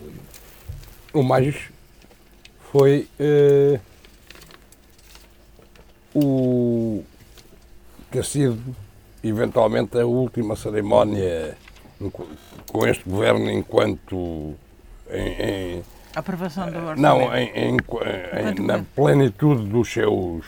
O 1.13 1.23
mais 1.23 1.57
foi 2.73 3.09
uh, 3.19 3.81
o 6.15 7.05
ter 8.11 8.25
sido 8.25 8.77
eventualmente 9.23 9.99
a 9.99 10.07
última 10.07 10.57
cerimónia 10.57 11.57
com 12.73 12.87
este 12.87 13.05
governo 13.09 13.51
enquanto 13.51 14.55
em, 15.11 15.77
em 15.79 15.83
aprovação 16.15 16.71
do 16.71 16.79
orçamento. 16.79 17.01
Não, 17.01 17.37
em, 17.37 17.51
em, 17.55 17.77
em, 17.77 18.67
na 18.67 18.85
plenitude 18.95 19.65
dos 19.65 19.93
seus 19.93 20.45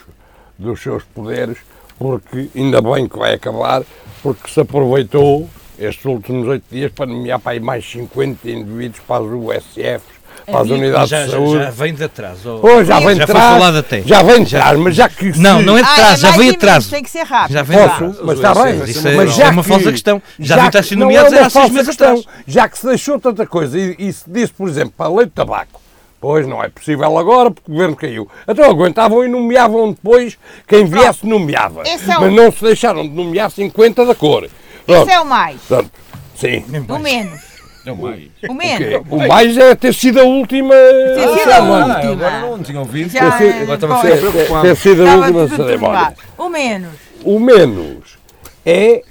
dos 0.59 0.81
seus 0.81 1.03
poderes, 1.03 1.59
porque 1.99 2.49
ainda 2.55 2.81
bem 2.81 3.09
que 3.09 3.19
vai 3.19 3.35
acabar, 3.35 3.83
porque 4.23 4.49
se 4.49 4.61
aproveitou 4.61 5.49
estes 5.79 6.05
últimos 6.05 6.47
oito 6.47 6.65
dias 6.71 6.93
para 6.93 7.07
nomear 7.07 7.41
para 7.41 7.53
aí 7.53 7.61
mais 7.61 7.85
50 7.91 8.49
indivíduos 8.49 9.01
para 9.01 9.25
as 9.25 9.31
USFs 9.31 10.12
para 10.47 10.61
as 10.61 10.70
unidades 10.70 11.09
já, 11.09 11.24
de 11.24 11.30
saúde. 11.30 11.64
Já 11.64 11.70
vem 11.70 11.95
de 11.95 12.05
atrás. 12.05 12.47
Oh, 12.47 12.61
oh 12.62 12.84
já 12.84 13.01
vem 13.01 13.16
de 13.16 13.26
trás. 13.26 13.76
até. 13.76 14.03
Já 14.03 14.22
vem 14.22 14.45
de 14.45 14.51
trás, 14.51 14.78
mas 14.78 14.95
já 14.95 15.09
que. 15.09 15.38
Não, 15.38 15.62
não 15.62 15.78
é 15.78 15.82
de 15.82 15.88
ah, 15.88 15.95
trás, 15.95 16.24
ah, 16.24 16.28
já 16.28 16.36
vem 16.36 16.51
de 16.51 16.57
trás. 16.59 16.86
Tem 16.86 17.03
que 17.03 17.11
ser 17.11 17.24
rápido. 17.24 17.53
Já 17.55 17.62
vem 17.62 17.78
Posso, 17.78 18.24
mas 18.24 18.36
está 18.36 18.55
bem. 18.55 18.84
Isso 18.84 19.09
é, 19.09 19.14
mas 19.14 19.34
já 19.34 19.47
é 19.47 19.51
uma 19.51 19.62
que, 19.62 19.68
falsa 19.68 19.90
questão. 19.90 20.22
Já, 20.38 20.57
já 20.57 20.68
devia 20.68 20.82
ter 20.82 20.97
nomeados 20.97 21.32
é 21.32 21.40
há 21.40 21.51
seis 21.51 21.70
meses 21.70 21.88
atrás. 21.88 22.24
Já 22.47 22.68
que 22.68 22.78
se 22.78 22.86
deixou 22.86 23.18
tanta 23.18 23.47
coisa 23.47 23.78
e, 23.78 23.97
e 23.99 24.12
se 24.12 24.24
disse, 24.28 24.53
por 24.53 24.68
exemplo, 24.68 24.95
para 24.97 25.09
leite 25.09 25.28
de 25.28 25.34
tabaco. 25.34 25.80
Pois 26.20 26.47
não 26.47 26.62
é 26.62 26.68
possível 26.68 27.18
agora 27.18 27.51
porque 27.51 27.68
o 27.68 27.74
governo 27.74 27.97
caiu. 27.97 28.28
Então 28.47 28.64
aguentavam 28.70 29.24
e 29.24 29.28
nomeavam 29.28 29.90
depois 29.90 30.38
quem 30.68 30.84
viesse 30.84 31.26
nomeava. 31.26 31.82
É 31.82 31.97
o... 31.97 32.20
Mas 32.20 32.32
não 32.32 32.53
se 32.53 32.62
deixaram 32.62 33.03
de 33.03 33.09
nomear 33.09 33.51
50 33.51 34.07
da 34.07 34.14
cor. 34.14 34.49
Pronto. 34.86 35.03
Esse 35.03 35.11
é 35.11 35.20
o 35.20 35.26
mais. 35.26 35.61
Pronto. 35.62 35.90
Sim. 36.36 36.64
O 36.88 36.99
menos. 36.99 37.52
É 37.85 37.93
o 37.93 37.97
mais. 37.97 38.22
O 38.49 38.55
menos. 38.55 39.03
O 39.11 39.16
mais 39.16 39.57
é 39.57 39.74
ter 39.74 39.93
sido 39.93 40.20
a 40.20 40.24
última. 40.24 40.74
Ter 40.74 41.39
sido 41.39 41.51
a 41.51 41.61
última. 41.61 42.12
agora 42.12 42.41
não 42.41 42.62
tinha 42.62 42.78
ouvido. 42.78 43.11
Já, 43.11 43.30
ter, 43.33 43.53
sido, 43.53 43.62
agora 43.62 43.74
estava 43.74 44.03
ter, 44.03 44.18
preocupado. 44.18 44.62
Ter 44.62 44.76
sido 44.76 45.07
a 45.07 45.16
última 45.16 45.49
cerimónia. 45.49 46.14
O 46.39 46.49
menos. 46.49 46.95
O 47.24 47.41
menos 47.41 48.18
é 48.64 49.03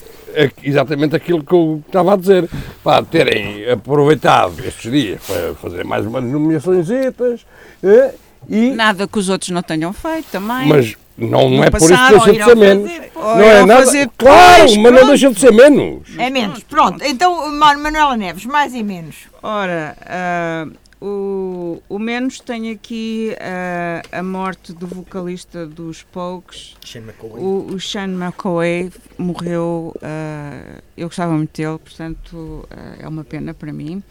exatamente 0.64 1.16
aquilo 1.16 1.44
que 1.44 1.54
eu 1.54 1.84
estava 1.86 2.14
a 2.14 2.18
dizer. 2.18 2.50
Para 2.84 3.04
terem 3.04 3.70
aproveitado 3.70 4.60
estes 4.66 4.92
dias 4.92 5.22
para 5.26 5.54
fazer 5.56 5.84
mais 5.84 6.06
umas 6.06 6.24
nomeações 6.24 6.90
eh, 6.90 8.14
e. 8.50 8.72
Nada 8.72 9.08
que 9.08 9.20
os 9.20 9.30
outros 9.30 9.52
não 9.52 9.62
tenham 9.62 9.94
feito 9.94 10.28
também. 10.32 10.68
Mas 10.68 10.96
não, 11.22 11.50
não 11.50 11.64
é 11.64 11.70
por 11.70 11.78
isso 11.78 11.88
que 11.88 12.10
deixa 12.10 12.34
de 12.34 12.44
ser 12.44 12.56
menos. 12.56 12.92
não 13.16 13.42
é 13.42 13.66
nada. 13.66 13.86
Fazer 13.86 14.10
claro, 14.18 14.62
mas 14.64 14.74
pronto. 14.74 14.92
não 14.92 15.08
deixa 15.08 15.32
de 15.32 15.40
ser 15.40 15.54
menos. 15.54 16.18
É 16.18 16.30
menos. 16.30 16.64
Pronto. 16.64 17.04
Então, 17.04 17.52
Manuela 17.52 18.18
Neves, 18.18 18.46
mais 18.46 18.74
e 18.74 18.84
menos. 18.84 19.16
Ora, 19.42 19.96
uh, 20.02 21.06
o, 21.06 21.82
o 21.90 22.00
menos 22.00 22.40
tem 22.40 22.72
aqui 22.72 23.36
uh, 23.36 24.18
a 24.18 24.24
morte 24.24 24.74
do 24.74 24.88
vocalista 24.88 25.66
dos 25.66 26.04
Pokes. 26.04 26.76
O, 27.22 27.74
o 27.74 27.80
Shane 27.80 28.14
McCoy 28.14 28.92
morreu. 29.18 29.94
Uh, 29.98 30.82
eu 30.98 31.08
gostava 31.08 31.34
muito 31.34 31.56
dele, 31.56 31.80
portanto, 31.80 32.68
é 33.00 33.08
uma 33.08 33.24
pena 33.24 33.54
para 33.54 33.72
mim. 33.72 34.04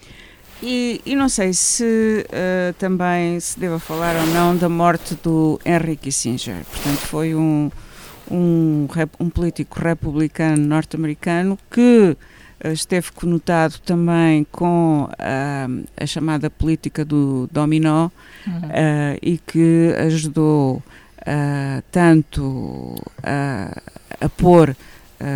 E, 0.62 1.00
e, 1.06 1.16
não 1.16 1.28
sei 1.28 1.52
se 1.54 2.26
uh, 2.28 2.74
também 2.74 3.40
se 3.40 3.58
deva 3.58 3.78
falar 3.78 4.14
ou 4.16 4.26
não 4.26 4.54
da 4.54 4.68
morte 4.68 5.14
do 5.22 5.58
Henry 5.64 5.96
Kissinger. 5.96 6.64
Portanto, 6.70 6.98
foi 6.98 7.34
um, 7.34 7.70
um, 8.30 8.86
um 9.18 9.30
político 9.30 9.80
republicano 9.80 10.58
norte-americano 10.58 11.58
que 11.70 12.14
uh, 12.64 12.68
esteve 12.68 13.11
conotado 13.12 13.78
também 13.78 14.46
com 14.52 15.04
uh, 15.04 15.86
a 15.96 16.06
chamada 16.06 16.50
política 16.50 17.06
do 17.06 17.48
dominó 17.50 18.11
uhum. 18.46 18.62
e 19.22 19.38
que 19.38 19.94
ajudou 19.98 20.82
tanto 21.90 22.96
a 23.22 24.28
pôr 24.30 24.74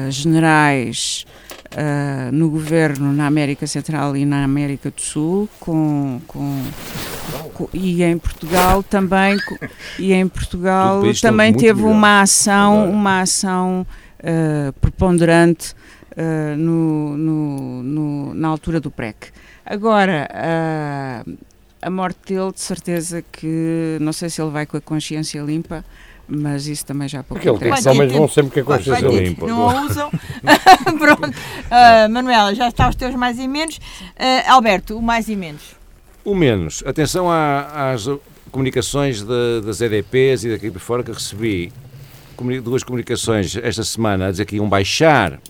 generais 0.09 1.27
uh, 1.75 2.33
no 2.33 2.49
governo 2.51 3.13
na 3.13 3.27
América 3.27 3.67
Central 3.67 4.17
e 4.17 4.25
na 4.25 4.45
América 4.45 4.91
do 4.91 5.01
Sul, 5.01 5.49
com, 5.61 6.21
com, 6.27 6.63
com 7.53 7.69
e 7.73 8.03
em 8.03 8.17
Portugal 8.19 8.83
também, 8.83 9.37
e 9.99 10.13
em 10.13 10.27
Portugal 10.27 11.03
também 11.21 11.53
teve 11.53 11.83
melhor. 11.83 11.95
uma 11.95 12.21
ação, 12.23 12.91
uma 12.91 13.21
ação 13.21 13.87
uh, 14.21 14.73
preponderante 14.81 15.75
uh, 16.13 16.57
no, 16.57 17.17
no, 17.17 17.83
no, 17.83 18.35
na 18.35 18.49
altura 18.49 18.81
do 18.81 18.91
PREC. 18.91 19.29
Agora, 19.67 20.29
a 21.81 21.91
morte 21.91 22.35
dele, 22.35 22.53
de 22.53 22.61
certeza 22.61 23.25
que 23.33 23.97
não 23.99 24.13
sei 24.13 24.29
se 24.29 24.41
ele 24.41 24.51
vai 24.51 24.67
com 24.67 24.77
a 24.77 24.81
consciência 24.81 25.41
limpa, 25.41 25.83
mas 26.27 26.67
isso 26.67 26.87
também 26.87 27.09
já 27.09 27.21
há 27.21 27.23
pouco 27.23 27.43
Porque 27.43 27.65
tempo. 27.65 27.79
Os 27.79 27.87
homens 27.87 28.13
vão 28.13 28.29
sempre 28.29 28.53
que 28.53 28.61
a 28.61 28.65
consciência 28.65 29.07
limpa. 29.07 29.47
Não 29.47 29.69
a 29.69 29.83
usam. 29.83 30.11
Pronto. 30.99 31.29
Uh, 31.29 32.11
Manuela, 32.11 32.55
já 32.55 32.69
está 32.69 32.89
os 32.89 32.97
teus 32.97 33.15
mais 33.15 33.39
e 33.39 33.47
menos. 33.47 33.77
Uh, 33.77 34.51
Alberto, 34.51 34.97
o 34.97 35.03
mais 35.03 35.29
e 35.29 35.37
menos. 35.37 35.77
O 36.25 36.35
menos. 36.35 36.83
Atenção 36.87 37.31
às 37.31 38.09
comunicações 38.51 39.23
de, 39.23 39.61
das 39.65 39.81
EDPs 39.81 40.45
e 40.45 40.51
daqui 40.51 40.71
por 40.71 40.81
fora 40.81 41.03
que 41.03 41.13
recebi 41.13 41.73
duas 42.63 42.83
comunicações 42.83 43.57
esta 43.57 43.85
semana 43.85 44.27
a 44.29 44.31
dizer 44.31 44.45
que 44.45 44.57
iam 44.57 44.69
baixar, 44.69 45.41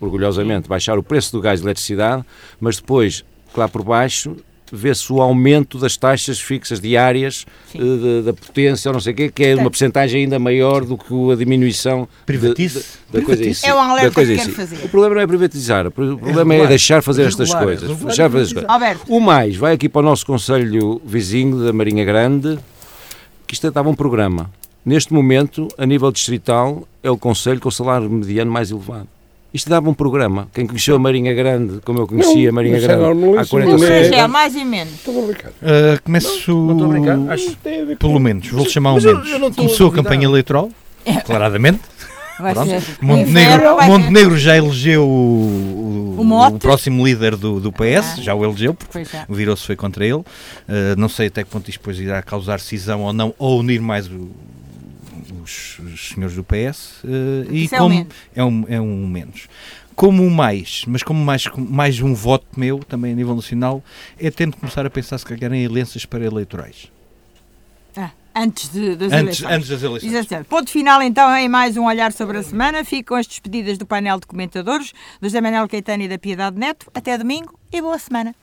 orgulhosamente, 0.00 0.68
baixar 0.68 0.98
o 0.98 1.02
preço 1.02 1.32
do 1.32 1.40
gás 1.40 1.60
e 1.60 1.64
eletricidade, 1.64 2.24
mas 2.60 2.76
depois, 2.76 3.24
lá 3.56 3.68
por 3.68 3.82
baixo, 3.82 4.36
vê-se 4.72 5.12
o 5.12 5.20
aumento 5.20 5.78
das 5.78 5.96
taxas 5.96 6.40
fixas 6.40 6.80
diárias 6.80 7.44
uh, 7.74 8.22
da, 8.22 8.32
potência, 8.32 8.88
ou 8.88 8.94
não 8.94 9.00
sei 9.00 9.12
o 9.12 9.16
quê, 9.16 9.30
que 9.30 9.44
é 9.44 9.54
uma 9.54 9.70
porcentagem 9.70 10.22
ainda 10.22 10.38
maior 10.38 10.84
do 10.84 10.96
que 10.96 11.32
a 11.32 11.36
diminuição 11.36 12.08
Privatize. 12.24 12.84
da 13.12 13.20
coisa. 13.20 13.66
É 13.66 13.74
um 13.74 13.78
alerta 13.78 14.24
que 14.24 14.36
quero 14.36 14.52
fazer. 14.52 14.76
O 14.84 14.88
problema 14.88 15.16
não 15.16 15.22
é 15.22 15.26
privatizar, 15.26 15.86
o 15.86 15.90
problema 15.90 16.54
é, 16.54 16.60
é 16.60 16.66
deixar 16.66 17.02
fazer 17.02 17.26
regular, 17.26 17.42
estas 17.42 17.62
coisas. 17.62 17.88
Regular, 17.88 18.06
deixar 18.06 18.30
fazer 18.30 18.42
estas 18.42 18.52
coisas. 18.54 18.70
Alberto. 18.70 19.12
O 19.12 19.20
mais, 19.20 19.56
vai 19.56 19.74
aqui 19.74 19.88
para 19.88 20.00
o 20.00 20.04
nosso 20.04 20.24
Conselho 20.24 21.00
Vizinho 21.04 21.64
da 21.64 21.72
Marinha 21.72 22.04
Grande, 22.04 22.58
que 23.46 23.54
isto 23.54 23.68
estava 23.68 23.88
um 23.88 23.94
programa 23.94 24.50
Neste 24.84 25.12
momento, 25.12 25.68
a 25.78 25.86
nível 25.86 26.10
distrital, 26.10 26.88
é 27.04 27.10
o 27.10 27.16
Conselho 27.16 27.60
com 27.60 27.68
o 27.68 27.72
salário 27.72 28.10
mediano 28.10 28.50
mais 28.50 28.72
elevado. 28.72 29.06
Isto 29.54 29.68
dava 29.68 29.90
um 29.90 29.94
programa. 29.94 30.48
Quem 30.54 30.66
conheceu 30.66 30.96
a 30.96 30.98
Marinha 30.98 31.34
Grande, 31.34 31.80
como 31.84 31.98
eu 31.98 32.06
conhecia 32.06 32.48
a 32.48 32.52
Marinha 32.52 32.78
é 32.78 32.80
Grande 32.80 33.04
há 33.04 33.06
normalíssimo. 33.14 33.48
40 33.48 33.70
Ou 33.72 33.78
Não 33.78 33.84
é- 33.86 34.02
seja, 34.04 34.14
é 34.16 34.26
mais 34.26 34.54
e 34.56 34.64
menos. 34.64 34.94
Estou 34.94 35.22
a 35.22 35.26
brincar. 35.26 35.50
Uh, 35.50 36.02
começo. 36.02 36.52
Não 36.54 36.72
estou 36.72 36.84
a 36.86 36.88
brincar. 36.88 37.32
Acho- 37.32 37.56
Tem 37.62 37.82
a 37.82 37.84
ver 37.84 37.96
com- 37.98 38.08
Pelo 38.08 38.18
menos, 38.20 38.48
vou 38.48 38.66
chamar 38.68 38.92
um 38.92 38.94
mas 38.94 39.04
menos. 39.04 39.28
eu 39.30 39.38
não 39.38 39.52
Começou 39.52 39.88
a 39.88 39.90
a 39.90 39.94
campanha 39.94 40.24
eleitoral, 40.24 40.70
claramente. 41.26 41.80
Vai 42.40 42.54
Pronto. 42.54 42.70
ser. 42.70 42.82
Montenegro. 43.00 43.76
Montenegro 43.86 44.38
já 44.38 44.56
elegeu 44.56 45.04
o, 45.06 46.16
O 46.18 46.24
mote? 46.24 46.58
próximo 46.58 47.06
líder 47.06 47.36
do, 47.36 47.60
do 47.60 47.70
PS, 47.70 48.16
Ah. 48.18 48.22
já 48.22 48.34
o 48.34 48.42
elegeu, 48.44 48.72
porque 48.74 48.98
é. 49.00 49.06
virou-se 49.28 49.64
foi 49.66 49.76
contra 49.76 50.04
ele. 50.04 50.14
Uh, 50.14 50.24
não 50.96 51.08
sei 51.08 51.26
até 51.28 51.44
que 51.44 51.50
ponto 51.50 51.68
isto 51.68 51.78
depois 51.78 52.00
irá 52.00 52.20
causar 52.22 52.58
cisão 52.58 53.02
ou 53.02 53.12
não, 53.12 53.34
ou 53.38 53.60
unir 53.60 53.80
mais 53.80 54.08
o- 54.08 54.30
os, 55.42 55.78
os 55.78 56.08
senhores 56.10 56.36
do 56.36 56.44
PS. 56.44 57.02
uh, 57.04 57.50
e 57.50 57.64
Isso 57.64 57.74
é 57.74 57.78
como 57.78 58.06
é 58.34 58.44
um, 58.44 58.64
é 58.68 58.80
um 58.80 59.06
menos. 59.06 59.48
Como 59.94 60.22
um 60.22 60.30
mais, 60.30 60.84
mas 60.86 61.02
como 61.02 61.22
mais, 61.22 61.44
mais 61.56 62.00
um 62.00 62.14
voto 62.14 62.46
meu, 62.56 62.78
também 62.78 63.12
a 63.12 63.14
nível 63.14 63.34
nacional, 63.34 63.82
é 64.18 64.30
tendo 64.30 64.52
de 64.52 64.56
começar 64.58 64.86
a 64.86 64.90
pensar 64.90 65.18
se 65.18 65.24
calhar 65.26 65.52
em 65.52 65.66
alianças 65.66 66.06
para 66.06 66.24
eleitorais. 66.24 66.90
Ah, 67.96 68.10
antes 68.34 68.70
de, 68.70 68.96
das 68.96 69.12
Antes, 69.12 69.40
eleições. 69.40 69.52
antes 69.52 69.68
das 69.68 69.82
eleições. 69.82 70.12
Exatamente. 70.12 70.48
Ponto 70.48 70.70
final 70.70 71.02
então 71.02 71.34
em 71.36 71.48
mais 71.48 71.76
um 71.76 71.84
olhar 71.84 72.12
sobre 72.12 72.38
a 72.38 72.42
semana. 72.42 72.84
Ficam 72.84 73.16
as 73.16 73.26
despedidas 73.26 73.76
do 73.76 73.84
painel 73.86 74.18
de 74.18 74.26
comentadores, 74.26 74.92
do 75.20 75.28
José 75.28 75.40
Manuel 75.40 75.68
Caetano 75.68 76.02
e 76.04 76.08
da 76.08 76.18
Piedade 76.18 76.58
Neto. 76.58 76.90
Até 76.94 77.18
domingo 77.18 77.58
e 77.70 77.80
boa 77.82 77.98
semana. 77.98 78.34